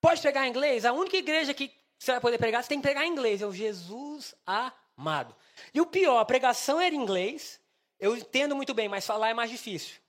Pode 0.00 0.20
pregar 0.20 0.46
em 0.46 0.50
inglês? 0.50 0.84
A 0.84 0.92
única 0.92 1.16
igreja 1.16 1.52
que 1.52 1.70
você 1.98 2.12
vai 2.12 2.20
poder 2.20 2.38
pregar, 2.38 2.62
você 2.62 2.68
tem 2.68 2.78
que 2.78 2.82
pregar 2.82 3.04
em 3.04 3.10
inglês. 3.10 3.40
Eu, 3.40 3.52
Jesus 3.52 4.34
amado. 4.46 5.36
E 5.72 5.80
o 5.80 5.86
pior, 5.86 6.18
a 6.18 6.24
pregação 6.24 6.80
era 6.80 6.94
em 6.94 6.98
inglês, 6.98 7.60
eu 7.98 8.16
entendo 8.16 8.56
muito 8.56 8.74
bem, 8.74 8.88
mas 8.88 9.06
falar 9.06 9.30
é 9.30 9.34
mais 9.34 9.50
difícil. 9.50 10.00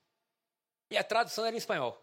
E 0.90 0.98
a 0.98 1.04
tradução 1.04 1.46
era 1.46 1.56
em 1.56 1.58
espanhol. 1.58 2.00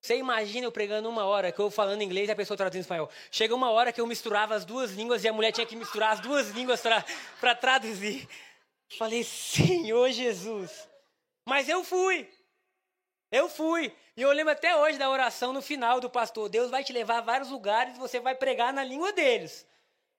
Você 0.00 0.16
imagina 0.16 0.66
eu 0.66 0.72
pregando 0.72 1.08
uma 1.08 1.24
hora 1.24 1.52
que 1.52 1.60
eu 1.60 1.70
falando 1.70 2.02
inglês 2.02 2.28
e 2.28 2.32
a 2.32 2.34
pessoa 2.34 2.56
traduzindo 2.56 2.82
espanhol. 2.82 3.08
Chega 3.30 3.54
uma 3.54 3.70
hora 3.70 3.92
que 3.92 4.00
eu 4.00 4.06
misturava 4.06 4.54
as 4.54 4.64
duas 4.64 4.90
línguas 4.90 5.22
e 5.22 5.28
a 5.28 5.32
mulher 5.32 5.52
tinha 5.52 5.66
que 5.66 5.76
misturar 5.76 6.12
as 6.12 6.20
duas 6.20 6.48
línguas 6.50 6.82
para 7.40 7.54
traduzir. 7.54 8.28
Falei, 8.98 9.22
Senhor 9.22 10.10
Jesus. 10.10 10.88
Mas 11.46 11.68
eu 11.68 11.84
fui. 11.84 12.28
Eu 13.30 13.48
fui. 13.48 13.94
E 14.16 14.22
eu 14.22 14.32
lembro 14.32 14.52
até 14.52 14.76
hoje 14.76 14.98
da 14.98 15.08
oração 15.08 15.52
no 15.52 15.62
final 15.62 16.00
do 16.00 16.10
pastor. 16.10 16.48
Deus 16.48 16.68
vai 16.68 16.82
te 16.82 16.92
levar 16.92 17.18
a 17.18 17.22
vários 17.22 17.48
lugares 17.48 17.96
e 17.96 18.00
você 18.00 18.18
vai 18.18 18.34
pregar 18.34 18.72
na 18.72 18.82
língua 18.82 19.12
deles. 19.12 19.64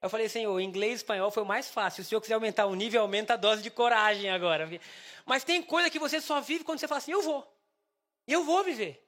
Eu 0.03 0.09
falei, 0.09 0.27
Senhor, 0.27 0.59
inglês 0.59 0.91
e 0.91 0.95
espanhol 0.95 1.31
foi 1.31 1.43
o 1.43 1.45
mais 1.45 1.69
fácil. 1.69 2.03
Se 2.03 2.07
o 2.07 2.09
Senhor 2.09 2.19
quiser 2.19 2.33
aumentar 2.33 2.65
o 2.65 2.75
nível, 2.75 3.01
aumenta 3.01 3.35
a 3.35 3.37
dose 3.37 3.61
de 3.61 3.71
coragem 3.71 4.29
agora. 4.29 4.69
Mas 5.25 5.45
tem 5.45 5.63
coisa 5.63 5.89
que 5.89 5.97
você 5.97 6.19
só 6.19 6.41
vive 6.41 6.65
quando 6.65 6.77
você 6.77 6.89
fala 6.89 6.97
assim, 6.97 7.13
eu 7.13 7.21
vou. 7.21 7.49
Eu 8.27 8.43
vou 8.43 8.65
viver. 8.65 9.01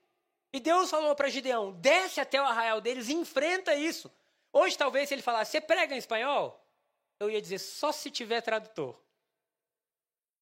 E 0.53 0.59
Deus 0.61 0.89
falou 0.89 1.13
para 1.13 1.27
Gideão, 1.27 1.73
desce 1.73 2.21
até 2.21 2.41
o 2.41 2.45
arraial 2.45 2.79
deles 2.79 3.09
e 3.09 3.13
enfrenta 3.13 3.75
isso. 3.75 4.09
Hoje, 4.53 4.77
talvez, 4.77 5.09
se 5.09 5.15
ele 5.15 5.21
falasse, 5.21 5.51
você 5.51 5.59
prega 5.59 5.93
em 5.93 5.97
espanhol? 5.97 6.65
Eu 7.19 7.29
ia 7.29 7.41
dizer, 7.41 7.59
só 7.59 7.91
se 7.91 8.09
tiver 8.09 8.39
tradutor. 8.39 8.97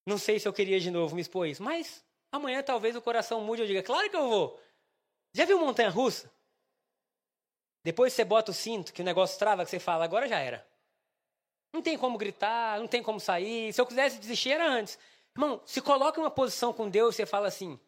Não 0.06 0.18
sei 0.18 0.38
se 0.38 0.46
eu 0.46 0.52
queria 0.52 0.78
de 0.78 0.88
novo 0.88 1.16
me 1.16 1.20
expor 1.22 1.48
isso, 1.48 1.64
mas 1.64 2.04
amanhã 2.30 2.62
talvez 2.62 2.94
o 2.94 3.02
coração 3.02 3.40
mude 3.40 3.62
e 3.62 3.64
eu 3.64 3.66
diga, 3.66 3.82
claro 3.82 4.08
que 4.08 4.16
eu 4.16 4.28
vou. 4.28 4.60
Já 5.32 5.44
viu 5.44 5.58
montanha 5.58 5.90
russa? 5.90 6.30
Depois 7.84 8.14
você 8.14 8.24
bota 8.24 8.50
o 8.50 8.54
cinto, 8.54 8.92
que 8.92 9.02
o 9.02 9.04
negócio 9.04 9.38
trava, 9.38 9.62
que 9.64 9.70
você 9.70 9.78
fala, 9.78 10.04
agora 10.04 10.26
já 10.26 10.38
era. 10.38 10.66
Não 11.72 11.82
tem 11.82 11.98
como 11.98 12.16
gritar, 12.16 12.80
não 12.80 12.86
tem 12.86 13.02
como 13.02 13.20
sair. 13.20 13.72
Se 13.72 13.80
eu 13.80 13.86
quisesse 13.86 14.18
desistir, 14.18 14.52
era 14.52 14.66
antes. 14.66 14.98
Irmão, 15.36 15.60
se 15.66 15.82
coloca 15.82 16.18
em 16.18 16.22
uma 16.22 16.30
posição 16.30 16.72
com 16.72 16.88
Deus, 16.88 17.14
você 17.14 17.26
fala 17.26 17.48
assim, 17.48 17.78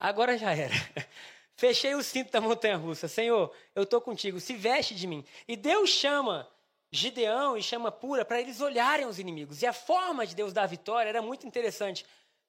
agora 0.00 0.38
já 0.38 0.54
era. 0.54 0.74
Fechei 1.54 1.94
o 1.94 2.02
cinto 2.02 2.30
da 2.30 2.40
montanha 2.40 2.76
russa. 2.76 3.08
Senhor, 3.08 3.52
eu 3.74 3.82
estou 3.82 4.00
contigo, 4.00 4.40
se 4.40 4.54
veste 4.54 4.94
de 4.94 5.06
mim. 5.06 5.24
E 5.46 5.56
Deus 5.56 5.90
chama 5.90 6.48
Gideão 6.90 7.56
e 7.56 7.62
chama 7.62 7.92
Pura 7.92 8.24
para 8.24 8.40
eles 8.40 8.60
olharem 8.60 9.06
os 9.06 9.18
inimigos. 9.18 9.60
E 9.60 9.66
a 9.66 9.72
forma 9.72 10.26
de 10.26 10.34
Deus 10.34 10.52
dar 10.52 10.62
a 10.62 10.66
vitória 10.66 11.08
era 11.08 11.20
muito 11.20 11.46
interessante. 11.46 12.06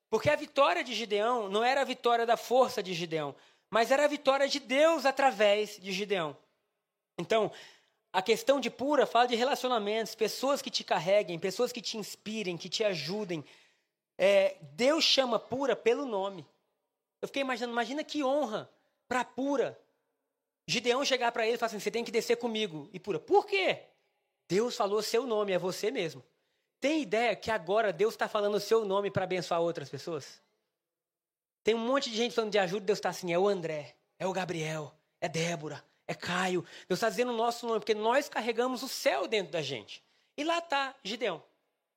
Porque 0.09 0.29
a 0.29 0.35
vitória 0.35 0.83
de 0.83 0.93
Gideão 0.93 1.49
não 1.49 1.63
era 1.63 1.81
a 1.81 1.85
vitória 1.85 2.25
da 2.25 2.37
força 2.37 2.81
de 2.81 2.93
Gideão, 2.93 3.35
mas 3.69 3.91
era 3.91 4.05
a 4.05 4.07
vitória 4.07 4.47
de 4.47 4.59
Deus 4.59 5.05
através 5.05 5.77
de 5.77 5.91
Gideão. 5.91 6.37
Então, 7.17 7.51
a 8.11 8.21
questão 8.21 8.59
de 8.59 8.69
Pura 8.69 9.05
fala 9.05 9.27
de 9.27 9.35
relacionamentos, 9.35 10.15
pessoas 10.15 10.61
que 10.61 10.69
te 10.69 10.83
carreguem, 10.83 11.39
pessoas 11.39 11.71
que 11.71 11.81
te 11.81 11.97
inspirem, 11.97 12.57
que 12.57 12.69
te 12.69 12.83
ajudem. 12.83 13.43
É, 14.17 14.57
Deus 14.73 15.03
chama 15.03 15.39
Pura 15.39 15.75
pelo 15.75 16.05
nome. 16.05 16.45
Eu 17.21 17.27
fiquei 17.27 17.41
imaginando, 17.41 17.73
imagina 17.73 18.03
que 18.03 18.23
honra 18.23 18.69
para 19.07 19.23
Pura. 19.23 19.79
Gideão 20.67 21.03
chegar 21.05 21.31
para 21.31 21.45
ele 21.45 21.55
e 21.55 21.57
falar 21.57 21.67
assim: 21.67 21.79
você 21.79 21.91
tem 21.91 22.03
que 22.03 22.11
descer 22.11 22.37
comigo. 22.37 22.89
E 22.93 22.99
Pura, 22.99 23.19
por 23.19 23.45
quê? 23.45 23.83
Deus 24.47 24.75
falou 24.75 25.01
seu 25.01 25.25
nome, 25.25 25.51
é 25.51 25.57
você 25.57 25.91
mesmo. 25.91 26.23
Tem 26.79 27.01
ideia 27.01 27.35
que 27.35 27.49
agora 27.49 27.91
Deus 27.91 28.13
está 28.13 28.27
falando 28.27 28.55
o 28.55 28.59
seu 28.59 28.85
nome 28.85 29.09
para 29.09 29.23
abençoar 29.23 29.61
outras 29.61 29.89
pessoas? 29.89 30.41
Tem 31.63 31.73
um 31.73 31.79
monte 31.79 32.09
de 32.09 32.17
gente 32.17 32.33
falando 32.33 32.51
de 32.51 32.59
ajuda, 32.59 32.85
Deus 32.85 32.97
está 32.97 33.09
assim: 33.09 33.33
é 33.33 33.39
o 33.39 33.47
André, 33.47 33.95
é 34.19 34.27
o 34.27 34.33
Gabriel, 34.33 34.93
é 35.19 35.27
Débora, 35.27 35.83
é 36.07 36.13
Caio. 36.13 36.63
Deus 36.87 36.97
está 36.97 37.09
dizendo 37.09 37.31
o 37.31 37.35
nosso 37.35 37.67
nome, 37.67 37.79
porque 37.79 37.93
nós 37.93 38.29
carregamos 38.29 38.81
o 38.81 38.87
céu 38.87 39.27
dentro 39.27 39.51
da 39.51 39.61
gente. 39.61 40.01
E 40.37 40.43
lá 40.43 40.59
está 40.59 40.95
Gideão. 41.03 41.43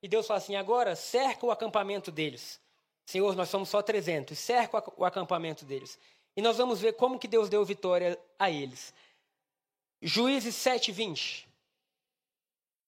E 0.02 0.08
Deus 0.08 0.26
fala 0.26 0.38
assim: 0.38 0.56
agora 0.56 0.96
cerca 0.96 1.46
o 1.46 1.50
acampamento 1.50 2.10
deles. 2.10 2.60
Senhor, 3.06 3.34
nós 3.36 3.48
somos 3.48 3.68
só 3.68 3.82
300, 3.82 4.38
cerca 4.38 4.82
o 4.96 5.04
acampamento 5.04 5.64
deles. 5.64 5.98
E 6.36 6.42
nós 6.42 6.56
vamos 6.56 6.80
ver 6.80 6.94
como 6.94 7.18
que 7.18 7.28
Deus 7.28 7.48
deu 7.48 7.64
vitória 7.64 8.18
a 8.38 8.50
eles. 8.50 8.94
Juízes 10.00 10.54
7, 10.54 10.92
20. 10.92 11.48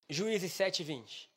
Juízes 0.09 0.53
7, 0.53 0.83
20. 0.83 1.31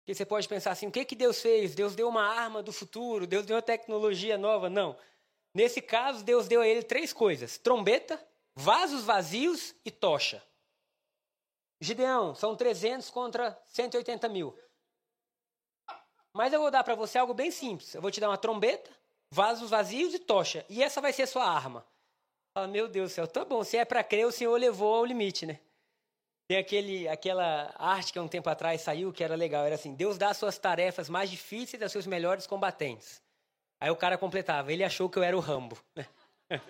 Porque 0.00 0.14
você 0.14 0.26
pode 0.26 0.46
pensar 0.46 0.72
assim: 0.72 0.86
o 0.86 0.92
que, 0.92 1.04
que 1.04 1.16
Deus 1.16 1.40
fez? 1.40 1.74
Deus 1.74 1.94
deu 1.94 2.08
uma 2.08 2.22
arma 2.22 2.62
do 2.62 2.72
futuro, 2.72 3.26
Deus 3.26 3.46
deu 3.46 3.56
uma 3.56 3.62
tecnologia 3.62 4.36
nova. 4.38 4.68
Não. 4.70 4.96
Nesse 5.54 5.80
caso, 5.80 6.24
Deus 6.24 6.48
deu 6.48 6.60
a 6.60 6.66
ele 6.66 6.82
três 6.82 7.12
coisas: 7.12 7.56
trombeta, 7.56 8.20
vasos 8.56 9.04
vazios 9.04 9.74
e 9.84 9.90
tocha. 9.90 10.42
Gideão, 11.80 12.34
são 12.34 12.56
300 12.56 13.08
contra 13.10 13.56
180 13.66 14.28
mil. 14.28 14.56
Mas 16.32 16.52
eu 16.52 16.60
vou 16.60 16.70
dar 16.70 16.82
para 16.82 16.96
você 16.96 17.18
algo 17.18 17.32
bem 17.32 17.50
simples. 17.50 17.94
Eu 17.94 18.02
vou 18.02 18.10
te 18.10 18.20
dar 18.20 18.28
uma 18.28 18.38
trombeta, 18.38 18.90
vasos 19.30 19.70
vazios 19.70 20.12
e 20.14 20.18
tocha. 20.18 20.66
E 20.68 20.82
essa 20.82 21.00
vai 21.00 21.12
ser 21.12 21.22
a 21.22 21.26
sua 21.26 21.48
arma. 21.48 21.86
Ah, 22.54 22.66
meu 22.66 22.88
Deus 22.88 23.10
do 23.10 23.14
céu, 23.14 23.28
tá 23.28 23.44
bom. 23.44 23.62
Se 23.62 23.76
é 23.76 23.84
para 23.84 24.02
crer, 24.02 24.26
o 24.26 24.32
Senhor 24.32 24.56
levou 24.56 24.94
ao 24.94 25.04
limite, 25.04 25.46
né? 25.46 25.60
Tem 26.48 26.58
aquele, 26.58 27.08
aquela 27.08 27.74
arte 27.78 28.12
que 28.12 28.18
há 28.18 28.22
um 28.22 28.28
tempo 28.28 28.50
atrás 28.50 28.80
saiu 28.80 29.12
que 29.12 29.24
era 29.24 29.34
legal. 29.34 29.64
Era 29.64 29.76
assim: 29.76 29.94
Deus 29.94 30.18
dá 30.18 30.30
as 30.30 30.36
suas 30.36 30.58
tarefas 30.58 31.08
mais 31.08 31.30
difíceis 31.30 31.82
aos 31.82 31.92
seus 31.92 32.06
melhores 32.06 32.46
combatentes. 32.46 33.23
Aí 33.84 33.90
o 33.90 33.96
cara 33.96 34.16
completava: 34.16 34.72
Ele 34.72 34.82
achou 34.82 35.10
que 35.10 35.18
eu 35.18 35.22
era 35.22 35.36
o 35.36 35.40
Rambo. 35.40 35.78
Né? 35.94 36.06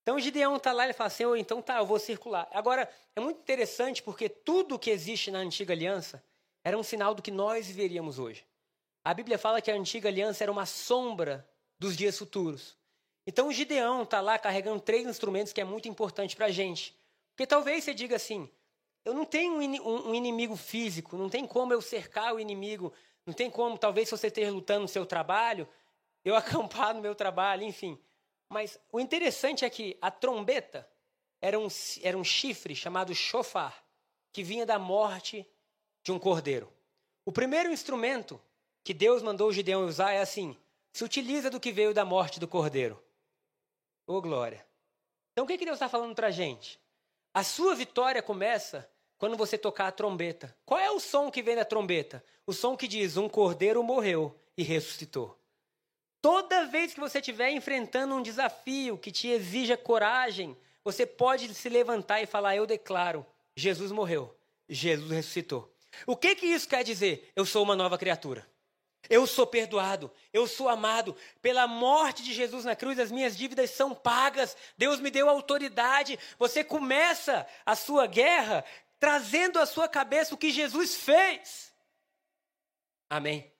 Então 0.00 0.16
o 0.16 0.20
Gideão 0.20 0.56
está 0.56 0.72
lá 0.72 0.88
e 0.88 0.94
fala 0.94 1.08
assim: 1.08 1.26
oh, 1.26 1.36
então 1.36 1.60
tá, 1.60 1.76
eu 1.76 1.84
vou 1.84 1.98
circular. 1.98 2.48
Agora, 2.50 2.88
é 3.14 3.20
muito 3.20 3.40
interessante 3.40 4.02
porque 4.02 4.26
tudo 4.26 4.78
que 4.78 4.88
existe 4.88 5.30
na 5.30 5.40
antiga 5.40 5.74
aliança 5.74 6.24
era 6.64 6.78
um 6.78 6.82
sinal 6.82 7.14
do 7.14 7.20
que 7.20 7.30
nós 7.30 7.66
viveríamos 7.66 8.18
hoje. 8.18 8.42
A 9.04 9.12
Bíblia 9.12 9.36
fala 9.36 9.60
que 9.60 9.70
a 9.70 9.74
antiga 9.74 10.08
aliança 10.08 10.42
era 10.42 10.50
uma 10.50 10.64
sombra 10.64 11.46
dos 11.78 11.94
dias 11.94 12.16
futuros. 12.16 12.74
Então 13.26 13.48
o 13.48 13.52
Gideão 13.52 14.04
está 14.04 14.22
lá 14.22 14.38
carregando 14.38 14.80
três 14.80 15.06
instrumentos 15.06 15.52
que 15.52 15.60
é 15.60 15.64
muito 15.64 15.90
importante 15.90 16.34
para 16.34 16.46
a 16.46 16.50
gente. 16.50 16.96
Porque 17.32 17.46
talvez 17.46 17.84
você 17.84 17.92
diga 17.92 18.16
assim: 18.16 18.48
eu 19.04 19.12
não 19.12 19.26
tenho 19.26 19.58
um 19.58 20.14
inimigo 20.14 20.56
físico, 20.56 21.18
não 21.18 21.28
tem 21.28 21.46
como 21.46 21.74
eu 21.74 21.82
cercar 21.82 22.34
o 22.34 22.40
inimigo, 22.40 22.94
não 23.26 23.34
tem 23.34 23.50
como, 23.50 23.76
talvez, 23.76 24.08
se 24.08 24.16
você 24.16 24.28
esteja 24.28 24.50
lutando 24.50 24.80
no 24.80 24.88
seu 24.88 25.04
trabalho, 25.04 25.68
eu 26.28 26.36
acampar 26.36 26.94
no 26.94 27.00
meu 27.00 27.14
trabalho, 27.14 27.62
enfim. 27.62 27.98
Mas 28.48 28.78
o 28.90 29.00
interessante 29.00 29.64
é 29.64 29.70
que 29.70 29.96
a 30.00 30.10
trombeta 30.10 30.88
era 31.40 31.58
um, 31.58 31.68
era 32.02 32.16
um 32.16 32.24
chifre 32.24 32.74
chamado 32.74 33.14
chofar, 33.14 33.84
que 34.32 34.42
vinha 34.42 34.64
da 34.64 34.78
morte 34.78 35.46
de 36.02 36.12
um 36.12 36.18
cordeiro. 36.18 36.72
O 37.24 37.32
primeiro 37.32 37.70
instrumento 37.70 38.40
que 38.82 38.94
Deus 38.94 39.22
mandou 39.22 39.52
Gideão 39.52 39.84
usar 39.84 40.12
é 40.12 40.20
assim: 40.20 40.56
se 40.92 41.04
utiliza 41.04 41.50
do 41.50 41.60
que 41.60 41.72
veio 41.72 41.92
da 41.92 42.04
morte 42.04 42.40
do 42.40 42.48
cordeiro. 42.48 43.02
Ô 44.06 44.14
oh, 44.14 44.22
glória! 44.22 44.66
Então 45.32 45.44
o 45.44 45.48
que, 45.48 45.58
que 45.58 45.64
Deus 45.64 45.76
está 45.76 45.88
falando 45.88 46.14
para 46.14 46.28
a 46.28 46.32
gente? 46.32 46.80
A 47.32 47.44
sua 47.44 47.74
vitória 47.74 48.22
começa 48.22 48.90
quando 49.18 49.36
você 49.36 49.58
tocar 49.58 49.88
a 49.88 49.92
trombeta. 49.92 50.56
Qual 50.64 50.80
é 50.80 50.90
o 50.90 50.98
som 50.98 51.30
que 51.30 51.42
vem 51.42 51.54
da 51.54 51.64
trombeta? 51.64 52.24
O 52.46 52.52
som 52.52 52.76
que 52.76 52.88
diz: 52.88 53.16
um 53.16 53.28
cordeiro 53.28 53.82
morreu 53.82 54.34
e 54.56 54.62
ressuscitou. 54.62 55.37
Toda 56.20 56.66
vez 56.66 56.92
que 56.92 57.00
você 57.00 57.18
estiver 57.18 57.50
enfrentando 57.50 58.14
um 58.14 58.22
desafio 58.22 58.98
que 58.98 59.12
te 59.12 59.28
exija 59.28 59.76
coragem, 59.76 60.56
você 60.82 61.06
pode 61.06 61.52
se 61.54 61.68
levantar 61.68 62.20
e 62.20 62.26
falar: 62.26 62.56
Eu 62.56 62.66
declaro, 62.66 63.24
Jesus 63.56 63.92
morreu, 63.92 64.36
Jesus 64.68 65.10
ressuscitou. 65.10 65.72
O 66.06 66.16
que, 66.16 66.34
que 66.34 66.46
isso 66.46 66.68
quer 66.68 66.82
dizer? 66.84 67.30
Eu 67.34 67.44
sou 67.44 67.62
uma 67.62 67.76
nova 67.76 67.96
criatura. 67.96 68.46
Eu 69.08 69.26
sou 69.26 69.46
perdoado, 69.46 70.10
eu 70.32 70.46
sou 70.46 70.68
amado. 70.68 71.16
Pela 71.40 71.66
morte 71.66 72.22
de 72.22 72.34
Jesus 72.34 72.64
na 72.64 72.76
cruz, 72.76 72.98
as 72.98 73.10
minhas 73.10 73.36
dívidas 73.36 73.70
são 73.70 73.94
pagas. 73.94 74.56
Deus 74.76 75.00
me 75.00 75.10
deu 75.10 75.28
autoridade. 75.28 76.18
Você 76.38 76.62
começa 76.62 77.46
a 77.64 77.74
sua 77.74 78.06
guerra 78.06 78.64
trazendo 78.98 79.58
à 79.58 79.66
sua 79.66 79.88
cabeça 79.88 80.34
o 80.34 80.38
que 80.38 80.50
Jesus 80.50 80.96
fez. 80.96 81.72
Amém. 83.08 83.50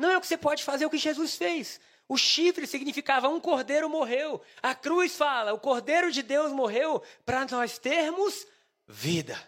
Não 0.00 0.10
é 0.10 0.16
o 0.16 0.20
que 0.20 0.26
você 0.26 0.38
pode 0.38 0.64
fazer, 0.64 0.84
é 0.84 0.86
o 0.86 0.90
que 0.90 0.96
Jesus 0.96 1.36
fez. 1.36 1.78
O 2.08 2.16
chifre 2.16 2.66
significava 2.66 3.28
um 3.28 3.38
cordeiro 3.38 3.86
morreu. 3.86 4.40
A 4.62 4.74
cruz 4.74 5.14
fala, 5.14 5.52
o 5.52 5.60
cordeiro 5.60 6.10
de 6.10 6.22
Deus 6.22 6.50
morreu 6.52 7.02
para 7.26 7.46
nós 7.50 7.78
termos 7.78 8.46
vida. 8.88 9.38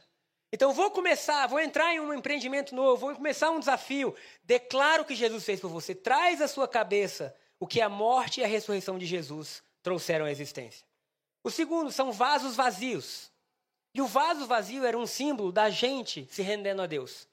Então 0.53 0.75
vou 0.75 0.91
começar, 0.91 1.47
vou 1.47 1.59
entrar 1.59 1.95
em 1.95 2.01
um 2.01 2.13
empreendimento 2.13 2.75
novo, 2.75 3.07
vou 3.07 3.15
começar 3.15 3.51
um 3.51 3.59
desafio. 3.59 4.15
Declaro 4.45 5.05
o 5.05 5.07
que 5.07 5.15
Jesus 5.15 5.43
fez 5.43 5.59
por 5.59 5.71
você. 5.71 5.95
Traz 5.95 6.43
à 6.43 6.47
sua 6.47 6.69
cabeça 6.69 7.35
o 7.59 7.67
que 7.67 7.81
a 7.81 7.89
morte 7.89 8.41
e 8.41 8.45
a 8.45 8.47
ressurreição 8.47 8.99
de 8.99 9.07
Jesus 9.07 9.63
trouxeram 9.83 10.27
à 10.27 10.31
existência. 10.31 10.87
O 11.43 11.51
segundo 11.51 11.91
são 11.91 12.13
vasos 12.13 12.55
vazios. 12.55 13.33
E 13.95 14.03
o 14.03 14.07
vaso 14.07 14.47
vazio 14.47 14.85
era 14.85 14.99
um 14.99 15.07
símbolo 15.07 15.51
da 15.51 15.71
gente 15.71 16.29
se 16.31 16.43
rendendo 16.43 16.83
a 16.83 16.87
Deus. 16.87 17.27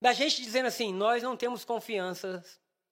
Da 0.00 0.12
gente 0.12 0.40
dizendo 0.40 0.66
assim: 0.66 0.92
nós 0.92 1.22
não 1.22 1.36
temos 1.36 1.64
confiança, 1.64 2.42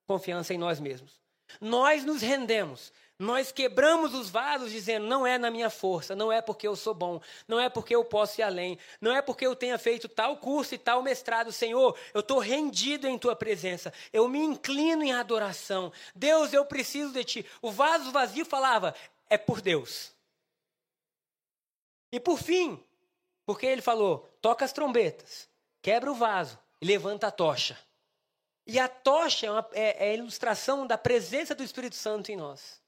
confiança 0.07 0.53
em 0.53 0.59
nós 0.59 0.79
mesmos. 0.79 1.21
Nós 1.61 2.05
nos 2.05 2.21
rendemos. 2.21 2.93
Nós 3.19 3.51
quebramos 3.51 4.15
os 4.15 4.31
vasos 4.31 4.71
dizendo: 4.71 5.07
não 5.07 5.27
é 5.27 5.39
na 5.39 5.51
minha 5.51 5.71
força, 5.71 6.15
não 6.15 6.31
é 6.31 6.41
porque 6.41 6.69
eu 6.69 6.77
sou 6.77 6.95
bom, 6.95 7.21
não 7.49 7.59
é 7.59 7.69
porque 7.69 7.97
eu 7.97 8.05
posso 8.05 8.41
ir 8.41 8.45
além, 8.45 8.79
não 9.01 9.13
é 9.13 9.21
porque 9.21 9.45
eu 9.45 9.57
tenha 9.57 9.77
feito 9.77 10.09
tal 10.09 10.37
curso 10.37 10.75
e 10.75 10.79
tal 10.79 11.03
mestrado, 11.03 11.51
Senhor, 11.51 11.99
eu 12.15 12.21
estou 12.21 12.39
rendido 12.39 13.09
em 13.09 13.19
tua 13.19 13.35
presença, 13.35 13.93
eu 14.13 14.29
me 14.29 14.39
inclino 14.39 15.03
em 15.03 15.13
adoração. 15.13 15.93
Deus, 16.15 16.53
eu 16.53 16.65
preciso 16.65 17.13
de 17.13 17.25
ti. 17.25 17.47
O 17.61 17.73
vaso 17.73 18.13
vazio 18.13 18.45
falava: 18.45 18.95
é 19.29 19.37
por 19.37 19.61
Deus. 19.61 20.13
E 22.13 22.21
por 22.21 22.39
fim, 22.39 22.81
porque 23.45 23.67
ele 23.67 23.83
falou: 23.83 24.29
toca 24.41 24.65
as 24.65 24.73
trombetas, 24.73 25.49
quebra 25.83 26.13
o 26.13 26.15
vaso 26.15 26.57
levanta 26.83 27.29
a 27.29 27.31
tocha. 27.31 27.79
E 28.67 28.79
a 28.79 28.87
tocha 28.87 29.47
é, 29.47 29.51
uma, 29.51 29.69
é, 29.73 30.09
é 30.09 30.11
a 30.11 30.15
ilustração 30.15 30.87
da 30.87 30.99
presença 30.99 31.55
do 31.55 31.63
Espírito 31.63 31.97
Santo 31.97 32.31
em 32.31 32.37
nós. 32.37 32.81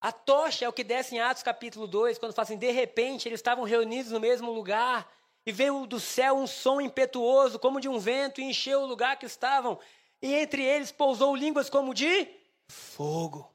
A 0.00 0.12
tocha 0.12 0.64
é 0.64 0.68
o 0.68 0.72
que 0.72 0.84
desce 0.84 1.14
em 1.14 1.20
Atos 1.20 1.42
capítulo 1.42 1.86
2, 1.86 2.18
quando 2.18 2.32
fala 2.32 2.44
assim: 2.44 2.56
de 2.56 2.70
repente 2.70 3.28
eles 3.28 3.40
estavam 3.40 3.64
reunidos 3.64 4.12
no 4.12 4.20
mesmo 4.20 4.50
lugar, 4.52 5.10
e 5.44 5.52
veio 5.52 5.86
do 5.86 5.98
céu 5.98 6.36
um 6.36 6.46
som 6.46 6.80
impetuoso, 6.80 7.58
como 7.58 7.80
de 7.80 7.88
um 7.88 7.98
vento, 7.98 8.40
e 8.40 8.44
encheu 8.44 8.82
o 8.82 8.86
lugar 8.86 9.18
que 9.18 9.26
estavam, 9.26 9.78
e 10.22 10.34
entre 10.34 10.62
eles 10.64 10.92
pousou 10.92 11.34
línguas 11.34 11.68
como 11.68 11.92
de 11.92 12.28
fogo. 12.70 13.50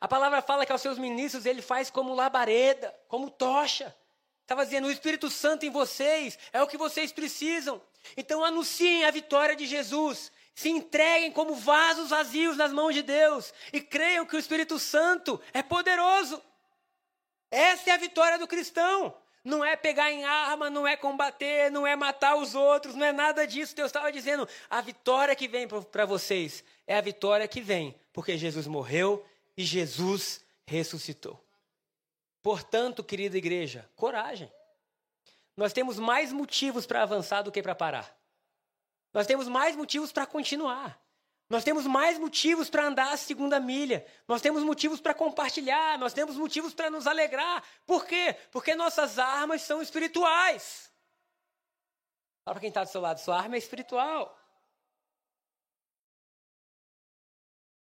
A 0.00 0.08
palavra 0.08 0.40
fala 0.40 0.64
que 0.64 0.72
aos 0.72 0.80
seus 0.80 0.98
ministros 0.98 1.44
ele 1.44 1.60
faz 1.60 1.90
como 1.90 2.14
labareda, 2.14 2.94
como 3.06 3.30
tocha. 3.30 3.94
Estava 4.42 4.64
dizendo, 4.64 4.88
o 4.88 4.90
Espírito 4.90 5.28
Santo 5.28 5.66
em 5.66 5.70
vocês 5.70 6.38
é 6.52 6.62
o 6.62 6.66
que 6.66 6.78
vocês 6.78 7.12
precisam. 7.12 7.80
Então 8.16 8.44
anunciem 8.44 9.04
a 9.04 9.10
vitória 9.10 9.54
de 9.54 9.66
Jesus. 9.66 10.32
Se 10.54 10.68
entreguem 10.68 11.32
como 11.32 11.54
vasos 11.54 12.10
vazios 12.10 12.56
nas 12.56 12.72
mãos 12.72 12.94
de 12.94 13.02
Deus 13.02 13.52
e 13.72 13.80
creiam 13.80 14.26
que 14.26 14.36
o 14.36 14.38
Espírito 14.38 14.78
Santo 14.78 15.40
é 15.52 15.62
poderoso. 15.62 16.42
Essa 17.50 17.90
é 17.90 17.92
a 17.94 17.98
vitória 17.98 18.38
do 18.38 18.46
cristão. 18.46 19.14
Não 19.42 19.64
é 19.64 19.74
pegar 19.74 20.10
em 20.10 20.24
arma, 20.24 20.68
não 20.68 20.86
é 20.86 20.96
combater, 20.96 21.70
não 21.70 21.86
é 21.86 21.96
matar 21.96 22.36
os 22.36 22.54
outros, 22.54 22.94
não 22.94 23.06
é 23.06 23.12
nada 23.12 23.46
disso. 23.46 23.74
Deus 23.74 23.88
estava 23.88 24.12
dizendo: 24.12 24.46
a 24.68 24.80
vitória 24.82 25.34
que 25.34 25.48
vem 25.48 25.66
para 25.66 26.04
vocês 26.04 26.62
é 26.86 26.96
a 26.96 27.00
vitória 27.00 27.48
que 27.48 27.60
vem, 27.60 27.94
porque 28.12 28.36
Jesus 28.36 28.66
morreu 28.66 29.24
e 29.56 29.64
Jesus 29.64 30.44
ressuscitou. 30.66 31.42
Portanto, 32.42 33.02
querida 33.02 33.38
igreja, 33.38 33.88
coragem. 33.96 34.50
Nós 35.56 35.72
temos 35.72 35.98
mais 35.98 36.32
motivos 36.32 36.86
para 36.86 37.02
avançar 37.02 37.42
do 37.42 37.52
que 37.52 37.62
para 37.62 37.74
parar. 37.74 38.16
Nós 39.12 39.26
temos 39.26 39.48
mais 39.48 39.76
motivos 39.76 40.12
para 40.12 40.26
continuar. 40.26 41.00
Nós 41.48 41.64
temos 41.64 41.84
mais 41.84 42.16
motivos 42.16 42.70
para 42.70 42.86
andar 42.86 43.12
a 43.12 43.16
segunda 43.16 43.58
milha. 43.58 44.06
Nós 44.28 44.40
temos 44.40 44.62
motivos 44.62 45.00
para 45.00 45.12
compartilhar. 45.12 45.98
Nós 45.98 46.12
temos 46.12 46.36
motivos 46.36 46.72
para 46.72 46.88
nos 46.88 47.08
alegrar. 47.08 47.64
Por 47.84 48.06
quê? 48.06 48.36
Porque 48.52 48.74
nossas 48.76 49.18
armas 49.18 49.62
são 49.62 49.82
espirituais. 49.82 50.88
Fala 52.44 52.54
para 52.54 52.60
quem 52.60 52.68
está 52.68 52.84
do 52.84 52.90
seu 52.90 53.00
lado: 53.00 53.18
sua 53.18 53.36
arma 53.36 53.56
é 53.56 53.58
espiritual. 53.58 54.38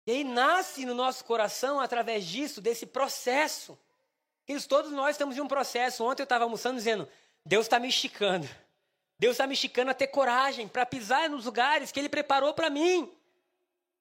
E 0.05 0.11
aí 0.11 0.23
nasce 0.23 0.85
no 0.85 0.93
nosso 0.93 1.25
coração, 1.25 1.79
através 1.79 2.25
disso, 2.25 2.61
desse 2.61 2.85
processo. 2.85 3.77
Todos 4.69 4.91
nós 4.91 5.15
estamos 5.15 5.35
em 5.35 5.41
um 5.41 5.47
processo. 5.47 6.05
Ontem 6.05 6.21
eu 6.21 6.25
estava 6.25 6.43
almoçando 6.43 6.77
dizendo: 6.77 7.09
Deus 7.47 7.65
está 7.65 7.79
me 7.79 7.87
esticando. 7.87 8.47
Deus 9.17 9.33
está 9.33 9.47
me 9.47 9.53
esticando 9.53 9.89
a 9.89 9.93
ter 9.93 10.07
coragem 10.07 10.67
para 10.67 10.85
pisar 10.85 11.29
nos 11.29 11.45
lugares 11.45 11.91
que 11.91 11.99
Ele 11.99 12.09
preparou 12.09 12.53
para 12.53 12.69
mim 12.69 13.11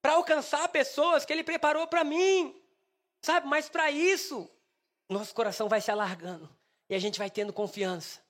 para 0.06 0.14
alcançar 0.14 0.68
pessoas 0.68 1.24
que 1.24 1.32
Ele 1.32 1.42
preparou 1.42 1.86
para 1.88 2.04
mim. 2.04 2.54
Sabe? 3.20 3.48
Mas 3.48 3.68
para 3.68 3.90
isso, 3.90 4.48
nosso 5.08 5.34
coração 5.34 5.68
vai 5.68 5.80
se 5.80 5.90
alargando 5.90 6.48
e 6.88 6.94
a 6.94 6.98
gente 6.98 7.18
vai 7.18 7.28
tendo 7.28 7.52
confiança. 7.52 8.20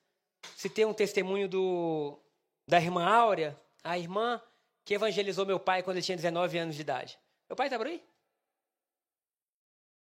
Se 0.57 0.71
tem 0.71 0.87
um 0.87 0.95
testemunho 0.95 1.47
do, 1.49 2.19
da 2.67 2.81
irmã 2.81 3.05
Áurea, 3.05 3.55
a 3.85 3.99
irmã 3.99 4.41
que 4.87 4.95
evangelizou 4.95 5.45
meu 5.45 5.61
pai 5.61 5.83
quando 5.83 5.97
ele 5.97 6.07
tinha 6.07 6.17
19 6.17 6.57
anos 6.57 6.77
de 6.77 6.81
idade. 6.81 7.19
Meu 7.49 7.57
pai 7.57 7.67
está 7.67 7.77
por 7.77 7.87
aí? 7.89 8.03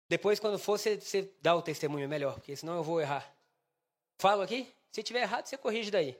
Depois, 0.07 0.39
quando 0.39 0.57
for, 0.57 0.77
você, 0.77 0.97
você 0.97 1.33
dá 1.41 1.53
o 1.53 1.61
testemunho 1.61 2.07
melhor, 2.07 2.35
porque 2.35 2.55
senão 2.55 2.77
eu 2.77 2.83
vou 2.83 3.01
errar. 3.01 3.29
Falo 4.19 4.41
aqui? 4.41 4.73
Se 4.97 5.03
tiver 5.03 5.21
errado, 5.21 5.45
você 5.45 5.55
corrige 5.55 5.91
daí. 5.91 6.19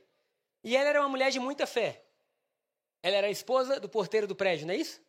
E 0.64 0.78
ela 0.78 0.90
era 0.90 1.02
uma 1.02 1.10
mulher 1.10 1.32
de 1.32 1.40
muita 1.40 1.66
fé. 1.66 2.06
Ela 3.02 3.16
era 3.16 3.26
a 3.26 3.32
esposa 3.32 3.80
do 3.80 3.90
porteiro 3.90 4.28
do 4.28 4.36
prédio, 4.36 4.68
não 4.68 4.74
é 4.76 4.78
isso? 4.78 5.02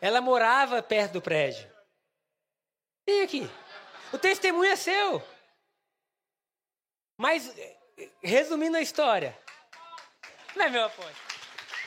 Ela 0.00 0.20
morava 0.20 0.82
perto 0.82 1.12
do 1.12 1.22
prédio. 1.22 1.70
Vem 3.08 3.22
aqui. 3.22 3.48
O 4.12 4.18
testemunho 4.18 4.68
é 4.68 4.74
seu. 4.74 5.22
Mas, 7.16 7.54
resumindo 8.20 8.78
a 8.78 8.82
história. 8.82 9.38
Não 10.56 10.64
é 10.64 10.70
meu 10.70 10.86
apoio. 10.86 11.14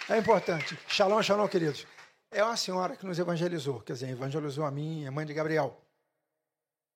É 0.08 0.18
importante. 0.18 0.80
Shalom, 0.88 1.22
shalom, 1.22 1.50
queridos. 1.50 1.86
É 2.32 2.42
uma 2.42 2.56
senhora 2.56 2.96
que 2.96 3.06
nos 3.06 3.20
evangelizou, 3.20 3.82
quer 3.82 3.92
dizer, 3.92 4.12
evangelizou 4.12 4.64
a 4.64 4.72
mim, 4.72 5.06
a 5.06 5.12
mãe 5.12 5.26
de 5.26 5.34
Gabriel. 5.34 5.78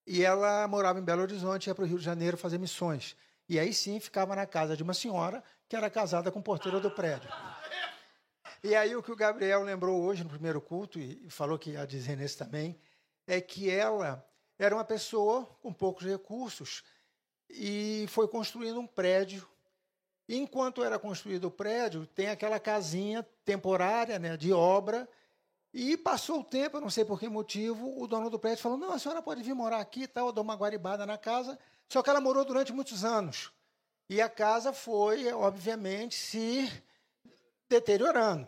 E 0.06 0.24
ela 0.24 0.68
morava 0.68 1.00
em 1.00 1.04
Belo 1.04 1.22
Horizonte, 1.22 1.68
ia 1.68 1.76
para 1.76 1.84
o 1.84 1.88
Rio 1.88 1.98
de 1.98 2.06
Janeiro 2.06 2.38
fazer 2.38 2.58
missões. 2.58 3.16
E 3.48 3.60
aí 3.60 3.74
sim 3.74 4.00
ficava 4.00 4.36
na 4.36 4.46
casa 4.46 4.76
de 4.76 4.84
uma 4.84 4.94
senhora 4.94 5.44
que 5.68 5.76
era 5.76 5.90
casada 5.90 6.32
com 6.32 6.40
o 6.40 6.44
porteiro 6.44 6.80
do 6.80 6.92
prédio. 6.92 7.30
E 8.64 8.76
aí 8.76 8.96
o 8.96 9.04
que 9.04 9.12
o 9.12 9.16
Gabriel 9.16 9.62
lembrou 9.64 10.02
hoje 10.02 10.24
no 10.24 10.30
primeiro 10.30 10.60
culto, 10.60 11.00
e 11.00 11.30
falou 11.30 11.58
que 11.58 11.72
ia 11.72 11.86
dizer 11.86 12.18
nesse 12.18 12.38
também, 12.38 12.80
é 13.28 13.40
que 13.40 13.70
ela 13.70 14.28
era 14.58 14.76
uma 14.76 14.84
pessoa 14.84 15.46
com 15.62 15.74
poucos 15.74 16.06
recursos 16.06 16.84
e 17.50 18.06
foi 18.10 18.28
construindo 18.28 18.80
um 18.80 18.88
prédio. 18.88 19.48
Enquanto 20.28 20.84
era 20.84 20.98
construído 20.98 21.46
o 21.46 21.52
prédio, 21.52 22.08
tem 22.08 22.30
aquela 22.30 22.60
casinha 22.60 23.24
temporária 23.44 24.18
né, 24.18 24.36
de 24.36 24.52
obra. 24.52 25.08
E 25.78 25.98
passou 25.98 26.40
o 26.40 26.44
tempo, 26.44 26.78
eu 26.78 26.82
não 26.82 26.90
sei 26.90 27.04
por 27.04 27.20
que 27.20 27.28
motivo, 27.28 28.02
o 28.02 28.08
dono 28.08 28.30
do 28.30 28.40
prédio 28.40 28.64
falou: 28.64 28.78
não, 28.78 28.94
a 28.94 28.98
senhora 28.98 29.22
pode 29.22 29.44
vir 29.44 29.54
morar 29.54 29.82
aqui, 29.82 30.08
tá? 30.08 30.22
eu 30.22 30.32
dou 30.32 30.42
uma 30.42 30.56
guaribada 30.56 31.06
na 31.06 31.18
casa. 31.18 31.60
Só 31.90 32.02
que 32.02 32.10
ela 32.10 32.22
morou 32.22 32.46
durante 32.46 32.72
muitos 32.72 33.04
anos. 33.04 33.52
E 34.10 34.22
a 34.22 34.30
casa 34.30 34.72
foi, 34.72 35.30
obviamente, 35.34 36.16
se 36.16 36.72
deteriorando. 37.68 38.48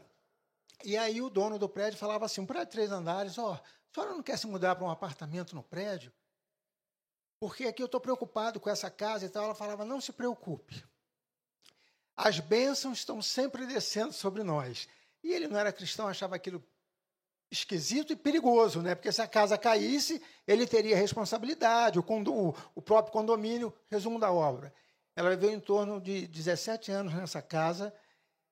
E 0.86 0.96
aí 0.96 1.22
o 1.22 1.30
dono 1.30 1.60
do 1.60 1.68
prédio 1.68 2.00
falava 2.00 2.24
assim, 2.24 2.40
um 2.40 2.46
prédio 2.46 2.68
de 2.68 2.72
três 2.72 2.92
andares, 2.94 3.38
ó, 3.38 3.56
a 3.56 3.62
senhora 3.94 4.14
não 4.14 4.24
quer 4.24 4.38
se 4.38 4.48
mudar 4.48 4.78
para 4.78 4.86
um 4.86 4.90
apartamento 4.90 5.54
no 5.54 5.64
prédio? 5.64 6.14
Porque 7.42 7.66
aqui 7.66 7.84
eu 7.84 7.88
estou 7.88 8.00
preocupado 8.00 8.58
com 8.58 8.70
essa 8.70 8.90
casa 8.90 9.26
e 9.26 9.30
tal. 9.30 9.44
Ela 9.44 9.56
falava, 9.56 9.84
não 9.84 10.00
se 10.00 10.14
preocupe. 10.14 10.82
As 12.16 12.40
bênçãos 12.40 13.00
estão 13.00 13.22
sempre 13.22 13.66
descendo 13.66 14.14
sobre 14.14 14.44
nós. 14.44 14.88
E 15.22 15.34
ele 15.34 15.50
não 15.50 15.60
era 15.60 15.74
cristão, 15.74 16.08
achava 16.08 16.34
aquilo 16.38 16.64
esquisito 17.50 18.12
e 18.14 18.16
perigoso, 18.16 18.82
né? 18.82 18.96
Porque 18.96 19.12
se 19.12 19.22
a 19.22 19.28
casa 19.28 19.58
caísse, 19.58 20.22
ele 20.46 20.66
teria 20.68 20.96
responsabilidade, 20.96 21.98
o, 22.00 22.04
condo, 22.04 22.54
o 22.76 22.82
próprio 22.82 23.14
condomínio, 23.14 23.74
resumo 23.90 24.20
da 24.20 24.32
obra. 24.32 24.74
Ela 25.16 25.30
viveu 25.32 25.52
em 25.52 25.60
torno 25.60 26.00
de 26.00 26.28
17 26.28 26.92
anos 26.92 27.14
nessa 27.14 27.42
casa 27.42 27.94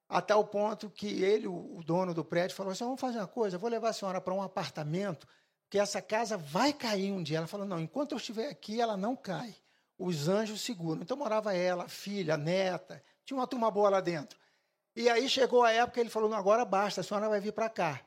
a 0.07 0.21
tal 0.21 0.45
ponto 0.45 0.89
que 0.89 1.23
ele, 1.23 1.47
o 1.47 1.81
dono 1.83 2.13
do 2.13 2.23
prédio, 2.23 2.55
falou 2.55 2.71
assim: 2.71 2.83
vamos 2.83 3.01
fazer 3.01 3.17
uma 3.17 3.27
coisa, 3.27 3.57
vou 3.57 3.69
levar 3.69 3.89
a 3.89 3.93
senhora 3.93 4.21
para 4.21 4.33
um 4.33 4.41
apartamento, 4.41 5.27
que 5.69 5.79
essa 5.79 6.01
casa 6.01 6.37
vai 6.37 6.71
cair 6.71 7.11
um 7.11 7.23
dia. 7.23 7.37
Ela 7.37 7.47
falou: 7.47 7.65
não, 7.65 7.79
enquanto 7.79 8.11
eu 8.11 8.17
estiver 8.17 8.49
aqui, 8.49 8.79
ela 8.79 8.95
não 8.95 9.15
cai. 9.15 9.55
Os 9.97 10.27
anjos 10.27 10.61
seguram. 10.61 11.01
Então 11.01 11.17
morava 11.17 11.53
ela, 11.55 11.85
a 11.85 11.89
filha, 11.89 12.35
a 12.35 12.37
neta, 12.37 13.01
tinha 13.23 13.37
uma 13.37 13.47
turma 13.47 13.71
boa 13.71 13.89
lá 13.89 14.01
dentro. 14.01 14.37
E 14.95 15.09
aí 15.09 15.27
chegou 15.27 15.63
a 15.63 15.71
época, 15.71 15.99
ele 15.99 16.09
falou: 16.09 16.29
não, 16.29 16.37
agora 16.37 16.63
basta, 16.63 17.01
a 17.01 17.03
senhora 17.03 17.29
vai 17.29 17.39
vir 17.39 17.51
para 17.51 17.69
cá. 17.69 18.01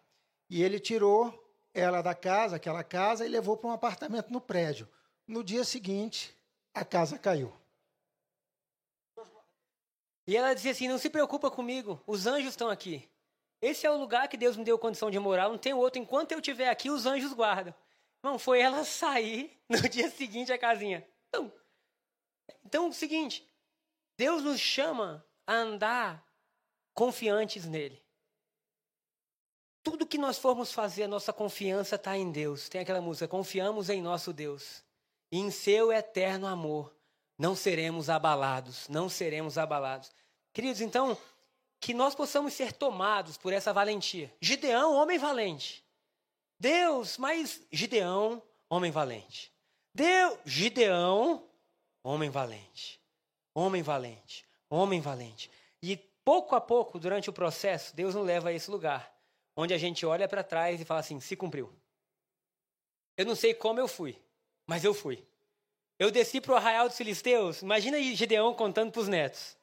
E 0.48 0.62
ele 0.62 0.80
tirou 0.80 1.46
ela 1.74 2.02
da 2.02 2.14
casa, 2.14 2.56
aquela 2.56 2.82
casa, 2.82 3.24
e 3.24 3.28
levou 3.28 3.56
para 3.56 3.68
um 3.68 3.72
apartamento 3.72 4.32
no 4.32 4.40
prédio. 4.40 4.88
No 5.26 5.44
dia 5.44 5.64
seguinte, 5.64 6.34
a 6.74 6.84
casa 6.84 7.18
caiu. 7.18 7.52
E 10.26 10.36
ela 10.36 10.54
dizia 10.54 10.72
assim: 10.72 10.88
Não 10.88 10.98
se 10.98 11.10
preocupa 11.10 11.50
comigo, 11.50 12.02
os 12.06 12.26
anjos 12.26 12.50
estão 12.50 12.68
aqui. 12.68 13.08
Esse 13.60 13.86
é 13.86 13.90
o 13.90 13.96
lugar 13.96 14.28
que 14.28 14.36
Deus 14.36 14.56
me 14.56 14.64
deu 14.64 14.78
condição 14.78 15.10
de 15.10 15.18
morar, 15.18 15.48
não 15.48 15.58
tem 15.58 15.74
outro. 15.74 16.00
Enquanto 16.00 16.32
eu 16.32 16.38
estiver 16.38 16.68
aqui, 16.68 16.90
os 16.90 17.06
anjos 17.06 17.32
guardam. 17.32 17.74
Não, 18.22 18.38
foi 18.38 18.60
ela 18.60 18.84
sair 18.84 19.58
no 19.68 19.88
dia 19.88 20.10
seguinte 20.10 20.52
a 20.52 20.58
casinha. 20.58 21.06
Então, 21.28 21.52
então 22.64 22.86
é 22.86 22.88
o 22.88 22.92
seguinte: 22.92 23.48
Deus 24.16 24.42
nos 24.42 24.60
chama 24.60 25.24
a 25.46 25.54
andar 25.54 26.24
confiantes 26.94 27.64
nele. 27.64 28.02
Tudo 29.90 30.06
que 30.06 30.18
nós 30.18 30.36
formos 30.36 30.70
fazer, 30.70 31.04
a 31.04 31.08
nossa 31.08 31.32
confiança 31.32 31.96
está 31.96 32.14
em 32.14 32.30
Deus. 32.30 32.68
Tem 32.68 32.82
aquela 32.82 33.00
música: 33.00 33.26
Confiamos 33.26 33.88
em 33.88 34.02
nosso 34.02 34.34
Deus 34.34 34.84
e 35.32 35.38
em 35.38 35.50
seu 35.50 35.90
eterno 35.90 36.46
amor 36.46 36.94
não 37.38 37.56
seremos 37.56 38.10
abalados, 38.10 38.86
não 38.88 39.08
seremos 39.08 39.56
abalados. 39.56 40.10
Queridos, 40.52 40.82
então, 40.82 41.16
que 41.80 41.94
nós 41.94 42.14
possamos 42.14 42.52
ser 42.52 42.72
tomados 42.72 43.38
por 43.38 43.50
essa 43.50 43.72
valentia. 43.72 44.30
Gideão, 44.42 44.94
homem 44.94 45.18
valente. 45.18 45.82
Deus, 46.60 47.16
mas 47.16 47.62
Gideão, 47.72 48.42
homem 48.68 48.90
valente. 48.90 49.50
Deus, 49.94 50.38
Gideão, 50.44 51.48
homem 52.04 52.28
valente. 52.28 53.00
Homem 53.54 53.82
valente, 53.82 54.44
homem 54.68 55.00
valente. 55.00 55.50
E 55.82 55.96
pouco 55.96 56.54
a 56.54 56.60
pouco, 56.60 56.98
durante 56.98 57.30
o 57.30 57.32
processo, 57.32 57.96
Deus 57.96 58.14
nos 58.14 58.26
leva 58.26 58.50
a 58.50 58.52
esse 58.52 58.70
lugar, 58.70 59.17
onde 59.58 59.74
a 59.74 59.78
gente 59.78 60.06
olha 60.06 60.28
para 60.28 60.44
trás 60.44 60.80
e 60.80 60.84
fala 60.84 61.00
assim: 61.00 61.18
se 61.18 61.34
cumpriu. 61.34 61.68
Eu 63.16 63.26
não 63.26 63.34
sei 63.34 63.52
como 63.52 63.80
eu 63.80 63.88
fui, 63.88 64.16
mas 64.64 64.84
eu 64.84 64.94
fui. 64.94 65.26
Eu 65.98 66.12
desci 66.12 66.40
para 66.40 66.52
o 66.52 66.56
arraial 66.56 66.86
dos 66.86 66.96
filisteus. 66.96 67.60
Imagina 67.60 67.96
aí 67.96 68.14
Gideão 68.14 68.54
contando 68.54 68.92
para 68.92 69.00
os 69.00 69.08
netos. 69.08 69.56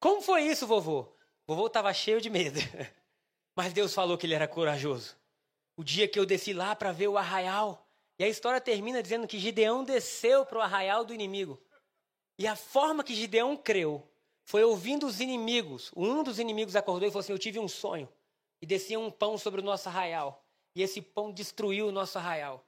Como 0.00 0.20
foi 0.20 0.42
isso, 0.42 0.66
vovô? 0.66 1.06
Vovô 1.46 1.68
estava 1.68 1.94
cheio 1.94 2.20
de 2.20 2.28
medo. 2.28 2.58
Mas 3.54 3.72
Deus 3.72 3.94
falou 3.94 4.18
que 4.18 4.26
ele 4.26 4.34
era 4.34 4.48
corajoso. 4.48 5.16
O 5.76 5.84
dia 5.84 6.08
que 6.08 6.18
eu 6.18 6.26
desci 6.26 6.52
lá 6.52 6.74
para 6.74 6.90
ver 6.90 7.06
o 7.08 7.16
arraial. 7.16 7.88
E 8.18 8.24
a 8.24 8.28
história 8.28 8.60
termina 8.60 9.00
dizendo 9.02 9.26
que 9.28 9.38
Gideão 9.38 9.84
desceu 9.84 10.44
para 10.44 10.58
o 10.58 10.60
arraial 10.60 11.04
do 11.04 11.14
inimigo. 11.14 11.60
E 12.36 12.46
a 12.46 12.56
forma 12.56 13.04
que 13.04 13.14
Gideão 13.14 13.56
creu 13.56 14.08
foi 14.44 14.64
ouvindo 14.64 15.06
os 15.06 15.20
inimigos. 15.20 15.92
Um 15.96 16.24
dos 16.24 16.40
inimigos 16.40 16.74
acordou 16.74 17.08
e 17.08 17.10
falou 17.12 17.20
assim: 17.20 17.32
Eu 17.32 17.38
tive 17.38 17.60
um 17.60 17.68
sonho. 17.68 18.08
E 18.60 18.66
descia 18.66 18.98
um 18.98 19.10
pão 19.10 19.38
sobre 19.38 19.60
o 19.60 19.64
nosso 19.64 19.88
arraial. 19.88 20.44
E 20.74 20.82
esse 20.82 21.00
pão 21.00 21.32
destruiu 21.32 21.88
o 21.88 21.92
nosso 21.92 22.18
arraial. 22.18 22.64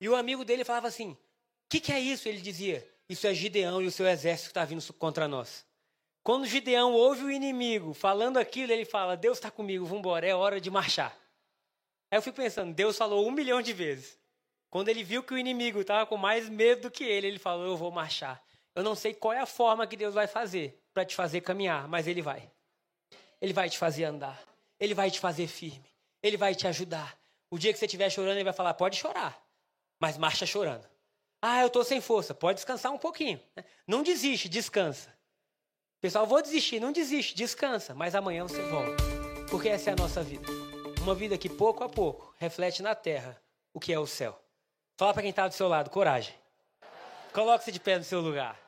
E 0.00 0.08
o 0.08 0.16
amigo 0.16 0.44
dele 0.44 0.64
falava 0.64 0.88
assim: 0.88 1.16
que, 1.70 1.80
que 1.80 1.92
é 1.92 2.00
isso? 2.00 2.28
Ele 2.28 2.40
dizia: 2.40 2.86
Isso 3.08 3.26
é 3.26 3.32
Gideão 3.32 3.80
e 3.80 3.86
o 3.86 3.92
seu 3.92 4.06
exército 4.06 4.48
está 4.48 4.64
vindo 4.64 4.92
contra 4.94 5.28
nós. 5.28 5.64
Quando 6.22 6.44
Gideão 6.44 6.92
ouve 6.92 7.24
o 7.24 7.30
inimigo 7.30 7.94
falando 7.94 8.38
aquilo, 8.38 8.72
ele 8.72 8.84
fala: 8.84 9.16
Deus 9.16 9.38
está 9.38 9.50
comigo, 9.50 9.84
vamos 9.86 10.00
embora, 10.00 10.26
é 10.26 10.34
hora 10.34 10.60
de 10.60 10.68
marchar. 10.68 11.16
Aí 12.10 12.18
eu 12.18 12.22
fico 12.22 12.36
pensando: 12.36 12.74
Deus 12.74 12.98
falou 12.98 13.26
um 13.26 13.30
milhão 13.30 13.62
de 13.62 13.72
vezes. 13.72 14.18
Quando 14.68 14.88
ele 14.88 15.02
viu 15.02 15.22
que 15.22 15.32
o 15.32 15.38
inimigo 15.38 15.80
estava 15.80 16.04
com 16.06 16.16
mais 16.16 16.48
medo 16.48 16.82
do 16.82 16.90
que 16.90 17.04
ele, 17.04 17.28
ele 17.28 17.38
falou: 17.38 17.64
Eu 17.64 17.76
vou 17.76 17.92
marchar. 17.92 18.42
Eu 18.74 18.82
não 18.82 18.96
sei 18.96 19.14
qual 19.14 19.32
é 19.32 19.38
a 19.38 19.46
forma 19.46 19.86
que 19.86 19.96
Deus 19.96 20.14
vai 20.14 20.26
fazer 20.26 20.82
para 20.92 21.04
te 21.04 21.14
fazer 21.14 21.40
caminhar, 21.40 21.88
mas 21.88 22.06
Ele 22.06 22.22
vai. 22.22 22.50
Ele 23.40 23.52
vai 23.52 23.68
te 23.68 23.78
fazer 23.78 24.04
andar. 24.04 24.40
Ele 24.80 24.94
vai 24.94 25.10
te 25.10 25.20
fazer 25.20 25.46
firme. 25.46 25.84
Ele 26.22 26.36
vai 26.36 26.54
te 26.54 26.66
ajudar. 26.66 27.16
O 27.50 27.58
dia 27.58 27.72
que 27.72 27.78
você 27.78 27.84
estiver 27.84 28.08
chorando, 28.10 28.36
Ele 28.36 28.44
vai 28.44 28.52
falar: 28.52 28.74
Pode 28.74 28.96
chorar, 28.96 29.40
mas 30.00 30.16
marcha 30.16 30.46
chorando. 30.46 30.88
Ah, 31.42 31.60
eu 31.60 31.66
estou 31.66 31.84
sem 31.84 32.00
força. 32.00 32.34
Pode 32.34 32.56
descansar 32.56 32.92
um 32.92 32.98
pouquinho. 32.98 33.40
Não 33.86 34.02
desiste, 34.02 34.48
descansa. 34.48 35.14
Pessoal, 36.00 36.26
vou 36.26 36.42
desistir. 36.42 36.80
Não 36.80 36.92
desiste, 36.92 37.34
descansa. 37.34 37.94
Mas 37.94 38.14
amanhã 38.14 38.42
você 38.44 38.62
volta. 38.62 39.02
Porque 39.50 39.68
essa 39.68 39.90
é 39.90 39.92
a 39.92 39.96
nossa 39.96 40.22
vida. 40.22 40.46
Uma 41.00 41.14
vida 41.14 41.38
que 41.38 41.48
pouco 41.48 41.82
a 41.82 41.88
pouco 41.88 42.34
reflete 42.38 42.82
na 42.82 42.94
terra 42.94 43.40
o 43.72 43.80
que 43.80 43.92
é 43.92 43.98
o 43.98 44.06
céu. 44.06 44.38
Fala 44.98 45.14
para 45.14 45.22
quem 45.22 45.30
está 45.30 45.48
do 45.48 45.54
seu 45.54 45.66
lado, 45.66 45.88
coragem. 45.90 46.34
Coloque-se 47.32 47.72
de 47.72 47.80
pé 47.80 47.96
no 47.96 48.04
seu 48.04 48.20
lugar. 48.20 48.58